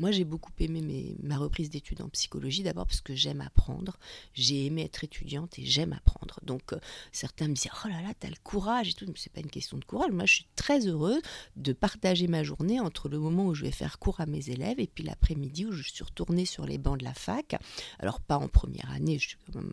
moi, 0.00 0.10
j'ai 0.12 0.24
beaucoup 0.24 0.50
aimé 0.58 1.14
ma 1.22 1.36
reprise 1.36 1.68
d'études 1.68 2.00
en 2.00 2.08
psychologie, 2.08 2.62
d'abord 2.62 2.86
parce 2.86 3.02
que 3.02 3.14
j'aime 3.14 3.42
apprendre. 3.42 3.98
J'ai 4.32 4.64
aimé 4.64 4.82
être 4.82 5.04
étudiante 5.04 5.58
et 5.58 5.66
j'aime 5.66 5.92
apprendre. 5.92 6.40
Donc, 6.42 6.72
euh, 6.72 6.80
certains 7.12 7.48
me 7.48 7.52
disaient 7.52 7.70
Oh 7.84 7.88
là 7.88 8.00
là, 8.00 8.14
t'as 8.18 8.30
le 8.30 8.36
courage 8.42 8.88
et 8.88 8.92
tout. 8.94 9.04
Mais 9.06 9.12
c'est 9.16 9.30
pas 9.30 9.40
une 9.40 9.50
question 9.50 9.76
de 9.76 9.84
courage. 9.84 10.10
Moi, 10.10 10.24
je 10.24 10.36
suis 10.36 10.46
très 10.56 10.86
heureuse 10.86 11.20
de 11.56 11.74
partager 11.74 12.28
ma 12.28 12.42
journée 12.42 12.80
entre 12.80 13.10
le 13.10 13.18
moment 13.18 13.44
où 13.44 13.54
je 13.54 13.62
vais 13.62 13.70
faire 13.70 13.98
cours 13.98 14.20
à 14.20 14.26
mes 14.26 14.48
élèves 14.48 14.80
et 14.80 14.86
puis 14.86 15.04
l'après-midi 15.04 15.66
où 15.66 15.72
je 15.72 15.82
suis 15.82 16.02
retournée 16.02 16.46
sur 16.46 16.64
les 16.64 16.78
bancs 16.78 16.98
de 16.98 17.04
la 17.04 17.14
fac. 17.14 17.56
Alors, 17.98 18.20
pas 18.20 18.38
en 18.38 18.48
première 18.48 18.90
année, 18.92 19.18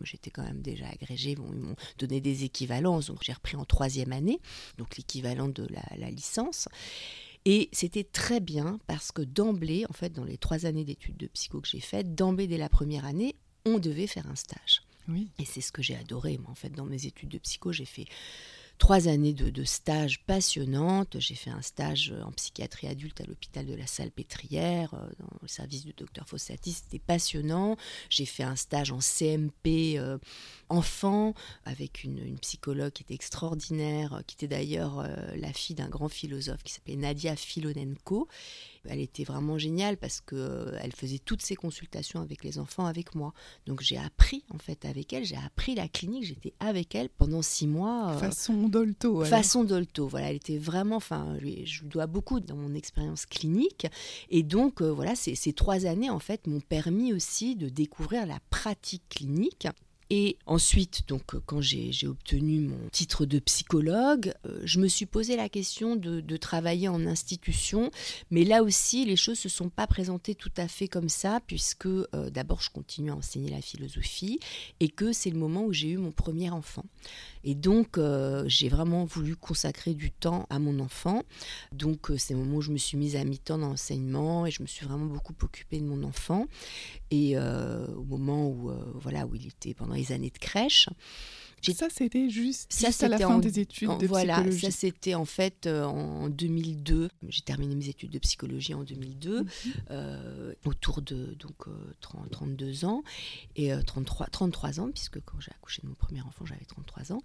j'étais 0.04 0.30
quand 0.30 0.44
même 0.44 0.60
déjà 0.60 0.88
agrégée. 0.88 1.30
Ils 1.30 1.38
m'ont 1.38 1.74
donné 1.98 2.20
des 2.20 2.44
équivalences. 2.44 3.06
Donc, 3.06 3.22
j'ai 3.22 3.32
repris 3.32 3.56
en 3.56 3.64
troisième 3.64 4.12
année, 4.12 4.40
donc 4.76 4.98
l'équivalent 4.98 5.48
de 5.48 5.66
la 5.96 6.10
licence. 6.10 6.68
Et 7.44 7.68
c'était 7.72 8.04
très 8.04 8.40
bien 8.40 8.78
parce 8.86 9.12
que 9.12 9.22
d'emblée, 9.22 9.84
en 9.88 9.92
fait, 9.92 10.12
dans 10.12 10.24
les 10.24 10.38
trois 10.38 10.66
années 10.66 10.84
d'études 10.84 11.16
de 11.16 11.26
psycho 11.28 11.60
que 11.60 11.68
j'ai 11.68 11.80
faites, 11.80 12.14
d'emblée 12.14 12.46
dès 12.46 12.58
la 12.58 12.68
première 12.68 13.04
année, 13.04 13.36
on 13.64 13.78
devait 13.78 14.06
faire 14.06 14.26
un 14.28 14.36
stage. 14.36 14.82
Oui. 15.08 15.28
Et 15.38 15.44
c'est 15.44 15.60
ce 15.60 15.72
que 15.72 15.82
j'ai 15.82 15.96
adoré, 15.96 16.38
moi, 16.38 16.50
en 16.50 16.54
fait, 16.54 16.70
dans 16.70 16.84
mes 16.84 17.06
études 17.06 17.30
de 17.30 17.38
psycho. 17.38 17.72
J'ai 17.72 17.86
fait 17.86 18.06
trois 18.78 19.08
années 19.08 19.32
de, 19.32 19.50
de 19.50 19.64
stage 19.64 20.24
passionnantes. 20.24 21.16
J'ai 21.18 21.34
fait 21.34 21.50
un 21.50 21.62
stage 21.62 22.14
en 22.24 22.32
psychiatrie 22.32 22.86
adulte 22.86 23.20
à 23.20 23.24
l'hôpital 23.24 23.66
de 23.66 23.74
la 23.74 23.86
Salpêtrière, 23.86 24.94
euh, 24.94 25.08
dans 25.18 25.36
le 25.42 25.48
service 25.48 25.84
du 25.84 25.92
docteur 25.92 26.28
Fossati. 26.28 26.72
C'était 26.72 26.98
passionnant. 26.98 27.76
J'ai 28.08 28.26
fait 28.26 28.44
un 28.44 28.56
stage 28.56 28.92
en 28.92 29.00
CMP 29.00 29.98
euh, 29.98 30.18
enfant 30.68 31.34
avec 31.64 32.04
une, 32.04 32.38
psychologue 32.38 32.92
qui 32.92 33.02
était 33.02 33.14
extraordinaire, 33.14 34.22
qui 34.26 34.34
était 34.34 34.48
d'ailleurs 34.48 35.00
euh, 35.00 35.06
la 35.36 35.52
fille 35.52 35.74
d'un 35.74 35.88
grand 35.88 36.08
philosophe 36.08 36.62
qui 36.62 36.72
s'appelait 36.72 36.96
Nadia 36.96 37.36
Filonenko. 37.36 38.28
Elle 38.88 39.00
était 39.00 39.24
vraiment 39.24 39.58
géniale 39.58 39.96
parce 39.96 40.20
que 40.20 40.36
euh, 40.36 40.78
elle 40.80 40.92
faisait 40.92 41.18
toutes 41.18 41.42
ses 41.42 41.54
consultations 41.54 42.20
avec 42.20 42.44
les 42.44 42.58
enfants 42.58 42.86
avec 42.86 43.14
moi. 43.14 43.32
Donc 43.66 43.80
j'ai 43.82 43.98
appris 43.98 44.44
en 44.50 44.58
fait 44.58 44.84
avec 44.84 45.12
elle, 45.12 45.24
j'ai 45.24 45.36
appris 45.36 45.74
la 45.74 45.88
clinique, 45.88 46.24
j'étais 46.24 46.54
avec 46.60 46.94
elle 46.94 47.08
pendant 47.08 47.42
six 47.42 47.66
mois. 47.66 48.12
Euh, 48.12 48.18
façon 48.18 48.68
Dolto. 48.68 49.24
Façon 49.24 49.64
Dolto, 49.64 50.08
voilà, 50.08 50.30
elle 50.30 50.36
était 50.36 50.58
vraiment, 50.58 50.96
enfin, 50.96 51.36
je 51.40 51.82
lui 51.82 51.88
dois 51.88 52.06
beaucoup 52.06 52.40
dans 52.40 52.56
mon 52.56 52.74
expérience 52.74 53.26
clinique. 53.26 53.86
Et 54.30 54.42
donc 54.42 54.80
euh, 54.80 54.90
voilà, 54.90 55.14
ces, 55.14 55.34
ces 55.34 55.52
trois 55.52 55.86
années 55.86 56.10
en 56.10 56.18
fait 56.20 56.46
m'ont 56.46 56.60
permis 56.60 57.12
aussi 57.12 57.56
de 57.56 57.68
découvrir 57.68 58.26
la 58.26 58.38
pratique 58.50 59.08
clinique 59.08 59.68
et 60.10 60.38
ensuite, 60.46 61.06
donc, 61.06 61.34
euh, 61.34 61.42
quand 61.44 61.60
j'ai 61.60 62.06
obtenu 62.06 62.60
mon 62.60 62.88
titre 62.90 63.26
de 63.26 63.38
psychologue, 63.40 64.32
euh, 64.46 64.60
je 64.64 64.80
me 64.80 64.88
suis 64.88 65.04
posé 65.04 65.36
la 65.36 65.50
question 65.50 65.96
de, 65.96 66.36
travailler 66.38 66.88
en 66.88 67.04
institution. 67.04 67.90
Mais 68.30 68.44
là 68.44 68.62
aussi, 68.62 69.04
les 69.04 69.16
choses 69.16 69.38
ne 69.38 69.42
se 69.42 69.48
sont 69.48 69.68
pas 69.68 69.86
présentées 69.86 70.34
tout 70.34 70.52
à 70.56 70.68
fait 70.68 70.88
comme 70.88 71.08
ça, 71.08 71.40
puisque 71.46 71.86
euh, 71.86 72.30
d'abord, 72.30 72.62
je 72.62 72.70
continue 72.70 73.10
à 73.10 73.16
enseigner 73.16 73.50
la 73.50 73.60
philosophie 73.60 74.38
et 74.80 74.88
que 74.88 75.12
c'est 75.12 75.30
le 75.30 75.38
moment 75.38 75.64
où 75.64 75.72
j'ai 75.72 75.90
eu 75.90 75.98
mon 75.98 76.12
premier 76.12 76.48
enfant. 76.50 76.84
Et 77.50 77.54
donc, 77.54 77.98
j'ai 78.44 78.68
vraiment 78.68 79.06
voulu 79.06 79.34
consacrer 79.34 79.94
du 79.94 80.10
temps 80.10 80.46
à 80.50 80.58
mon 80.58 80.80
enfant. 80.80 81.22
Donc, 81.72 82.12
c'est 82.18 82.34
le 82.34 82.40
moment 82.40 82.58
où 82.58 82.60
je 82.60 82.70
me 82.70 82.76
suis 82.76 82.98
mise 82.98 83.16
à 83.16 83.24
mi-temps 83.24 83.56
dans 83.56 83.68
l'enseignement 83.68 84.44
et 84.44 84.50
je 84.50 84.60
me 84.60 84.66
suis 84.66 84.84
vraiment 84.84 85.06
beaucoup 85.06 85.32
occupée 85.40 85.80
de 85.80 85.86
mon 85.86 86.02
enfant. 86.02 86.44
Et 87.10 87.38
au 87.38 88.04
moment 88.04 88.46
où, 88.50 88.70
voilà, 88.96 89.24
où 89.26 89.34
il 89.34 89.46
était 89.46 89.72
pendant 89.72 89.94
les 89.94 90.12
années 90.12 90.28
de 90.28 90.36
crèche. 90.36 90.90
Ça, 91.62 91.88
c'était 91.90 92.30
juste, 92.30 92.72
ça, 92.72 92.88
à 93.04 93.08
la 93.08 93.18
fin 93.18 93.38
des 93.38 93.58
études 93.58 93.98
de 93.98 94.06
voilà, 94.06 94.34
psychologie. 94.34 94.60
ça, 94.60 94.70
c'était 94.70 95.14
en 95.14 95.24
fait 95.24 95.66
euh, 95.66 95.84
en 95.84 96.28
2002. 96.28 97.08
J'ai 97.28 97.42
terminé 97.42 97.74
mes 97.74 97.88
études 97.88 98.10
de 98.10 98.18
psychologie 98.18 98.74
en 98.74 98.84
2002, 98.84 99.40
mhm. 99.40 99.46
euh, 99.90 100.54
autour 100.64 101.02
de 101.02 101.36
donc, 101.38 101.66
32 102.00 102.84
euh, 102.84 102.86
ans, 102.86 103.02
et 103.56 103.70
33, 103.86 104.26
33 104.28 104.80
ans, 104.80 104.90
puisque 104.90 105.20
quand 105.24 105.40
j'ai 105.40 105.50
accouché 105.50 105.82
de 105.82 105.88
mon 105.88 105.94
premier 105.94 106.22
enfant, 106.22 106.44
j'avais 106.46 106.64
33 106.64 107.12
ans. 107.12 107.22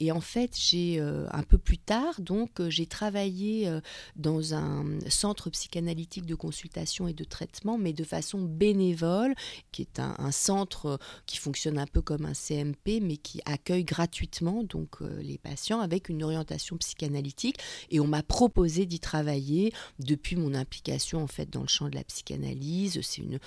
Et 0.00 0.12
en 0.12 0.20
fait, 0.20 0.56
j'ai 0.58 1.00
un 1.00 1.42
peu 1.42 1.58
plus 1.58 1.78
tard, 1.78 2.20
donc, 2.20 2.50
j'ai 2.68 2.86
travaillé 2.86 3.70
dans 4.16 4.54
un 4.54 4.84
centre 5.08 5.50
psychanalytique 5.50 6.26
de 6.26 6.34
consultation 6.34 7.08
et 7.08 7.12
de 7.12 7.24
traitement, 7.24 7.78
mais 7.78 7.92
de 7.92 8.04
façon 8.04 8.42
bénévole, 8.42 9.34
qui 9.72 9.82
est 9.82 10.00
un, 10.00 10.14
un 10.18 10.32
centre 10.32 10.98
qui 11.26 11.38
fonctionne 11.38 11.78
un 11.78 11.86
peu 11.86 12.02
comme 12.02 12.24
un 12.24 12.34
CMP, 12.34 13.00
mais 13.00 13.16
qui 13.16 13.40
accueille 13.44 13.75
gratuitement 13.84 14.64
donc 14.64 15.02
euh, 15.02 15.20
les 15.22 15.38
patients 15.38 15.80
avec 15.80 16.08
une 16.08 16.22
orientation 16.22 16.76
psychanalytique 16.76 17.58
et 17.90 18.00
on 18.00 18.06
m'a 18.06 18.22
proposé 18.22 18.86
d'y 18.86 19.00
travailler 19.00 19.72
depuis 19.98 20.36
mon 20.36 20.54
implication 20.54 21.22
en 21.22 21.26
fait 21.26 21.50
dans 21.50 21.62
le 21.62 21.68
champ 21.68 21.88
de 21.88 21.94
la 21.94 22.04
psychanalyse. 22.04 23.00
C'est 23.02 23.22
une, 23.22 23.38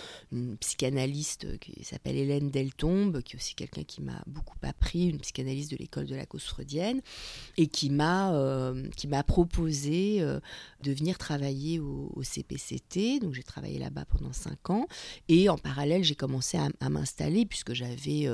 psychanalyste 0.60 1.60
qui 1.60 1.84
s'appelle 1.84 2.16
Hélène 2.16 2.50
Deltombe, 2.50 3.22
qui 3.22 3.36
est 3.36 3.40
aussi 3.40 3.56
quelqu'un 3.56 3.84
qui 3.84 4.02
m'a 4.02 4.22
beaucoup 4.28 4.58
appris, 4.64 5.08
une 5.08 5.20
psychanalyste 5.20 5.72
de 5.72 5.78
l'école 5.78 6.06
de 6.06 6.16
la 6.16 6.26
cause 6.26 6.44
freudienne 6.44 7.02
et 7.58 7.68
qui 7.68 7.90
m'a 7.90 8.34
euh, 8.34 8.88
qui 8.96 9.08
m'a 9.08 9.24
proposé 9.24 10.18
euh, 10.22 10.40
de 10.84 10.92
venir 10.92 11.18
travailler 11.18 11.80
au, 11.80 12.22
CPCT. 12.22 13.20
Donc 13.22 13.34
j'ai 13.34 13.44
travaillé 13.44 13.80
là-bas 13.80 14.06
pendant 14.06 14.34
cinq 14.34 14.70
ans 14.70 14.88
et 15.30 15.50
en 15.50 15.58
parallèle 15.58 16.04
j'ai 16.04 16.16
commencé 16.16 16.58
à, 16.58 16.70
à 16.80 16.90
m'installer 16.90 17.46
puisque 17.46 17.74
j'avais 17.74 18.28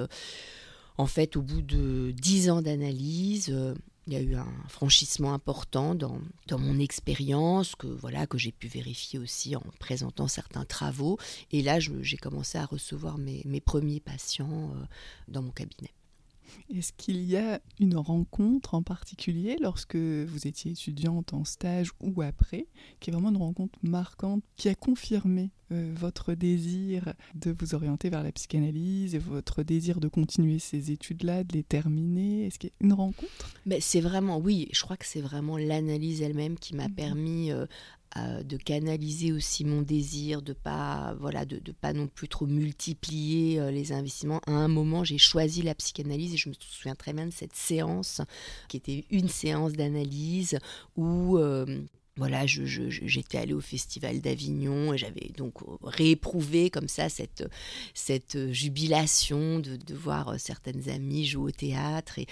en 0.97 1.08
fait, 1.08 1.36
au 1.36 1.41
bout 1.41 1.62
de 1.62 2.12
dix 2.12 2.49
ans 2.49 2.62
d'analyse, 2.62 3.49
euh, 3.49 3.73
il 4.08 4.13
y 4.13 4.15
a 4.17 4.21
eu 4.21 4.36
un 4.36 4.53
franchissement 4.69 5.34
important 5.34 5.95
dans, 5.95 6.19
mon 6.51 6.79
expérience 6.79 7.75
que 7.75 7.88
voilà 7.88 8.27
que 8.27 8.38
j'ai 8.38 8.51
pu 8.51 8.67
vérifier 8.67 9.17
aussi 9.17 9.55
en 9.55 9.63
présentant 9.79 10.27
certains 10.27 10.63
travaux. 10.63 11.17
Et 11.51 11.63
là, 11.63 11.79
j'ai 11.79 12.17
commencé 12.17 12.58
à 12.58 12.65
recevoir 12.65 13.17
mes, 13.17 13.62
premiers 13.62 13.99
patients 13.99 14.71
euh, 14.75 14.86
dans 15.27 15.41
mon 15.41 15.51
cabinet. 15.51 15.94
Est-ce 16.74 16.94
qu'il 16.94 17.24
y 17.24 17.38
a 17.38 17.60
une 17.80 17.98
rencontre 17.98 18.74
en 18.74 18.84
particulier 18.84 19.58
lorsque 19.62 19.96
vous 19.96 20.48
étiez 20.48 20.72
étudiante 20.72 21.34
en 21.34 21.46
stage 21.46 21.91
ou 22.02 22.22
après, 22.22 22.68
qui 23.00 23.10
est 23.10 23.13
vraiment 23.13 23.30
une 23.30 23.38
rencontre 23.38 23.78
marquante, 23.84 24.44
qui 24.56 24.70
a 24.70 24.76
confirmé 24.76 25.52
euh, 25.72 25.94
votre 25.96 26.34
désir 26.34 27.13
de 27.34 27.56
vous 27.58 27.74
orienter 27.74 28.10
vers 28.10 28.24
la 28.24 28.32
psychanalyse 28.32 29.15
et 29.15 29.20
votre 29.20 29.63
désir 29.63 30.00
de 30.00 30.08
continuer 30.08 30.60
ces 30.60 30.91
études-là, 30.91 31.44
de 31.44 31.54
les 31.54 31.63
terminer? 31.63 32.46
Est-ce 32.46 32.60
qu'il 32.60 32.70
y 32.70 32.74
a 32.74 32.86
une 32.86 32.94
rencontre? 32.94 33.54
Mais 33.65 33.80
C'est 33.80 34.02
vraiment, 34.02 34.38
oui, 34.38 34.70
je 34.74 34.82
crois 34.82 34.98
que 34.98 35.06
c'est 35.06 35.22
vraiment 35.22 35.58
l'analyse 35.58 36.22
elle-même 36.22 36.58
qui 36.58 36.76
m'a 36.76 36.88
mhm. 36.88 36.96
permis 36.96 37.52
euh, 37.52 37.65
de 38.15 38.58
canaliser 38.58 39.34
aussi 39.34 39.65
mon 39.65 39.82
désir, 39.82 40.41
de 40.41 40.54
pas 40.54 41.15
voilà, 41.19 41.45
de, 41.45 41.60
de 41.60 41.71
pas 41.71 41.93
non 41.93 42.08
plus 42.08 42.28
trop 42.28 42.45
multiplier 42.45 43.60
euh, 43.60 43.71
les 43.71 43.91
investissements. 43.91 44.41
À 44.47 44.51
un 44.51 44.67
moment, 44.67 45.04
j'ai 45.04 45.17
choisi 45.17 45.62
la 45.62 45.75
psychanalyse 45.75 46.34
et 46.34 46.38
je 46.38 46.49
me 46.49 46.54
souviens 46.60 46.95
très 46.95 47.13
bien 47.13 47.25
de 47.25 47.34
cette 47.34 47.56
séance 47.56 48.21
qui 48.69 48.78
était 48.78 49.06
une 49.10 49.28
séance 49.28 49.73
d'analyse 49.73 50.58
où 50.95 51.38
euh, 51.38 51.84
voilà, 52.17 52.45
j'étais 52.45 53.38
allée 53.38 53.54
au 53.54 53.62
Festival 53.62 54.21
d'Avignon 54.21 54.93
et 54.93 54.97
j'avais 54.97 55.32
donc 55.36 55.56
rééprouvé 55.84 56.69
comme 56.69 56.88
ça 56.88 57.10
cette, 57.10 57.43
cette 57.93 58.51
jubilation 58.51 59.60
de, 59.60 59.75
de 59.75 59.93
voir 59.93 60.39
certaines 60.39 60.89
amies 60.89 61.25
jouer 61.25 61.49
au 61.49 61.51
théâtre. 61.51 62.19
Et 62.19 62.28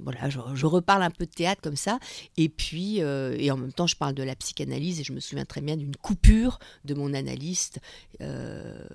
voilà, 0.00 0.28
je, 0.28 0.66
reparle 0.66 1.02
un 1.02 1.10
peu 1.10 1.24
de 1.26 1.30
théâtre 1.30 1.62
comme 1.62 1.76
ça. 1.76 1.98
Et 2.36 2.48
puis, 2.48 3.02
euh, 3.02 3.36
et 3.38 3.50
en 3.50 3.56
même 3.56 3.72
temps, 3.72 3.86
je 3.86 3.96
parle 3.96 4.14
de 4.14 4.22
la 4.22 4.36
psychanalyse 4.36 5.00
et 5.00 5.04
je 5.04 5.12
me 5.12 5.20
souviens 5.20 5.44
très 5.44 5.60
bien 5.60 5.76
d'une 5.76 5.96
coupure 5.96 6.58
de 6.84 6.94
mon 6.94 7.14
analyste 7.14 7.80
euh, 8.20 8.86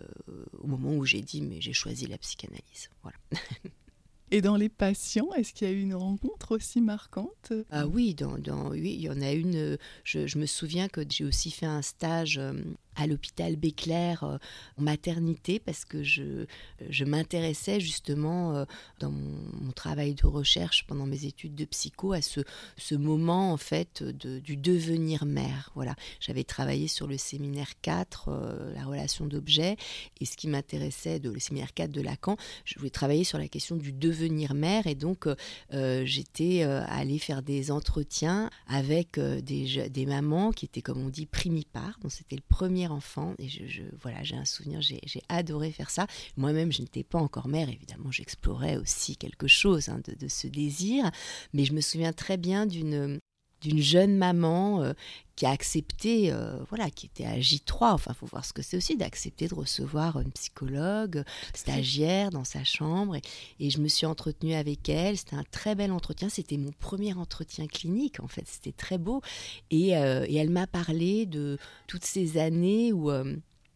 au 0.59 0.67
moment 0.67 0.93
où 0.93 1.05
j'ai 1.05 1.21
dit, 1.21 1.41
mais 1.41 1.61
j'ai 1.61 1.73
choisi 1.73 2.05
la 2.07 2.17
psychanalyse. 2.17 2.89
Voilà. 3.01 3.17
Et 4.33 4.41
dans 4.41 4.55
les 4.55 4.69
patients, 4.69 5.33
est-ce 5.33 5.53
qu'il 5.53 5.67
y 5.67 5.71
a 5.71 5.73
eu 5.73 5.81
une 5.81 5.93
rencontre 5.93 6.55
aussi 6.55 6.79
marquante? 6.79 7.51
Ah 7.69 7.85
oui, 7.85 8.15
dans, 8.15 8.37
dans, 8.37 8.69
oui, 8.69 8.95
il 8.97 9.01
y 9.01 9.09
en 9.09 9.21
a 9.21 9.31
une. 9.33 9.77
Je, 10.05 10.25
je 10.25 10.37
me 10.37 10.45
souviens 10.45 10.87
que 10.87 11.01
j'ai 11.07 11.25
aussi 11.25 11.51
fait 11.51 11.65
un 11.65 11.81
stage 11.81 12.37
euh, 12.37 12.53
à 12.95 13.07
l'hôpital 13.07 13.55
Béclair 13.55 14.23
euh, 14.23 14.37
maternité 14.77 15.59
parce 15.59 15.85
que 15.85 16.03
je, 16.03 16.45
je 16.89 17.05
m'intéressais 17.05 17.79
justement 17.79 18.55
euh, 18.55 18.65
dans 18.99 19.11
mon, 19.11 19.71
travail 19.71 20.13
de 20.13 20.27
recherche 20.27 20.85
pendant 20.85 21.05
mes 21.05 21.25
études 21.25 21.55
de 21.55 21.63
psycho 21.65 22.11
à 22.11 22.21
ce, 22.21 22.41
ce 22.77 22.93
moment 22.93 23.53
en 23.53 23.57
fait 23.57 24.03
de, 24.03 24.39
du 24.39 24.57
devenir 24.57 25.25
mère. 25.25 25.71
Voilà, 25.75 25.95
j'avais 26.19 26.43
travaillé 26.43 26.87
sur 26.87 27.07
le 27.07 27.17
séminaire 27.17 27.79
4, 27.81 28.27
euh, 28.27 28.73
la 28.73 28.83
relation 28.83 29.25
d'objet, 29.25 29.77
et 30.19 30.25
ce 30.25 30.35
qui 30.35 30.47
m'intéressait 30.47 31.19
de 31.19 31.29
le 31.29 31.39
séminaire 31.39 31.73
4 31.73 31.89
de 31.89 32.01
Lacan, 32.01 32.35
je 32.65 32.77
voulais 32.77 32.91
travailler 32.91 33.23
sur 33.23 33.37
la 33.37 33.47
question 33.47 33.77
du 33.77 33.93
devenir 33.93 34.53
mère 34.53 34.87
et 34.87 34.95
donc 34.95 35.27
j'étais 35.71 36.63
allée 36.63 37.19
faire 37.19 37.41
des 37.41 37.71
entretiens 37.71 38.49
avec 38.67 39.17
des, 39.19 39.89
des 39.89 40.05
mamans 40.05 40.51
qui 40.51 40.65
étaient 40.65 40.81
comme 40.81 41.03
on 41.03 41.09
dit 41.09 41.25
primipares, 41.25 41.97
donc 42.01 42.11
c'était 42.11 42.35
le 42.35 42.43
premier 42.47 42.80
enfant 42.89 43.33
et 43.37 43.49
je, 43.49 43.83
voilà, 44.01 44.23
j'ai 44.23 44.35
un 44.35 44.45
souvenir, 44.45 44.81
j'ai 44.81 45.21
adoré 45.29 45.71
faire 45.71 45.89
ça. 45.89 46.07
Moi-même, 46.37 46.71
je 46.71 46.81
n'étais 46.81 47.03
pas 47.03 47.19
encore 47.19 47.47
mère, 47.47 47.69
évidemment, 47.69 48.11
j'explorais 48.11 48.77
aussi 48.77 49.17
quelque 49.17 49.47
chose 49.47 49.89
hein, 49.89 50.01
de, 50.19 50.27
ce 50.27 50.47
désir, 50.47 51.09
mais 51.53 51.65
je 51.65 51.73
me 51.73 51.81
souviens 51.81 52.13
très 52.13 52.37
bien 52.37 52.65
d'une 52.65 53.19
d'une 53.61 53.81
jeune 53.81 54.17
maman 54.17 54.81
euh, 54.81 54.93
qui 55.35 55.45
a 55.45 55.51
accepté, 55.51 56.31
euh, 56.31 56.57
voilà, 56.69 56.89
qui 56.89 57.05
était 57.05 57.25
à 57.25 57.39
J3, 57.39 57.93
enfin, 57.93 58.11
il 58.13 58.17
faut 58.17 58.25
voir 58.25 58.45
ce 58.45 58.53
que 58.53 58.61
c'est 58.61 58.77
aussi 58.77 58.97
d'accepter 58.97 59.47
de 59.47 59.55
recevoir 59.55 60.19
une 60.19 60.31
psychologue 60.31 61.23
stagiaire 61.53 62.29
dans 62.31 62.43
sa 62.43 62.63
chambre. 62.63 63.15
Et, 63.15 63.21
et 63.59 63.69
je 63.69 63.79
me 63.79 63.87
suis 63.87 64.05
entretenue 64.05 64.53
avec 64.53 64.89
elle. 64.89 65.17
C'était 65.17 65.35
un 65.35 65.45
très 65.51 65.75
bel 65.75 65.91
entretien. 65.91 66.29
C'était 66.29 66.57
mon 66.57 66.71
premier 66.71 67.13
entretien 67.13 67.67
clinique, 67.67 68.19
en 68.19 68.27
fait. 68.27 68.43
C'était 68.47 68.71
très 68.71 68.97
beau. 68.97 69.21
Et, 69.69 69.95
euh, 69.95 70.25
et 70.27 70.35
elle 70.35 70.49
m'a 70.49 70.67
parlé 70.67 71.25
de 71.25 71.57
toutes 71.87 72.05
ces 72.05 72.37
années 72.37 72.91
où 72.93 73.09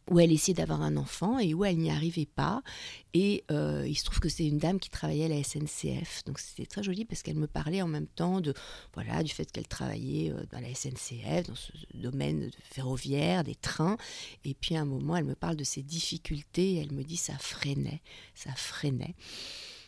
où 0.09 0.19
elle 0.19 0.31
essayait 0.31 0.53
d'avoir 0.53 0.81
un 0.81 0.97
enfant 0.97 1.39
et 1.39 1.53
où 1.53 1.65
elle 1.65 1.77
n'y 1.77 1.89
arrivait 1.89 2.27
pas. 2.27 2.61
Et 3.13 3.43
euh, 3.49 3.85
il 3.87 3.95
se 3.95 4.03
trouve 4.03 4.19
que 4.19 4.29
c'est 4.29 4.45
une 4.45 4.59
dame 4.59 4.79
qui 4.79 4.89
travaillait 4.89 5.25
à 5.25 5.29
la 5.29 5.43
SNCF. 5.43 6.23
Donc 6.25 6.39
c'était 6.39 6.65
très 6.65 6.83
joli 6.83 7.05
parce 7.05 7.23
qu'elle 7.23 7.37
me 7.37 7.47
parlait 7.47 7.81
en 7.81 7.87
même 7.87 8.07
temps 8.07 8.41
de, 8.41 8.53
voilà, 8.93 9.23
du 9.23 9.33
fait 9.33 9.51
qu'elle 9.51 9.67
travaillait 9.67 10.31
euh, 10.31 10.43
dans 10.51 10.59
la 10.59 10.73
SNCF, 10.73 11.47
dans 11.47 11.55
ce 11.55 11.71
domaine 11.95 12.51
ferroviaire, 12.63 13.43
des 13.43 13.55
trains. 13.55 13.97
Et 14.43 14.53
puis 14.53 14.75
à 14.75 14.81
un 14.81 14.85
moment, 14.85 15.15
elle 15.15 15.25
me 15.25 15.35
parle 15.35 15.55
de 15.55 15.63
ses 15.63 15.81
difficultés 15.81 16.73
et 16.73 16.77
elle 16.81 16.91
me 16.91 17.03
dit 17.03 17.17
ça 17.17 17.37
freinait, 17.39 18.01
ça 18.35 18.51
freinait. 18.55 19.15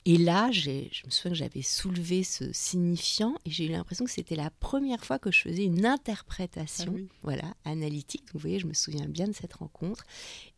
Et 0.10 0.18
là, 0.18 0.54
je 0.54 0.72
me 1.06 1.12
souviens 1.12 1.32
que 1.32 1.38
j'avais 1.38 1.62
soulevé 1.62 2.24
ce 2.24 2.50
signifiant 2.54 3.36
et 3.44 3.52
j'ai 3.52 3.66
eu 3.66 3.72
l'impression 3.72 4.06
que 4.06 4.12
c'était 4.12 4.38
la 4.38 4.50
première 4.50 5.04
fois 5.04 5.20
que 5.20 5.34
je 5.34 5.42
faisais 5.42 5.66
une 5.66 5.86
interprétation 5.86 6.96
ah 6.98 7.14
voilà, 7.24 7.54
analytique. 7.66 8.24
vous 8.32 8.40
voyez, 8.40 8.58
je 8.58 8.68
me 8.68 8.74
souviens 8.74 9.10
bien 9.10 9.28
de 9.28 9.34
cette 9.34 9.56
rencontre. 9.56 10.06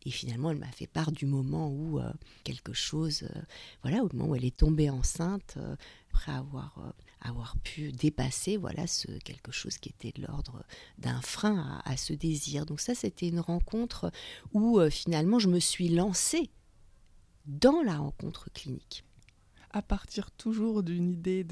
Et 0.06 0.12
finalement, 0.12 0.52
elle 0.52 0.58
m'a 0.58 0.70
fait 0.70 0.86
part 0.86 1.10
du 1.10 1.26
moment 1.26 1.68
où 1.68 1.98
euh, 1.98 2.12
quelque 2.44 2.72
chose, 2.72 3.24
euh, 3.24 3.40
voilà, 3.82 4.04
au 4.04 4.08
moment 4.12 4.28
où 4.28 4.36
elle 4.36 4.44
est 4.44 4.56
tombée 4.56 4.88
enceinte, 4.88 5.54
euh, 5.56 5.74
après 6.12 6.30
avoir, 6.30 6.94
avoir 7.20 7.56
pu 7.58 7.90
dépasser 7.90 8.56
voilà, 8.56 8.86
ce 8.86 9.08
quelque 9.24 9.50
chose 9.50 9.78
qui 9.78 9.88
était 9.88 10.12
de 10.12 10.24
l'ordre 10.28 10.64
d'un 10.98 11.20
frein 11.22 11.82
à, 11.84 11.90
à, 11.90 11.96
ce 11.96 12.12
désir. 12.12 12.66
Donc 12.66 12.80
ça, 12.80 12.94
c'était 12.94 13.26
une 13.26 13.40
rencontre 13.40 14.12
où 14.52 14.80
finalement, 14.90 15.40
je 15.40 15.48
me 15.48 15.58
suis 15.58 15.88
lancée 15.88 16.50
dans 17.46 17.82
la 17.82 17.96
rencontre 17.96 18.48
clinique 18.52 19.02
à 19.70 19.82
partir 19.82 20.30
toujours 20.32 20.82
d'une 20.82 21.10
idée 21.10 21.44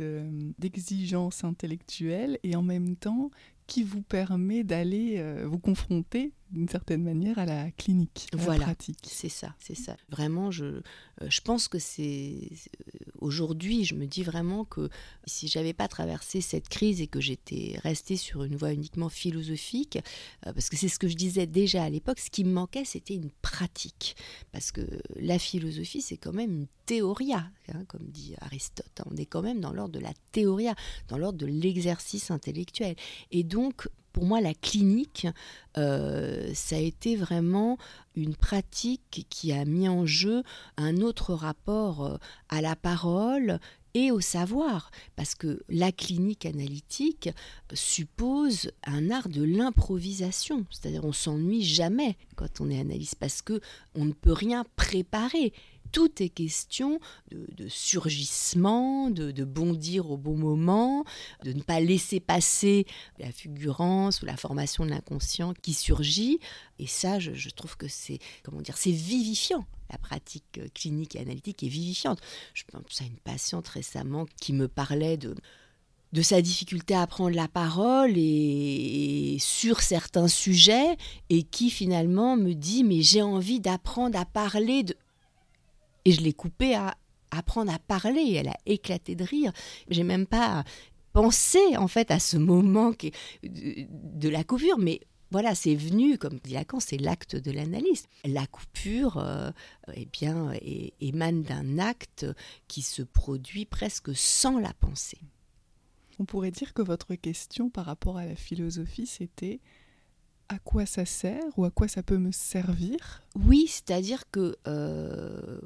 d'exigence 0.58 1.44
intellectuelle 1.44 2.38
et 2.42 2.56
en 2.56 2.62
même 2.62 2.96
temps 2.96 3.30
qui 3.66 3.82
vous 3.82 4.02
permet 4.02 4.64
d'aller 4.64 5.16
euh, 5.18 5.46
vous 5.46 5.58
confronter 5.58 6.32
d'une 6.51 6.68
certaine 6.68 7.03
manière 7.03 7.38
à 7.38 7.44
la 7.44 7.70
clinique, 7.72 8.26
à 8.32 8.36
voilà, 8.36 8.61
la 8.61 8.64
pratique. 8.66 8.99
C'est 9.03 9.28
ça, 9.28 9.55
c'est 9.59 9.74
ça. 9.76 9.96
Vraiment, 10.09 10.51
je, 10.51 10.64
euh, 10.64 10.80
je 11.28 11.40
pense 11.40 11.68
que 11.68 11.78
c'est 11.78 12.51
euh, 12.51 13.05
aujourd'hui, 13.20 13.84
je 13.84 13.94
me 13.94 14.07
dis 14.07 14.22
vraiment 14.22 14.64
que 14.64 14.88
si 15.26 15.49
j'avais 15.49 15.72
pas 15.72 15.88
traversé 15.88 16.40
cette 16.40 16.68
crise 16.68 17.01
et 17.01 17.07
que 17.07 17.20
j'étais 17.20 17.78
restée 17.82 18.16
sur 18.16 18.44
une 18.44 18.57
voie 18.57 18.72
uniquement 18.72 19.09
philosophique, 19.09 19.99
parce 20.42 20.68
que 20.68 20.76
c'est 20.76 20.88
ce 20.88 20.99
que 20.99 21.09
je 21.09 21.16
disais 21.16 21.46
déjà 21.46 21.84
à 21.84 21.90
l'époque, 21.90 22.18
ce 22.18 22.30
qui 22.30 22.44
me 22.44 22.53
manquait, 22.53 22.84
c'était 22.84 23.14
une 23.14 23.30
pratique, 23.42 24.16
parce 24.53 24.72
que 24.72 24.82
la 25.16 25.38
philosophie, 25.38 26.01
c'est 26.01 26.16
quand 26.16 26.32
même 26.32 26.53
une 26.53 26.66
théoria, 26.86 27.51
hein, 27.72 27.84
comme 27.86 28.07
dit 28.07 28.34
Aristote. 28.40 29.03
On 29.07 29.16
est 29.16 29.26
quand 29.26 29.42
même 29.42 29.61
dans 29.61 29.72
l'ordre 29.72 29.92
de 29.94 30.01
la 30.01 30.12
théoria, 30.32 30.74
dans 31.09 31.18
l'ordre 31.18 31.38
de 31.38 31.46
l'exercice 31.46 32.30
intellectuel, 32.30 32.96
et 33.30 33.44
donc, 33.44 33.88
pour 34.18 34.26
moi, 34.26 34.40
la 34.40 34.52
clinique, 34.52 35.28
euh, 35.76 36.50
ça 36.52 36.74
a 36.74 36.80
été 36.80 37.14
vraiment 37.14 37.78
une 38.16 38.34
pratique 38.34 39.28
qui 39.30 39.52
a 39.52 39.64
mis 39.64 39.88
en 39.88 40.06
jeu 40.06 40.42
un 40.76 40.96
autre 41.02 41.34
rapport 41.34 42.04
euh, 42.04 42.16
à 42.48 42.60
la 42.60 42.74
parole 42.74 43.60
et 43.94 44.10
au 44.10 44.20
savoir, 44.20 44.90
parce 45.14 45.36
que 45.36 45.62
la 45.68 45.92
clinique 45.92 46.46
analytique 46.46 47.30
suppose 47.72 48.72
un 48.82 49.08
art 49.12 49.28
de 49.28 49.44
l'improvisation, 49.44 50.66
c'est-à-dire 50.72 51.04
on 51.04 51.12
s'ennuie 51.12 51.62
jamais 51.62 52.16
quand 52.34 52.60
on 52.60 52.70
est 52.70 52.80
analyste, 52.80 53.14
parce 53.20 53.40
que 53.40 53.60
on 53.94 54.04
ne 54.04 54.12
peut 54.12 54.32
rien 54.32 54.64
préparer 54.74 55.52
tout 55.93 56.22
est 56.22 56.28
question 56.28 57.01
de, 57.30 57.68
surgissement, 57.68 59.11
de, 59.11 59.45
bondir 59.45 60.11
au 60.11 60.16
bon 60.16 60.36
moment, 60.36 61.05
de 61.45 61.53
ne 61.53 61.62
pas 61.62 61.80
laisser 61.80 62.20
passer 62.20 62.86
la 63.18 63.32
fulgurance 63.32 64.22
ou 64.22 64.26
la 64.26 64.36
formation 64.36 64.84
de 64.84 64.91
l'inconscient 64.91 65.55
qui 65.55 65.74
surgit. 65.74 66.39
Et 66.78 66.86
ça, 66.86 67.18
je, 67.18 67.49
trouve 67.51 67.76
que 67.76 67.89
c'est 67.89 68.18
comment 68.43 68.61
dire, 68.61 68.76
c'est 68.76 68.91
vivifiant. 68.91 69.66
La 69.91 69.99
pratique 69.99 70.61
clinique 70.74 71.16
et 71.16 71.20
analytique 71.20 71.62
est 71.62 71.68
vivifiante. 71.68 72.20
Je 72.53 72.64
pense 72.70 73.01
à 73.01 73.05
une 73.05 73.16
patiente 73.16 73.68
récemment 73.68 74.26
qui 74.41 74.53
me 74.53 74.68
parlait 74.68 75.16
de 75.16 75.34
de 76.12 76.22
sa 76.22 76.41
difficulté 76.41 76.95
à 76.95 77.07
prendre 77.07 77.36
la 77.36 77.49
parole 77.49 78.12
et, 78.16 79.36
sur 79.41 79.80
certains 79.80 80.28
sujets 80.28 80.97
et 81.28 81.43
qui 81.43 81.70
finalement 81.70 82.36
me 82.36 82.55
dit 82.55 82.84
mais 82.84 83.03
j'ai 83.03 83.22
envie 83.22 83.61
d'apprendre 83.61 84.18
à 84.18 84.24
parler 84.24 84.82
de 84.82 84.97
et 86.09 86.12
je 86.12 86.22
l'ai 86.22 86.32
coupée 86.32 86.74
à 86.74 86.96
apprendre 87.30 87.70
à 87.70 87.78
parler. 87.78 88.32
Elle 88.36 88.48
a 88.48 88.56
éclaté 88.64 89.14
de 89.14 89.24
rire. 89.24 89.52
J'ai 89.90 90.04
même 90.04 90.26
pas 90.26 90.64
pensé 91.12 91.59
en 91.76 91.86
fait 91.86 92.11
à 92.11 92.18
ce 92.18 92.38
moment 92.38 92.92
de 93.42 94.28
la 94.30 94.42
coupure, 94.42 94.78
mais 94.78 95.00
voilà, 95.30 95.54
c'est 95.54 95.74
venu, 95.74 96.16
comme 96.16 96.38
dit 96.42 96.54
Lacan, 96.54 96.80
c'est 96.80 96.96
l'acte 96.96 97.36
de 97.36 97.50
l'analyse. 97.50 98.06
La 98.24 98.46
coupure, 98.46 99.18
euh, 99.18 99.50
eh 99.92 100.06
bien, 100.06 100.52
émane 101.02 101.42
d'un 101.42 101.78
acte 101.78 102.24
qui 102.68 102.80
se 102.80 103.02
produit 103.02 103.66
presque 103.66 104.16
sans 104.16 104.59
la 104.59 104.72
pensée. 104.72 105.20
On 106.18 106.24
pourrait 106.24 106.50
dire 106.50 106.72
que 106.72 106.80
votre 106.80 107.14
question 107.16 107.68
par 107.68 107.84
rapport 107.84 108.16
à 108.16 108.24
la 108.24 108.34
philosophie, 108.34 109.06
c'était 109.06 109.61
à 110.48 110.59
quoi 110.59 110.86
ça 110.86 111.04
sert 111.04 111.59
ou 111.59 111.66
à 111.66 111.70
quoi 111.70 111.88
ça 111.88 112.02
peut 112.02 112.16
me 112.16 112.32
servir? 112.32 113.22
Oui, 113.36 113.66
c'est-à-dire 113.68 114.30
que 114.30 114.56
euh, 114.66 115.61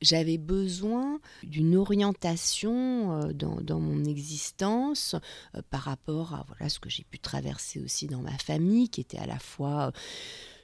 j'avais 0.00 0.38
besoin 0.38 1.20
d'une 1.42 1.76
orientation 1.76 3.22
euh, 3.22 3.32
dans, 3.32 3.80
mon 3.80 4.04
existence 4.04 5.14
euh, 5.54 5.62
par 5.70 5.82
rapport 5.82 6.34
à 6.34 6.44
voilà, 6.48 6.68
ce 6.68 6.78
que 6.78 6.90
j'ai 6.90 7.04
pu 7.04 7.18
traverser 7.18 7.80
aussi 7.80 8.06
dans 8.06 8.20
ma 8.22 8.36
famille, 8.38 8.88
qui 8.88 9.00
était 9.00 9.18
à 9.18 9.26
la 9.26 9.38
fois 9.38 9.88
euh, 9.88 9.90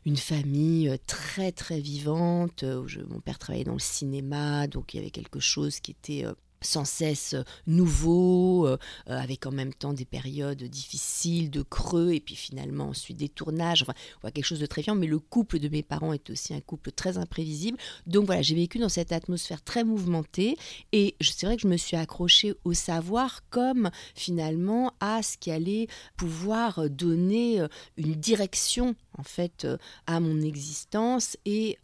une 0.05 0.17
famille 0.17 0.97
très 1.07 1.53
très 1.53 1.81
vivante. 1.81 2.63
mon 2.63 3.21
père 3.21 3.39
travaillait 3.39 3.65
dans 3.65 3.73
le 3.73 3.79
cinéma, 3.79 4.67
donc 4.67 4.93
il 4.93 4.99
y 4.99 5.01
avait 5.01 5.11
quelque 5.11 5.41
chose 5.41 5.81
qui 5.81 5.93
était 5.93 6.25
sans 6.65 6.85
cesse 6.85 7.35
nouveau, 7.67 8.67
euh, 8.67 8.79
euh, 9.09 9.19
avec 9.19 9.47
en 9.47 9.51
même 9.51 9.75
temps 9.75 9.93
des 9.93 10.05
périodes 10.05 10.63
difficiles, 10.63 11.51
de 11.51 11.63
creux, 11.63 12.13
et 12.13 12.21
puis 12.21 12.37
finalement 12.37 12.89
ensuite 12.89 13.17
des 13.17 13.29
tournages. 13.29 13.83
Enfin, 13.83 13.95
voit 14.23 14.31
quelque 14.31 14.45
chose 14.45 14.61
de 14.61 14.67
très 14.67 14.83
bien, 14.83 14.95
mais 14.95 15.07
le 15.07 15.19
couple 15.19 15.59
de 15.59 15.69
mes 15.69 15.83
parents 15.83 16.13
est 16.13 16.31
aussi 16.31 16.55
un 16.55 16.61
couple 16.61 16.93
très 16.93 17.19
imprévisible. 17.19 17.79
Donc 18.07 18.27
voilà, 18.27 18.43
j'ai 18.43 18.55
vécu 18.55 18.79
dans 18.79 18.89
cette 18.89 19.13
atmosphère 19.13 19.63
très 19.63 19.85
mouvementée, 19.85 20.57
et 20.93 21.17
c'est 21.21 21.47
vrai 21.47 21.57
que 21.57 21.63
je 21.63 21.69
me 21.69 21.77
suis 21.77 21.97
accrochée 21.97 22.55
au 22.65 22.73
savoir 22.73 23.43
comme 23.51 23.91
finalement 24.15 24.93
à 25.01 25.23
ce 25.23 25.37
qui 25.37 25.51
allait 25.51 25.89
pouvoir 26.17 26.89
donner 26.91 27.61
euh, 27.61 27.69
une 27.97 28.15
direction 28.15 28.95
en 29.19 29.23
fait 29.23 29.67
à 30.07 30.19
mon 30.21 30.41
existence 30.41 31.37
et 31.45 31.79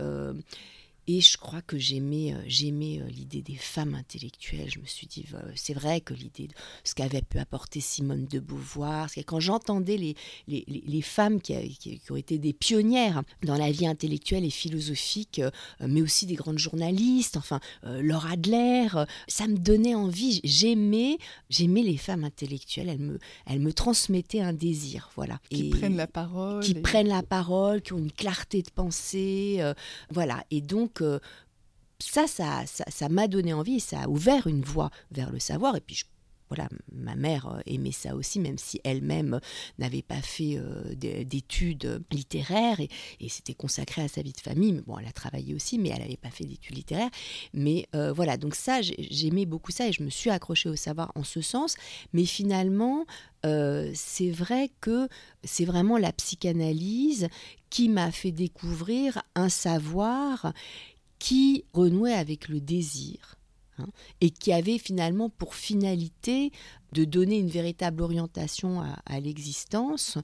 Et 1.12 1.20
je 1.20 1.36
crois 1.36 1.60
que 1.60 1.76
j'aimais, 1.76 2.36
j'aimais 2.46 3.00
l'idée 3.08 3.42
des 3.42 3.56
femmes 3.56 3.96
intellectuelles. 3.96 4.70
Je 4.70 4.78
me 4.78 4.86
suis 4.86 5.08
dit, 5.08 5.24
c'est 5.56 5.74
vrai 5.74 6.00
que 6.00 6.14
l'idée 6.14 6.46
de 6.46 6.54
ce 6.84 6.94
qu'avait 6.94 7.22
pu 7.22 7.40
apporter 7.40 7.80
Simone 7.80 8.26
de 8.26 8.38
Beauvoir, 8.38 9.08
quand 9.26 9.40
j'entendais 9.40 9.96
les, 9.96 10.14
les, 10.46 10.64
les, 10.68 11.02
femmes 11.02 11.40
qui, 11.40 11.76
qui, 11.78 12.00
ont 12.10 12.16
été 12.16 12.38
des 12.38 12.52
pionnières 12.52 13.22
dans 13.42 13.56
la 13.56 13.72
vie 13.72 13.88
intellectuelle 13.88 14.44
et 14.44 14.50
philosophique, 14.50 15.40
mais 15.80 16.00
aussi 16.00 16.26
des 16.26 16.36
grandes 16.36 16.60
journalistes, 16.60 17.36
enfin, 17.36 17.58
Laura 17.82 18.34
Adler, 18.34 18.86
ça 19.26 19.48
me 19.48 19.56
donnait 19.56 19.96
envie. 19.96 20.40
J'aimais, 20.44 21.18
j'aimais 21.48 21.82
les 21.82 21.96
femmes 21.96 22.22
intellectuelles. 22.22 22.88
Elles 22.88 23.00
me, 23.00 23.18
elles 23.46 23.58
me 23.58 23.72
transmettaient 23.72 24.42
un 24.42 24.52
désir, 24.52 25.10
voilà. 25.16 25.40
Qui 25.50 25.70
prennent 25.70 25.96
la 25.96 26.06
parole. 26.06 26.62
Qui 26.62 26.74
prennent 26.74 27.08
la 27.08 27.24
parole, 27.24 27.82
qui 27.82 27.94
ont 27.94 27.98
une 27.98 28.12
clarté 28.12 28.62
de 28.62 28.70
pensée, 28.70 29.56
euh, 29.58 29.74
voilà. 30.10 30.44
Et 30.52 30.60
donc. 30.60 30.99
Ça, 31.98 32.26
ça, 32.26 32.64
ça, 32.66 33.08
m'a 33.10 33.28
donné 33.28 33.52
envie, 33.52 33.78
ça 33.78 34.02
a 34.02 34.08
ouvert 34.08 34.46
une 34.46 34.62
voie 34.62 34.90
vers 35.10 35.30
le 35.30 35.38
savoir. 35.38 35.76
Et 35.76 35.80
puis, 35.80 36.04
voilà, 36.50 36.68
ma 36.92 37.14
mère 37.14 37.46
euh, 37.46 37.60
aimait 37.66 37.92
ça 37.92 38.16
aussi, 38.16 38.40
même 38.40 38.58
si 38.58 38.80
elle-même 38.82 39.40
n'avait 39.78 40.02
pas 40.02 40.20
fait 40.20 40.56
euh, 40.56 40.94
d'études 40.96 42.02
littéraires 42.10 42.80
et, 42.80 43.28
s'était 43.28 43.54
consacrée 43.54 44.02
à 44.02 44.08
sa 44.08 44.20
vie 44.20 44.32
de 44.32 44.40
famille. 44.40 44.72
Mais 44.72 44.82
bon, 44.82 44.98
elle 44.98 45.06
a 45.06 45.12
travaillé 45.12 45.54
aussi, 45.54 45.78
mais 45.78 45.90
elle 45.90 46.00
n'avait 46.00 46.16
pas 46.16 46.30
fait 46.30 46.44
d'études 46.44 46.74
littéraires. 46.74 47.10
Mais 47.54 47.86
euh, 47.94 48.12
voilà, 48.12 48.36
donc 48.36 48.56
ça, 48.56 48.80
j'aimais 48.82 49.46
beaucoup 49.46 49.70
ça 49.70 49.86
et 49.86 49.92
je 49.92 50.02
me 50.02 50.10
suis 50.10 50.30
accrochée 50.30 50.68
au 50.68 50.74
savoir 50.74 51.12
en 51.14 51.22
ce 51.22 51.40
sens. 51.40 51.76
Mais 52.12 52.24
finalement, 52.24 53.06
c'est 53.42 54.30
vrai 54.30 54.70
que 54.82 55.08
c'est 55.44 55.64
vraiment 55.64 55.96
la 55.96 56.12
psychanalyse 56.12 57.28
qui 57.70 57.88
m'a 57.88 58.10
fait 58.10 58.32
découvrir 58.32 59.22
un 59.34 59.48
savoir 59.48 60.52
qui 61.20 61.64
renouait 61.72 62.14
avec 62.14 62.48
le 62.48 62.60
désir 62.60 63.36
Hein, 63.80 63.88
et 64.20 64.30
qui 64.30 64.52
avait 64.52 64.78
finalement 64.78 65.30
pour 65.30 65.54
finalité 65.54 66.52
de 66.92 67.04
donner 67.04 67.38
une 67.38 67.48
véritable 67.48 68.02
orientation 68.02 68.82
à, 69.06 69.20
l'existence 69.20 70.18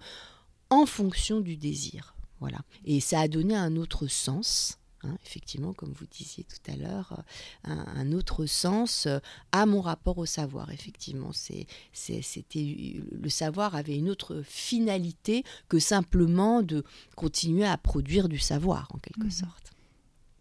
en 0.71 0.87
fonction 0.87 1.41
du 1.41 1.57
désir. 1.57 2.15
Voilà. 2.41 2.59
Et 2.85 3.01
ça 3.01 3.21
a 3.21 3.29
donné 3.29 3.55
un 3.55 3.77
autre 3.77 4.09
sens. 4.09 4.79
Hein, 5.03 5.17
effectivement, 5.25 5.73
comme 5.73 5.93
vous 5.93 6.07
disiez 6.07 6.45
tout 6.45 6.71
à 6.73 6.77
l'heure, 6.77 7.23
un, 7.65 8.13
autre 8.13 8.47
sens 8.47 9.07
à 9.53 9.67
mon 9.67 9.81
rapport 9.81 10.19
au 10.19 10.27
savoir. 10.27 10.73
Effectivement, 10.73 11.31
c'est, 11.33 11.67
c'était 11.93 13.01
le 13.13 13.29
savoir 13.29 13.77
avait 13.77 13.97
une 13.97 14.11
autre 14.11 14.43
finalité 14.45 15.45
que 15.69 15.79
simplement 15.79 16.63
de 16.63 16.83
continuer 17.15 17.67
à 17.67 17.79
produire 17.79 18.29
du 18.29 18.39
savoir, 18.39 18.89
en 18.93 18.99
quelque 18.99 19.27
mmh. 19.27 19.31
sorte. 19.31 19.76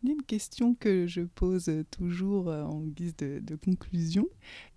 Une 0.08 0.22
question 0.22 0.76
que 0.76 1.08
je 1.08 1.22
pose 1.22 1.72
toujours 1.89 2.49
euh, 2.49 2.64
en 2.64 2.82
guise 2.82 3.16
de, 3.18 3.56
conclusion. 3.56 4.28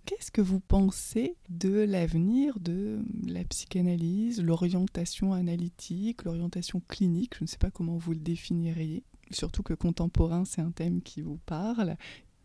Qu'est-ce 0.07 0.31
que 0.31 0.41
vous 0.41 0.61
pensez 0.61 1.37
de 1.51 1.70
l'avenir 1.70 2.59
de 2.61 3.01
la 3.26 3.45
psychanalyse, 3.45 4.43
l'orientation 4.43 5.35
analytique, 5.35 6.24
l'orientation 6.24 6.81
clinique? 6.89 7.35
Je 7.37 7.45
ne 7.45 7.47
sais 7.47 7.59
pas 7.59 7.70
comment 7.70 7.99
vous 7.99 8.12
le 8.12 8.20
définiriez. 8.20 9.03
Surtout 9.31 9.62
que 9.62 9.74
contemporain, 9.74 10.47
c'est 10.47 10.62
un 10.62 10.70
thème 10.70 11.03
qui 11.03 11.20
vous 11.20 11.39
parle. 11.45 11.97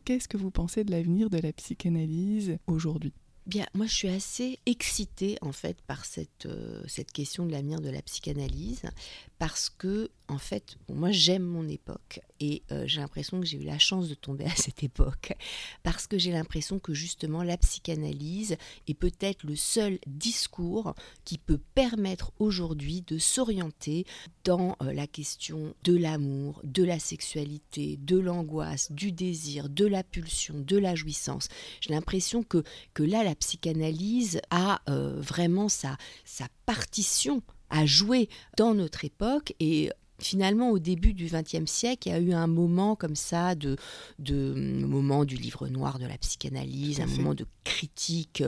Qu'est-ce 0.04 0.28
que 0.28 0.38
vous 0.38 0.52
pensez 0.52 0.84
de 0.84 0.92
l'avenir 0.92 1.30
de 1.30 1.38
la 1.38 1.54
psychanalyse 1.54 2.58
aujourd'hui? 2.68 3.14
Bien, 3.46 3.66
moi 3.74 3.86
je 3.88 3.94
suis 3.94 4.08
assez 4.08 4.60
excitée 4.66 5.38
en 5.42 5.52
fait 5.52 5.82
par 5.82 6.06
cette, 6.06 6.46
euh, 6.46 6.82
cette 6.88 7.12
question 7.12 7.46
de 7.46 7.52
l'avenir 7.52 7.82
de 7.82 7.90
la 7.90 8.02
psychanalyse 8.02 8.84
parce 9.38 9.70
que 9.70 10.10
en 10.28 10.38
fait, 10.38 10.78
moi 10.90 11.12
j'aime 11.12 11.44
mon 11.44 11.68
époque 11.68 12.22
et 12.40 12.64
euh, 12.72 12.84
j'ai 12.88 13.02
l'impression 13.02 13.40
que 13.40 13.46
j'ai 13.46 13.58
eu 13.58 13.66
la 13.66 13.80
chance 13.80 14.08
de 14.10 14.14
tomber 14.14 14.46
à 14.52 14.56
cette 14.56 14.84
époque 14.84 15.34
parce 15.84 16.08
que 16.08 16.18
j'ai 16.18 16.32
l'impression 16.32 16.80
que 16.80 16.94
justement 16.94 17.44
la 17.44 17.58
psychanalyse 17.58 18.58
est 18.88 18.94
peut-être 18.94 19.44
le 19.44 19.56
seul 19.56 20.00
discours 20.08 20.96
qui 21.26 21.38
peut 21.38 21.60
permettre 21.76 22.32
aujourd'hui 22.40 23.02
de 23.02 23.18
s'orienter 23.18 24.06
dans 24.44 24.78
euh, 24.82 24.94
la 24.94 25.08
question 25.08 25.76
de 25.84 25.96
l'amour, 25.96 26.62
de 26.64 26.84
la 26.84 27.00
sexualité, 27.00 27.98
de 28.02 28.18
l'angoisse, 28.18 28.92
du 28.92 29.12
désir, 29.12 29.70
de 29.70 29.86
la 29.86 30.04
pulsion, 30.04 30.56
de 30.60 30.78
la 30.78 30.96
jouissance. 30.96 31.48
J'ai 31.82 31.94
l'impression 31.94 32.44
que, 32.44 32.64
que 32.94 33.04
là, 33.04 33.24
la 33.24 33.36
psychanalyse 33.36 34.42
a 34.50 34.82
euh, 34.90 35.20
vraiment 35.20 35.70
sa, 35.70 35.98
sa 36.26 36.48
partition 36.66 37.42
à 37.70 37.86
jouer 37.86 38.30
dans 38.56 38.76
notre 38.76 39.04
époque 39.04 39.54
et 39.60 39.90
finalement, 40.20 40.70
au 40.70 40.80
début 40.80 41.14
du 41.14 41.26
XXe 41.26 41.70
siècle, 41.70 42.08
il 42.08 42.12
y 42.12 42.16
a 42.16 42.20
eu 42.20 42.34
un 42.34 42.48
moment 42.48 42.96
comme 42.96 43.16
ça, 43.16 43.56
de, 43.56 43.76
de 44.20 44.54
moment 44.54 45.26
du 45.26 45.36
livre 45.36 45.68
noir 45.68 46.00
de 46.00 46.06
la 46.06 46.18
psychanalyse, 46.18 47.02
un 47.02 47.08
moment 47.08 47.34
de 47.34 47.46
critique 47.64 48.44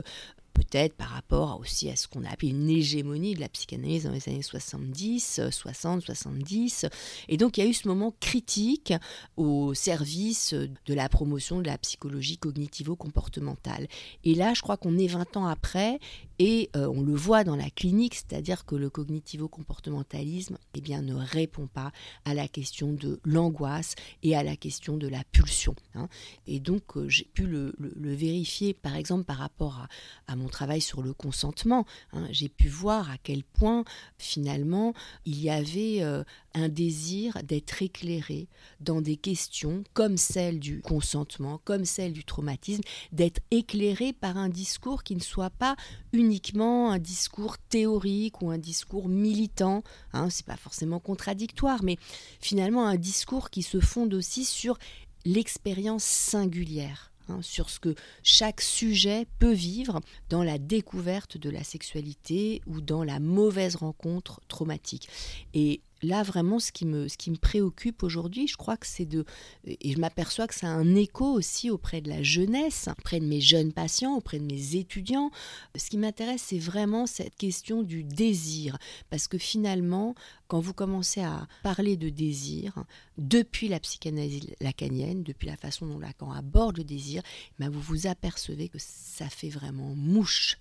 peut-être 0.55 0.95
par 0.95 1.09
rapport 1.09 1.59
aussi 1.59 1.89
à 1.89 1.95
ce 1.95 2.07
qu'on 2.07 2.23
a 2.23 2.29
appelé 2.29 2.49
une 2.49 2.69
hégémonie 2.69 3.35
de 3.35 3.41
la 3.41 3.49
psychanalyse 3.49 4.05
dans 4.05 4.11
les 4.11 4.27
années 4.29 4.41
70, 4.41 5.41
60, 5.51 6.01
70. 6.01 6.85
Et 7.27 7.37
donc 7.37 7.57
il 7.57 7.63
y 7.63 7.67
a 7.67 7.69
eu 7.69 7.73
ce 7.73 7.87
moment 7.87 8.15
critique 8.19 8.93
au 9.37 9.73
service 9.73 10.53
de 10.53 10.93
la 10.93 11.09
promotion 11.09 11.59
de 11.59 11.67
la 11.67 11.77
psychologie 11.77 12.37
cognitivo-comportementale. 12.37 13.87
Et 14.23 14.33
là, 14.33 14.53
je 14.53 14.61
crois 14.61 14.77
qu'on 14.77 14.97
est 14.97 15.07
20 15.07 15.37
ans 15.37 15.45
après 15.45 15.99
et 16.39 16.69
euh, 16.75 16.87
on 16.87 17.01
le 17.01 17.15
voit 17.15 17.43
dans 17.43 17.55
la 17.55 17.69
clinique, 17.69 18.15
c'est-à-dire 18.15 18.65
que 18.65 18.75
le 18.75 18.89
cognitivo-comportementalisme 18.89 20.57
eh 20.73 20.81
bien, 20.81 21.01
ne 21.01 21.13
répond 21.13 21.67
pas 21.67 21.91
à 22.25 22.33
la 22.33 22.47
question 22.47 22.93
de 22.93 23.19
l'angoisse 23.23 23.95
et 24.23 24.35
à 24.35 24.43
la 24.43 24.55
question 24.55 24.97
de 24.97 25.07
la 25.07 25.23
pulsion. 25.31 25.75
Hein. 25.93 26.07
Et 26.47 26.59
donc 26.59 26.97
euh, 26.97 27.07
j'ai 27.09 27.25
pu 27.25 27.45
le, 27.45 27.73
vérifier 27.79 28.73
par 28.73 28.95
exemple 28.95 29.23
par 29.23 29.37
rapport 29.37 29.79
à, 30.27 30.31
à 30.31 30.35
mon 30.35 30.44
travail 30.49 30.81
sur 30.81 31.01
le 31.01 31.13
consentement, 31.13 31.85
hein, 32.13 32.27
j'ai 32.31 32.49
pu 32.49 32.67
voir 32.67 33.09
à 33.09 33.17
quel 33.17 33.43
point 33.43 33.83
finalement 34.17 34.93
il 35.25 35.41
y 35.41 35.49
avait 35.49 36.01
euh, 36.01 36.23
un 36.53 36.69
désir 36.69 37.37
d'être 37.43 37.81
éclairé 37.81 38.47
dans 38.79 39.01
des 39.01 39.17
questions 39.17 39.83
comme 39.93 40.17
celle 40.17 40.59
du 40.59 40.81
consentement, 40.81 41.59
comme 41.63 41.85
celle 41.85 42.13
du 42.13 42.23
traumatisme, 42.23 42.83
d'être 43.11 43.41
éclairé 43.51 44.13
par 44.13 44.37
un 44.37 44.49
discours 44.49 45.03
qui 45.03 45.15
ne 45.15 45.21
soit 45.21 45.49
pas 45.49 45.75
uniquement 46.13 46.91
un 46.91 46.99
discours 46.99 47.57
théorique 47.57 48.41
ou 48.41 48.51
un 48.51 48.57
discours 48.57 49.09
militant. 49.09 49.83
Hein, 50.13 50.29
c'est 50.29 50.45
pas 50.45 50.57
forcément 50.57 50.99
contradictoire, 50.99 51.83
mais 51.83 51.97
finalement 52.39 52.85
un 52.85 52.95
discours 52.95 53.49
qui 53.49 53.63
se 53.63 53.79
fonde 53.79 54.13
aussi 54.13 54.45
sur 54.45 54.77
l'expérience 55.25 56.03
singulière 56.03 57.11
Hein, 57.27 57.39
sur 57.41 57.71
ce 57.71 57.79
que 57.79 57.95
chaque 58.21 58.61
sujet 58.61 59.25
peut 59.39 59.51
vivre 59.51 59.99
dans 60.29 60.43
la 60.43 60.59
découverte 60.59 61.37
de 61.37 61.49
la 61.49 61.63
sexualité 61.63 62.61
ou 62.67 62.81
dans 62.81 63.03
la 63.03 63.19
mauvaise 63.19 63.75
rencontre 63.75 64.41
traumatique. 64.47 65.09
Et 65.55 65.81
là 66.01 66.23
vraiment 66.23 66.59
ce 66.59 66.71
qui 66.71 66.85
me, 66.85 67.07
ce 67.07 67.17
qui 67.17 67.31
me 67.31 67.37
préoccupe 67.37 68.03
aujourd'hui, 68.03 68.47
je 68.47 68.57
crois 68.57 68.77
que 68.77 68.87
c'est 68.87 69.05
de... 69.05 69.25
Et 69.65 69.93
je 69.93 69.99
m'aperçois 69.99 70.47
que 70.47 70.55
ça 70.55 70.67
a 70.67 70.71
un 70.71 70.95
écho 70.95 71.25
aussi 71.25 71.69
auprès 71.69 72.01
de 72.01 72.09
la 72.09 72.23
jeunesse, 72.23 72.87
auprès 72.91 73.19
de 73.19 73.25
mes 73.25 73.41
jeunes 73.41 73.73
patients, 73.73 74.15
auprès 74.15 74.39
de 74.39 74.45
mes 74.45 74.75
étudiants. 74.75 75.31
Ce 75.75 75.89
qui 75.89 75.97
m'intéresse, 75.97 76.43
c'est 76.47 76.59
vraiment 76.59 77.07
cette 77.07 77.35
question 77.35 77.83
du 77.83 78.03
désir. 78.03 78.77
Parce 79.09 79.27
que 79.27 79.37
finalement, 79.37 80.15
quand 80.47 80.59
vous 80.59 80.73
commencez 80.73 81.21
à 81.21 81.47
parler 81.63 81.97
de 81.97 82.09
désir, 82.09 82.83
depuis 83.17 83.67
la 83.67 83.79
psychanalyse 83.79 84.47
lacanienne, 84.59 85.23
depuis 85.23 85.47
la 85.47 85.57
façon 85.57 85.87
dont 85.87 85.99
Lacan 85.99 86.31
aborde 86.31 86.77
le 86.77 86.83
désir, 86.83 87.21
ben 87.59 87.69
vous 87.69 87.81
vous 87.81 88.07
apercevez 88.07 88.69
que 88.69 88.79
ça 88.79 89.29
fait 89.29 89.49
vraiment 89.49 89.95
mouche. 89.95 90.57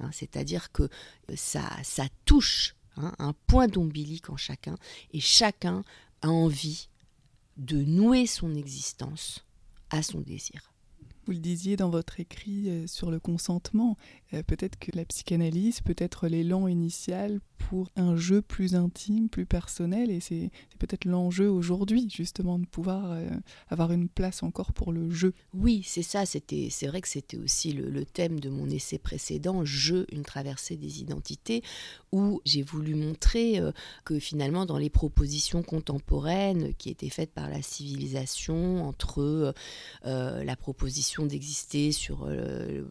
Hein. 0.00 0.10
C'est-à-dire 0.12 0.72
que 0.72 0.88
ça, 1.34 1.62
ça 1.82 2.04
touche 2.24 2.74
Hein, 2.96 3.12
un 3.18 3.32
point 3.46 3.66
d'ombilique 3.66 4.30
en 4.30 4.36
chacun, 4.36 4.76
et 5.12 5.20
chacun 5.20 5.82
a 6.22 6.28
envie 6.28 6.88
de 7.56 7.82
nouer 7.82 8.26
son 8.26 8.54
existence 8.54 9.44
à 9.90 10.02
son 10.02 10.20
désir. 10.20 10.72
Vous 11.26 11.32
le 11.32 11.38
disiez 11.38 11.76
dans 11.76 11.90
votre 11.90 12.20
écrit 12.20 12.68
euh, 12.68 12.86
sur 12.86 13.10
le 13.10 13.18
consentement, 13.18 13.96
peut-être 14.42 14.78
que 14.78 14.90
la 14.94 15.04
psychanalyse 15.04 15.80
peut 15.80 15.96
être 15.98 16.28
l'élan 16.28 16.66
initial 16.66 17.40
pour 17.68 17.88
un 17.96 18.16
jeu 18.16 18.42
plus 18.42 18.74
intime, 18.74 19.28
plus 19.28 19.46
personnel, 19.46 20.10
et 20.10 20.20
c'est 20.20 20.50
peut-être 20.78 21.06
l'enjeu 21.06 21.50
aujourd'hui, 21.50 22.08
justement, 22.10 22.58
de 22.58 22.66
pouvoir 22.66 23.12
euh, 23.12 23.28
avoir 23.68 23.92
une 23.92 24.08
place 24.08 24.42
encore 24.42 24.72
pour 24.72 24.92
le 24.92 25.10
jeu. 25.10 25.32
Oui, 25.54 25.82
c'est 25.84 26.02
ça, 26.02 26.24
c'est 26.26 26.86
vrai 26.86 27.00
que 27.00 27.08
c'était 27.08 27.38
aussi 27.38 27.72
le, 27.72 28.04
thème 28.04 28.38
de 28.38 28.50
mon 28.50 28.68
essai 28.68 28.98
précédent, 28.98 29.64
Jeu, 29.64 30.06
une 30.12 30.24
traversée 30.24 30.76
des 30.76 31.00
identités, 31.00 31.62
où 32.12 32.40
j'ai 32.44 32.62
voulu 32.62 32.94
montrer 32.94 33.58
euh, 33.58 33.72
que 34.04 34.18
finalement, 34.18 34.66
dans 34.66 34.78
les 34.78 34.90
propositions 34.90 35.62
contemporaines 35.62 36.74
qui 36.74 36.90
étaient 36.90 37.08
faites 37.08 37.32
par 37.32 37.48
la 37.48 37.62
civilisation, 37.62 38.86
entre 38.86 39.54
la 40.04 40.56
proposition 40.56 41.26
d'exister 41.26 41.92
sur 41.92 42.26
le 42.26 42.86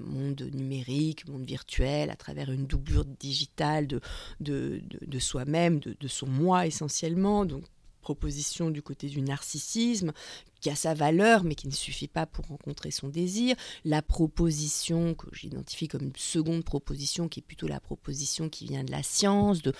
monde 0.00 0.50
numérique, 0.62 1.28
monde 1.28 1.44
virtuel, 1.44 2.10
à 2.10 2.16
travers 2.16 2.50
une 2.50 2.66
doublure 2.66 3.04
digitale 3.04 3.86
de, 3.86 4.00
de, 4.40 4.82
de, 5.06 5.18
soi-même, 5.18 5.80
de, 5.80 5.96
de, 5.98 6.08
son 6.08 6.26
moi 6.26 6.66
essentiellement. 6.66 7.44
Donc 7.44 7.64
proposition 8.02 8.70
du 8.70 8.82
côté 8.82 9.08
du 9.08 9.22
narcissisme, 9.22 10.12
qui 10.60 10.68
a 10.70 10.74
sa 10.74 10.92
valeur, 10.92 11.44
mais 11.44 11.54
qui 11.54 11.68
ne 11.68 11.72
suffit 11.72 12.08
pas 12.08 12.26
pour 12.26 12.46
rencontrer 12.46 12.90
son 12.90 13.08
désir. 13.08 13.56
La 13.84 14.02
proposition 14.02 15.14
que 15.14 15.26
j'identifie 15.32 15.88
comme 15.88 16.02
une 16.02 16.16
seconde 16.16 16.64
proposition, 16.64 17.28
qui 17.28 17.40
est 17.40 17.42
plutôt 17.42 17.68
la 17.68 17.80
proposition 17.80 18.48
qui 18.48 18.66
vient 18.66 18.84
de 18.84 18.90
la 18.90 19.02
science, 19.02 19.62
de 19.62 19.72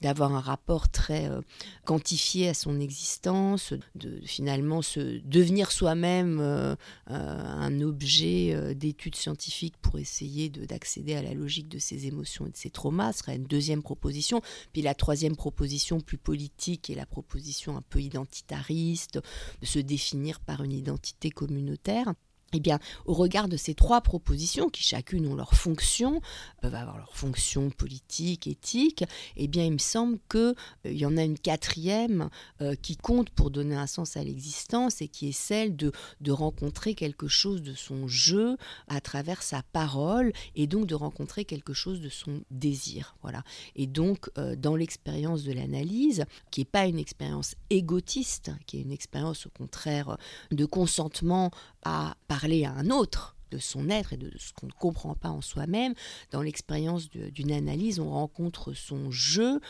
d'avoir 0.00 0.34
un 0.34 0.40
rapport 0.40 0.88
très 0.88 1.28
euh, 1.28 1.40
quantifié 1.84 2.48
à 2.48 2.54
son 2.54 2.80
existence, 2.80 3.74
de, 3.94 4.20
finalement 4.24 4.82
se 4.82 5.20
devenir 5.24 5.70
soi-même 5.70 6.38
euh, 6.40 6.74
euh, 7.10 7.42
un 7.44 7.80
objet 7.80 8.74
d'études 8.74 9.16
scientifiques 9.16 9.76
pour 9.80 9.98
essayer 9.98 10.48
d'accéder 10.48 11.14
à 11.14 11.22
la 11.22 11.34
logique 11.34 11.68
de 11.68 11.78
ses 11.78 12.06
émotions 12.06 12.46
et 12.46 12.50
de 12.50 12.56
ses 12.56 12.70
traumas, 12.70 13.12
serait 13.12 13.36
une 13.36 13.44
deuxième 13.44 13.82
proposition. 13.82 14.40
Puis 14.72 14.82
la 14.82 14.94
troisième 14.94 15.36
proposition 15.36 16.00
plus 16.00 16.18
politique 16.18 16.90
est 16.90 16.94
la 16.94 17.06
proposition 17.06 17.76
un 17.76 17.82
peu 17.82 18.00
identitariste, 18.00 19.20
de 19.60 19.66
se 19.66 19.78
définir 19.78 20.40
par 20.40 20.62
une 20.62 20.72
identité 20.72 21.30
communautaire. 21.30 22.14
Eh 22.52 22.60
bien, 22.60 22.80
au 23.06 23.14
regard 23.14 23.48
de 23.48 23.56
ces 23.56 23.74
trois 23.74 24.00
propositions, 24.00 24.68
qui 24.70 24.82
chacune 24.82 25.28
ont 25.28 25.36
leur 25.36 25.54
fonction, 25.54 26.20
peuvent 26.60 26.74
avoir 26.74 26.98
leur 26.98 27.14
fonction 27.14 27.70
politique, 27.70 28.48
éthique, 28.48 29.04
eh 29.36 29.46
bien, 29.46 29.64
il 29.64 29.72
me 29.74 29.78
semble 29.78 30.18
qu'il 30.28 30.40
euh, 30.40 30.92
y 30.92 31.06
en 31.06 31.16
a 31.16 31.22
une 31.22 31.38
quatrième 31.38 32.28
euh, 32.60 32.74
qui 32.74 32.96
compte 32.96 33.30
pour 33.30 33.50
donner 33.50 33.76
un 33.76 33.86
sens 33.86 34.16
à 34.16 34.24
l'existence 34.24 35.00
et 35.00 35.06
qui 35.06 35.28
est 35.28 35.32
celle 35.32 35.76
de, 35.76 35.92
de 36.20 36.32
rencontrer 36.32 36.94
quelque 36.94 37.28
chose 37.28 37.62
de 37.62 37.74
son 37.74 38.08
jeu 38.08 38.56
à 38.88 39.00
travers 39.00 39.42
sa 39.44 39.62
parole 39.72 40.32
et 40.56 40.66
donc 40.66 40.86
de 40.86 40.96
rencontrer 40.96 41.44
quelque 41.44 41.72
chose 41.72 42.00
de 42.00 42.08
son 42.08 42.42
désir. 42.50 43.14
Voilà. 43.22 43.44
Et 43.76 43.86
donc, 43.86 44.28
euh, 44.38 44.56
dans 44.56 44.74
l'expérience 44.74 45.44
de 45.44 45.52
l'analyse, 45.52 46.24
qui 46.50 46.62
n'est 46.62 46.64
pas 46.64 46.86
une 46.86 46.98
expérience 46.98 47.54
égotiste, 47.70 48.50
qui 48.66 48.78
est 48.78 48.82
une 48.82 48.92
expérience 48.92 49.46
au 49.46 49.50
contraire 49.50 50.16
de 50.50 50.64
consentement 50.64 51.52
à 51.84 52.16
parler 52.26 52.39
à 52.44 52.72
un 52.72 52.90
autre 52.90 53.36
de 53.50 53.58
son 53.58 53.90
être 53.90 54.12
et 54.12 54.16
de 54.16 54.30
ce 54.38 54.52
qu'on 54.52 54.66
ne 54.66 54.72
comprend 54.72 55.14
pas 55.14 55.30
en 55.30 55.40
soi-même. 55.40 55.94
Dans 56.30 56.42
l'expérience 56.42 57.10
d'une 57.10 57.52
analyse, 57.52 57.98
on 57.98 58.10
rencontre 58.10 58.72
son 58.72 59.10
jeu, 59.10 59.60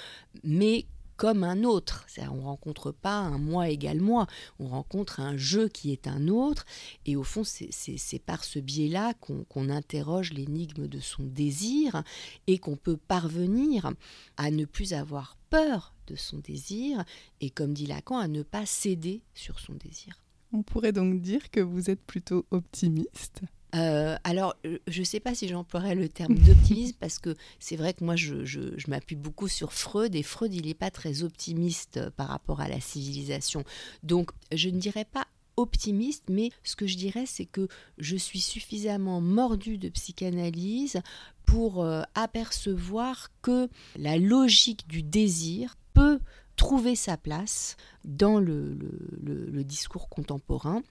mais 0.45 0.87
comme 1.21 1.45
un 1.45 1.65
autre. 1.65 2.07
On 2.31 2.37
ne 2.37 2.41
rencontre 2.41 2.93
pas 2.93 3.19
un 3.19 3.37
moi 3.37 3.69
égal 3.69 4.01
moi, 4.01 4.27
on 4.59 4.69
rencontre 4.69 5.21
un 5.21 5.37
jeu 5.37 5.69
qui 5.69 5.93
est 5.93 6.07
un 6.07 6.29
autre. 6.29 6.65
Et 7.05 7.15
au 7.15 7.25
fond, 7.25 7.43
c'est 7.45 8.23
par 8.25 8.43
ce 8.43 8.59
biais-là 8.59 9.13
qu'on 9.21 9.69
interroge 9.69 10.33
l'énigme 10.33 10.89
de 10.89 10.99
son 10.99 11.25
désir 11.25 12.03
et 12.47 12.59
qu'on 12.59 12.77
peut 12.77 12.97
parvenir 12.97 13.93
à 14.39 14.51
ne 14.51 14.65
plus 14.65 14.95
avoir 14.95 15.37
peur 15.51 15.93
de 16.07 16.17
son 16.17 16.39
désir 16.39 17.05
et, 17.43 17.51
comme 17.51 17.75
dit 17.75 17.87
Lacan, 17.87 18.17
à 18.17 18.27
ne 18.27 18.43
pas 18.43 18.65
céder 18.65 19.21
sur 19.35 19.61
son 19.61 19.75
désir. 19.75 20.23
On 20.53 20.63
pourrait 20.63 20.93
donc 20.93 21.21
dire 21.21 21.51
que 21.51 21.61
vous 21.61 21.91
êtes 21.91 22.03
plutôt 22.03 22.47
optimiste. 22.51 23.43
Euh, 23.75 24.17
alors, 24.25 24.57
euh, 24.67 24.79
je 24.89 25.01
ne 25.01 25.05
sais 25.05 25.21
pas 25.21 25.35
si 25.35 25.49
j'emploierais 25.49 25.95
le 25.95 26.09
terme 26.09 26.35
d'optimisme 26.39 26.97
parce 26.99 27.19
que 27.19 27.37
c'est 27.59 27.77
vrai 27.77 27.95
que 27.95 28.05
moi, 28.05 28.17
je, 28.17 28.89
m'appuie 28.89 29.17
beaucoup 29.17 29.49
sur 29.49 29.73
Freud 29.73 30.15
et 30.15 30.23
Freud, 30.23 30.53
il 30.55 30.67
n'est 30.67 30.75
pas 30.75 30.91
très 30.91 31.23
optimiste 31.23 31.99
euh, 31.99 32.11
par 32.11 32.29
rapport 32.29 32.61
à 32.61 32.69
la 32.69 32.81
civilisation. 32.81 33.65
Donc, 34.03 34.31
je 34.53 34.69
ne 34.69 34.79
dirais 34.79 35.05
pas 35.05 35.27
optimiste, 35.57 36.25
mais 36.29 36.51
ce 36.65 36.75
que 36.75 36.87
je 36.87 36.97
dirais, 36.97 37.27
c'est 37.27 37.45
que 37.45 37.69
je 37.99 38.17
suis 38.17 38.41
suffisamment 38.41 39.21
mordu 39.21 39.79
de 39.79 39.91
psychanalyse 39.91 41.01
pour 41.45 41.85
apercevoir 42.15 43.31
que 43.43 43.69
la 43.97 44.17
logique 44.17 44.87
du 44.87 45.03
désir 45.03 45.77
peut 45.93 46.21
trouver 46.61 46.95
sa 46.95 47.17
place 47.17 47.79
dans 48.05 48.39
le, 48.39 49.65
discours 49.65 50.11
contemporain, 50.11 50.83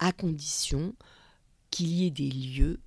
à 0.00 0.10
condition 0.10 0.96
qu'il 1.70 1.86
y 1.92 2.06
ait 2.08 2.10
des 2.10 2.28
lieux 2.28 2.80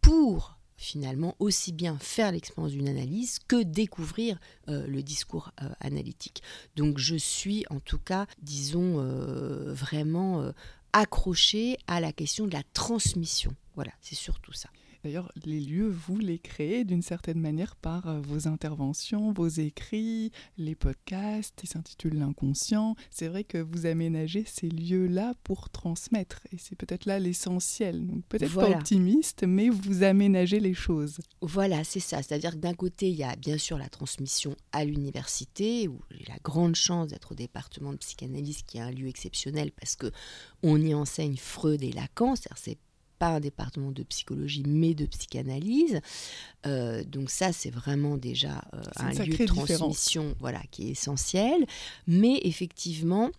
pour 0.00 0.56
finalement 0.76 1.34
aussi 1.40 1.72
bien 1.72 1.98
faire 1.98 2.30
l'expérience 2.30 2.70
d'une 2.70 2.86
analyse 2.86 3.40
que 3.48 3.60
découvrir 3.64 4.38
euh, 4.68 4.86
le 4.86 5.02
discours 5.02 5.50
euh, 5.62 5.68
analytique. 5.80 6.44
Donc 6.76 6.98
je 6.98 7.16
suis 7.16 7.64
en 7.70 7.80
tout 7.80 7.98
cas, 7.98 8.26
disons, 8.40 9.00
euh, 9.00 9.74
vraiment 9.74 10.52
accroché 10.92 11.76
à 11.88 11.98
la 11.98 12.12
question 12.12 12.46
de 12.46 12.52
la 12.52 12.62
transmission. 12.72 13.52
Voilà, 13.74 13.90
c'est 14.00 14.14
surtout 14.14 14.52
ça. 14.52 14.68
D'ailleurs, 15.06 15.30
les 15.44 15.60
lieux, 15.60 15.88
vous 15.88 16.18
les 16.18 16.40
créez 16.40 16.82
d'une 16.82 17.00
certaine 17.00 17.38
manière 17.38 17.76
par 17.76 18.08
euh, 18.08 18.20
vos 18.20 18.48
interventions, 18.48 19.32
vos 19.32 19.46
écrits, 19.46 20.32
les 20.58 20.74
podcasts 20.74 21.54
qui 21.54 21.68
s'intitulent 21.68 22.18
L'inconscient. 22.18 22.96
C'est 23.12 23.28
vrai 23.28 23.44
que 23.44 23.58
vous 23.58 23.86
aménagez 23.86 24.42
ces 24.44 24.68
lieux-là 24.68 25.34
pour 25.44 25.70
transmettre. 25.70 26.40
Et 26.50 26.58
c'est 26.58 26.74
peut-être 26.74 27.04
là 27.04 27.20
l'essentiel. 27.20 28.04
Donc 28.04 28.24
peut-être 28.24 28.52
pas 28.52 28.68
optimiste, 28.68 29.44
mais 29.46 29.68
vous 29.68 30.02
aménagez 30.02 30.58
les 30.58 30.74
choses. 30.74 31.18
Voilà, 31.40 31.84
c'est 31.84 32.00
ça. 32.00 32.20
C'est-à-dire 32.20 32.54
que 32.54 32.56
d'un 32.56 32.74
côté, 32.74 33.08
il 33.08 33.14
y 33.14 33.22
a 33.22 33.36
bien 33.36 33.58
sûr 33.58 33.78
la 33.78 33.88
transmission 33.88 34.56
à 34.72 34.84
l'université, 34.84 35.86
où 35.86 36.00
j'ai 36.10 36.24
la 36.26 36.38
grande 36.42 36.74
chance 36.74 37.10
d'être 37.10 37.30
au 37.30 37.36
département 37.36 37.92
de 37.92 37.98
psychanalyse, 37.98 38.62
qui 38.62 38.78
est 38.78 38.80
un 38.80 38.90
lieu 38.90 39.06
exceptionnel 39.06 39.70
parce 39.70 39.94
que 39.94 40.10
on 40.64 40.80
y 40.80 40.94
enseigne 40.94 41.36
Freud 41.36 41.84
et 41.84 41.92
Lacan. 41.92 42.34
C'est 42.56 42.78
pas 43.18 43.28
un 43.28 43.40
département 43.40 43.90
de 43.90 44.02
psychologie, 44.02 44.62
mais 44.66 44.94
de 44.94 45.06
psychanalyse. 45.06 46.00
Euh, 46.66 47.04
donc 47.04 47.30
ça, 47.30 47.52
c'est 47.52 47.70
vraiment 47.70 48.16
déjà 48.16 48.62
euh, 48.74 48.82
un 48.96 49.12
lieu 49.24 49.36
de 49.36 49.44
transmission 49.44 50.34
voilà, 50.40 50.60
qui 50.70 50.88
est 50.88 50.90
essentiel. 50.90 51.66
Mais 52.06 52.40
effectivement, 52.44 53.30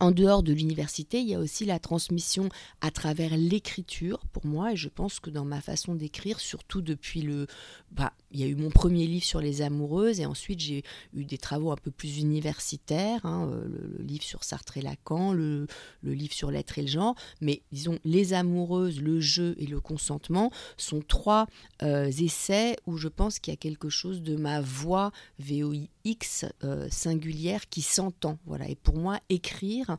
en 0.00 0.10
dehors 0.10 0.42
de 0.42 0.52
l'université, 0.52 1.20
il 1.20 1.28
y 1.28 1.34
a 1.34 1.38
aussi 1.38 1.64
la 1.64 1.78
transmission 1.78 2.48
à 2.80 2.90
travers 2.90 3.36
l'écriture 3.36 4.26
pour 4.32 4.46
moi, 4.46 4.72
et 4.72 4.76
je 4.76 4.88
pense 4.88 5.20
que 5.20 5.30
dans 5.30 5.44
ma 5.44 5.60
façon 5.60 5.94
d'écrire, 5.94 6.40
surtout 6.40 6.80
depuis 6.80 7.22
le... 7.22 7.46
Bah, 7.90 8.12
il 8.30 8.40
y 8.40 8.44
a 8.44 8.46
eu 8.46 8.54
mon 8.54 8.70
premier 8.70 9.06
livre 9.06 9.24
sur 9.24 9.40
les 9.40 9.62
amoureuses, 9.62 10.20
et 10.20 10.26
ensuite 10.26 10.60
j'ai 10.60 10.82
eu 11.14 11.24
des 11.24 11.38
travaux 11.38 11.70
un 11.70 11.76
peu 11.76 11.90
plus 11.90 12.18
universitaires, 12.18 13.24
hein, 13.24 13.48
euh, 13.50 13.68
le, 13.98 14.04
livre 14.04 14.24
sur 14.24 14.44
Sartre 14.44 14.76
et 14.76 14.82
Lacan, 14.82 15.32
le, 15.32 15.66
livre 16.02 16.34
sur 16.34 16.50
l'être 16.50 16.78
et 16.78 16.82
le 16.82 16.88
genre, 16.88 17.14
mais 17.40 17.62
disons, 17.72 17.98
les 18.04 18.32
amoureuses, 18.32 19.00
le 19.00 19.20
jeu 19.20 19.54
et 19.58 19.66
le 19.66 19.80
consentement 19.80 20.50
sont 20.76 21.00
trois 21.00 21.46
euh, 21.82 22.06
essais 22.06 22.76
où 22.86 22.96
je 22.96 23.08
pense 23.08 23.38
qu'il 23.38 23.52
y 23.52 23.54
a 23.54 23.58
quelque 23.58 23.88
chose 23.88 24.22
de 24.22 24.36
ma 24.36 24.60
voix 24.60 25.12
VOIX 26.06 26.46
euh, 26.64 26.88
singulière 26.90 27.66
qui 27.68 27.82
s'entend. 27.82 28.38
Voilà. 28.46 28.68
Et 28.68 28.76
pour 28.76 28.96
moi, 28.96 29.20
écrire, 29.28 29.96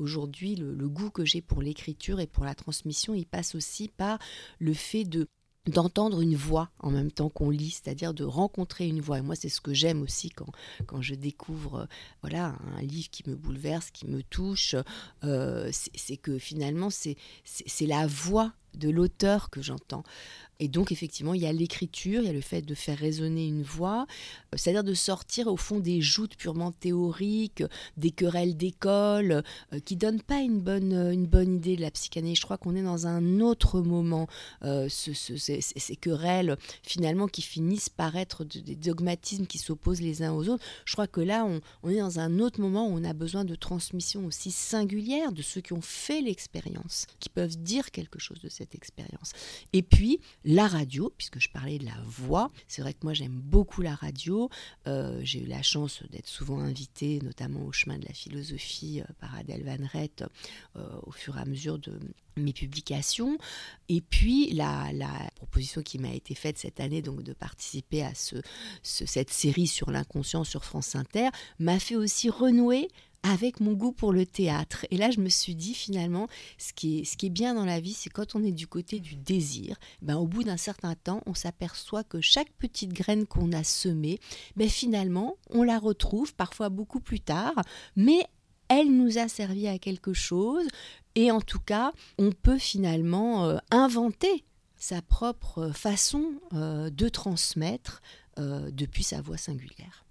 Aujourd'hui, 0.00 0.54
le, 0.56 0.88
goût 0.88 1.10
que 1.10 1.26
j'ai 1.26 1.42
pour 1.42 1.60
l'écriture 1.60 2.20
et 2.20 2.26
pour 2.26 2.44
la 2.44 2.54
transmission, 2.54 3.12
il 3.12 3.26
passe 3.26 3.54
aussi 3.54 3.88
par 3.88 4.18
le 4.58 4.72
fait 4.72 5.04
de 5.04 5.26
d'entendre 5.66 6.22
une 6.22 6.36
voix 6.36 6.70
en 6.78 6.90
même 6.90 7.12
temps 7.12 7.28
qu'on 7.28 7.50
lit, 7.50 7.70
c'est-à-dire 7.70 8.14
de 8.14 8.24
rencontrer 8.24 8.88
une 8.88 9.02
voix. 9.02 9.18
Et 9.18 9.22
moi, 9.22 9.36
c'est 9.36 9.50
ce 9.50 9.60
que 9.60 9.74
j'aime 9.74 10.00
aussi 10.00 10.30
quand, 10.30 10.50
quand 10.86 11.02
je 11.02 11.14
découvre 11.14 11.86
voilà, 12.22 12.56
un 12.76 12.80
livre 12.80 13.10
qui 13.10 13.28
me 13.28 13.36
bouleverse, 13.36 13.90
qui 13.90 14.06
me 14.06 14.22
touche. 14.22 14.74
Euh, 15.22 15.70
c'est 15.72 16.16
que 16.16 16.38
finalement, 16.38 16.88
c'est 16.88 17.16
la 17.86 18.06
voix 18.06 18.54
de 18.74 18.90
l'auteur 18.90 19.50
que 19.50 19.62
j'entends. 19.62 20.04
Et 20.60 20.68
donc, 20.68 20.92
effectivement, 20.92 21.32
il 21.32 21.40
y 21.40 21.46
a 21.46 21.52
l'écriture, 21.52 22.20
il 22.20 22.26
y 22.26 22.28
a 22.28 22.34
le 22.34 22.42
fait 22.42 22.60
de 22.60 22.74
faire 22.74 22.98
résonner 22.98 23.46
une 23.46 23.62
voix, 23.62 24.06
euh, 24.52 24.58
c'est-à-dire 24.58 24.84
de 24.84 24.92
sortir 24.92 25.46
au 25.46 25.56
fond 25.56 25.80
des 25.80 26.02
joutes 26.02 26.36
purement 26.36 26.70
théoriques, 26.70 27.64
des 27.96 28.10
querelles 28.10 28.58
d'école, 28.58 29.42
euh, 29.72 29.80
qui 29.80 29.96
donnent 29.96 30.20
pas 30.20 30.40
une 30.40 30.60
bonne, 30.60 30.92
euh, 30.92 31.12
une 31.12 31.26
bonne 31.26 31.54
idée 31.54 31.76
de 31.76 31.80
la 31.80 31.90
psychanalyse. 31.90 32.36
Je 32.36 32.44
crois 32.44 32.58
qu'on 32.58 32.76
est 32.76 32.82
dans 32.82 33.06
un 33.06 33.40
autre 33.40 33.80
moment. 33.80 34.28
ces, 34.60 35.96
querelles, 35.96 36.56
finalement, 36.82 37.26
qui 37.26 37.40
finissent 37.40 37.88
par 37.88 38.16
être 38.16 38.44
des 38.44 38.76
dogmatismes 38.76 39.46
qui 39.46 39.56
s'opposent 39.56 40.02
les 40.02 40.22
uns 40.22 40.32
aux 40.32 40.48
autres. 40.48 40.62
Je 40.84 40.92
crois 40.92 41.06
que 41.06 41.22
là, 41.22 41.46
on, 41.82 41.88
est 41.88 41.98
dans 41.98 42.18
un 42.18 42.38
autre 42.38 42.60
moment 42.60 42.86
où 42.86 42.92
on 42.92 43.04
a 43.04 43.14
besoin 43.14 43.46
de 43.46 43.54
transmission 43.54 44.26
aussi 44.26 44.50
singulière 44.50 45.32
de 45.32 45.40
ceux 45.40 45.62
qui 45.62 45.72
ont 45.72 45.80
fait 45.80 46.20
l'expérience, 46.20 47.06
qui 47.18 47.30
peuvent 47.30 47.56
dire 47.56 47.90
quelque 47.90 48.18
chose 48.18 48.40
de 48.40 48.50
cette 48.60 48.74
expérience. 48.74 49.32
Et 49.72 49.82
puis, 49.82 50.20
la 50.44 50.68
radio, 50.68 51.12
puisque 51.16 51.40
je 51.40 51.48
parlais 51.48 51.78
de 51.78 51.86
la 51.86 51.96
voix. 52.04 52.50
C'est 52.68 52.82
vrai 52.82 52.92
que 52.92 53.00
moi 53.02 53.14
j'aime 53.14 53.40
beaucoup 53.40 53.80
la 53.80 53.94
radio. 53.94 54.50
Euh, 54.86 55.20
j'ai 55.22 55.42
eu 55.42 55.46
la 55.46 55.62
chance 55.62 56.02
d'être 56.10 56.28
souvent 56.28 56.58
invitée, 56.58 57.20
notamment 57.22 57.64
au 57.64 57.72
chemin 57.72 57.98
de 57.98 58.06
la 58.06 58.12
philosophie 58.12 59.00
euh, 59.00 59.12
par 59.18 59.34
Adèle 59.34 59.64
Van 59.64 59.86
Rett, 59.86 60.24
euh, 60.76 60.86
au 61.04 61.12
fur 61.12 61.38
et 61.38 61.40
à 61.40 61.44
mesure 61.46 61.78
de 61.78 61.98
mes 62.36 62.52
publications. 62.52 63.38
Et 63.88 64.00
puis 64.02 64.52
la, 64.52 64.90
proposition 65.36 65.82
qui 65.82 65.98
m'a 65.98 66.12
été 66.12 66.34
faite 66.34 66.58
cette 66.58 66.80
année, 66.80 67.02
donc 67.02 67.22
de 67.22 67.32
participer 67.32 68.02
à 68.02 68.14
ce, 68.14 68.36
cette 68.82 69.30
série 69.30 69.66
sur 69.66 69.90
l'inconscient 69.90 70.44
sur 70.44 70.64
France 70.64 70.94
Inter, 70.94 71.30
m'a 71.58 71.78
fait 71.78 71.96
aussi 71.96 72.28
renouer 72.28 72.88
avec 73.22 73.60
mon 73.60 73.72
goût 73.72 73.92
pour 73.92 74.12
le 74.12 74.26
théâtre. 74.26 74.86
Et 74.90 74.96
là, 74.96 75.10
je 75.10 75.20
me 75.20 75.28
suis 75.28 75.54
dit 75.54 75.74
finalement, 75.74 76.26
ce 76.58 76.72
qui 76.72 77.00
est, 77.00 77.28
bien 77.28 77.54
dans 77.54 77.64
la 77.64 77.80
vie, 77.80 77.92
c'est 77.92 78.10
quand 78.10 78.34
on 78.34 78.42
est 78.42 78.52
du 78.52 78.66
côté 78.66 78.98
du 78.98 79.16
désir, 79.16 79.76
ben, 80.02 80.16
au 80.16 80.26
bout 80.26 80.42
d'un 80.42 80.56
certain 80.56 80.94
temps, 80.94 81.22
on 81.26 81.34
s'aperçoit 81.34 82.04
que 82.04 82.20
chaque 82.20 82.50
petite 82.52 82.92
graine 82.92 83.26
qu'on 83.26 83.52
a 83.52 83.64
semée, 83.64 84.18
ben, 84.56 84.68
finalement, 84.68 85.36
on 85.50 85.62
la 85.62 85.78
retrouve 85.78 86.34
parfois 86.34 86.68
beaucoup 86.68 87.00
plus 87.00 87.20
tard, 87.20 87.54
mais 87.96 88.24
elle 88.68 88.96
nous 88.96 89.18
a 89.18 89.28
servi 89.28 89.68
à 89.68 89.78
quelque 89.78 90.14
chose. 90.14 90.66
Et 91.14 91.30
en 91.30 91.40
tout 91.40 91.58
cas, 91.58 91.92
on 92.18 92.32
peut 92.32 92.58
finalement 92.58 93.46
euh, 93.46 93.58
inventer 93.70 94.44
sa 94.76 95.02
propre 95.02 95.70
façon 95.74 96.34
euh, 96.54 96.88
de 96.88 97.08
transmettre 97.08 98.00
euh, 98.38 98.70
depuis 98.70 99.02
sa 99.02 99.20
voix 99.20 99.36
singulière. 99.36 100.04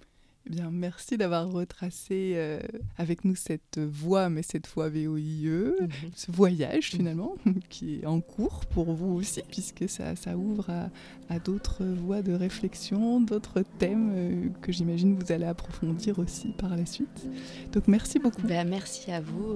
Eh 0.49 0.55
bien, 0.55 0.71
merci 0.71 1.15
d'avoir 1.15 1.51
retracé 1.51 2.33
euh, 2.35 2.59
avec 2.97 3.23
nous 3.23 3.35
cette 3.35 3.77
voie, 3.77 4.29
mais 4.29 4.41
cette 4.41 4.65
fois 4.65 4.89
VOIE, 4.89 5.75
mhm. 5.79 5.89
ce 6.15 6.31
voyage 6.31 6.85
finalement, 6.85 7.35
qui 7.69 7.99
est 7.99 8.05
en 8.07 8.19
cours 8.19 8.65
pour 8.65 8.93
vous 8.93 9.13
aussi, 9.13 9.43
puisque 9.47 9.87
ça, 9.87 10.15
ça 10.15 10.37
ouvre 10.37 10.89
à, 11.29 11.39
d'autres 11.39 11.85
voies 11.85 12.23
de 12.23 12.33
réflexion, 12.33 13.21
d'autres 13.21 13.63
thèmes 13.77 14.11
euh, 14.15 14.49
que 14.61 14.71
j'imagine 14.71 15.15
vous 15.15 15.31
allez 15.31 15.45
approfondir 15.45 16.17
aussi 16.17 16.47
par 16.57 16.75
la 16.75 16.85
suite. 16.87 17.27
Donc 17.71 17.87
merci 17.87 18.17
beaucoup. 18.17 18.41
Ben, 18.41 18.67
merci 18.67 19.11
à 19.11 19.21
vous, 19.21 19.55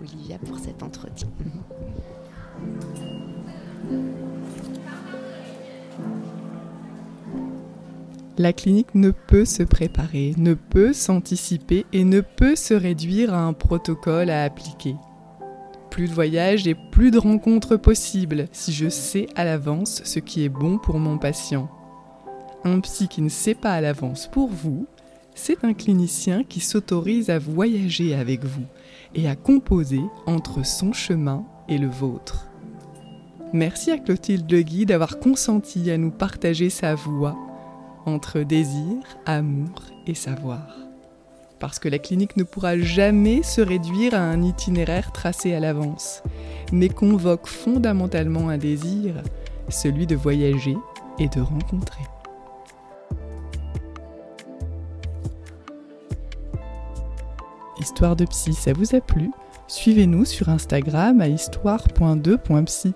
Olivia, 0.00 0.38
pour 0.38 0.58
cet 0.58 0.82
entretien. 0.82 1.28
La 8.40 8.54
clinique 8.54 8.94
ne 8.94 9.10
peut 9.10 9.44
se 9.44 9.62
préparer, 9.62 10.32
ne 10.38 10.54
peut 10.54 10.94
s'anticiper 10.94 11.84
et 11.92 12.04
ne 12.04 12.22
peut 12.22 12.56
se 12.56 12.72
réduire 12.72 13.34
à 13.34 13.42
un 13.42 13.52
protocole 13.52 14.30
à 14.30 14.44
appliquer. 14.44 14.96
Plus 15.90 16.08
de 16.08 16.14
voyages 16.14 16.66
et 16.66 16.74
plus 16.90 17.10
de 17.10 17.18
rencontres 17.18 17.76
possibles 17.76 18.46
si 18.50 18.72
je 18.72 18.88
sais 18.88 19.26
à 19.36 19.44
l'avance 19.44 20.00
ce 20.04 20.20
qui 20.20 20.42
est 20.42 20.48
bon 20.48 20.78
pour 20.78 20.98
mon 20.98 21.18
patient. 21.18 21.68
Un 22.64 22.80
psy 22.80 23.08
qui 23.08 23.20
ne 23.20 23.28
sait 23.28 23.54
pas 23.54 23.74
à 23.74 23.82
l'avance 23.82 24.26
pour 24.26 24.48
vous, 24.48 24.86
c'est 25.34 25.62
un 25.62 25.74
clinicien 25.74 26.42
qui 26.42 26.60
s'autorise 26.60 27.28
à 27.28 27.38
voyager 27.38 28.14
avec 28.14 28.42
vous 28.42 28.64
et 29.14 29.28
à 29.28 29.36
composer 29.36 30.00
entre 30.24 30.64
son 30.64 30.94
chemin 30.94 31.44
et 31.68 31.76
le 31.76 31.88
vôtre. 31.88 32.46
Merci 33.52 33.90
à 33.90 33.98
Clotilde 33.98 34.50
Legui 34.50 34.86
d'avoir 34.86 35.18
consenti 35.18 35.90
à 35.90 35.98
nous 35.98 36.10
partager 36.10 36.70
sa 36.70 36.94
voix 36.94 37.36
entre 38.06 38.40
désir, 38.40 38.96
amour 39.26 39.82
et 40.06 40.14
savoir. 40.14 40.76
Parce 41.58 41.78
que 41.78 41.88
la 41.88 41.98
clinique 41.98 42.36
ne 42.36 42.42
pourra 42.42 42.78
jamais 42.78 43.42
se 43.42 43.60
réduire 43.60 44.14
à 44.14 44.20
un 44.20 44.42
itinéraire 44.42 45.12
tracé 45.12 45.54
à 45.54 45.60
l'avance, 45.60 46.22
mais 46.72 46.88
convoque 46.88 47.46
fondamentalement 47.46 48.48
un 48.48 48.58
désir, 48.58 49.14
celui 49.68 50.06
de 50.06 50.16
voyager 50.16 50.76
et 51.18 51.28
de 51.28 51.40
rencontrer. 51.40 52.04
Histoire 57.78 58.16
de 58.16 58.24
psy, 58.26 58.52
ça 58.54 58.72
vous 58.72 58.94
a 58.94 59.00
plu? 59.00 59.30
Suivez-nous 59.66 60.24
sur 60.24 60.48
Instagram 60.48 61.20
à 61.20 61.28
histoire.2.psy. 61.28 62.94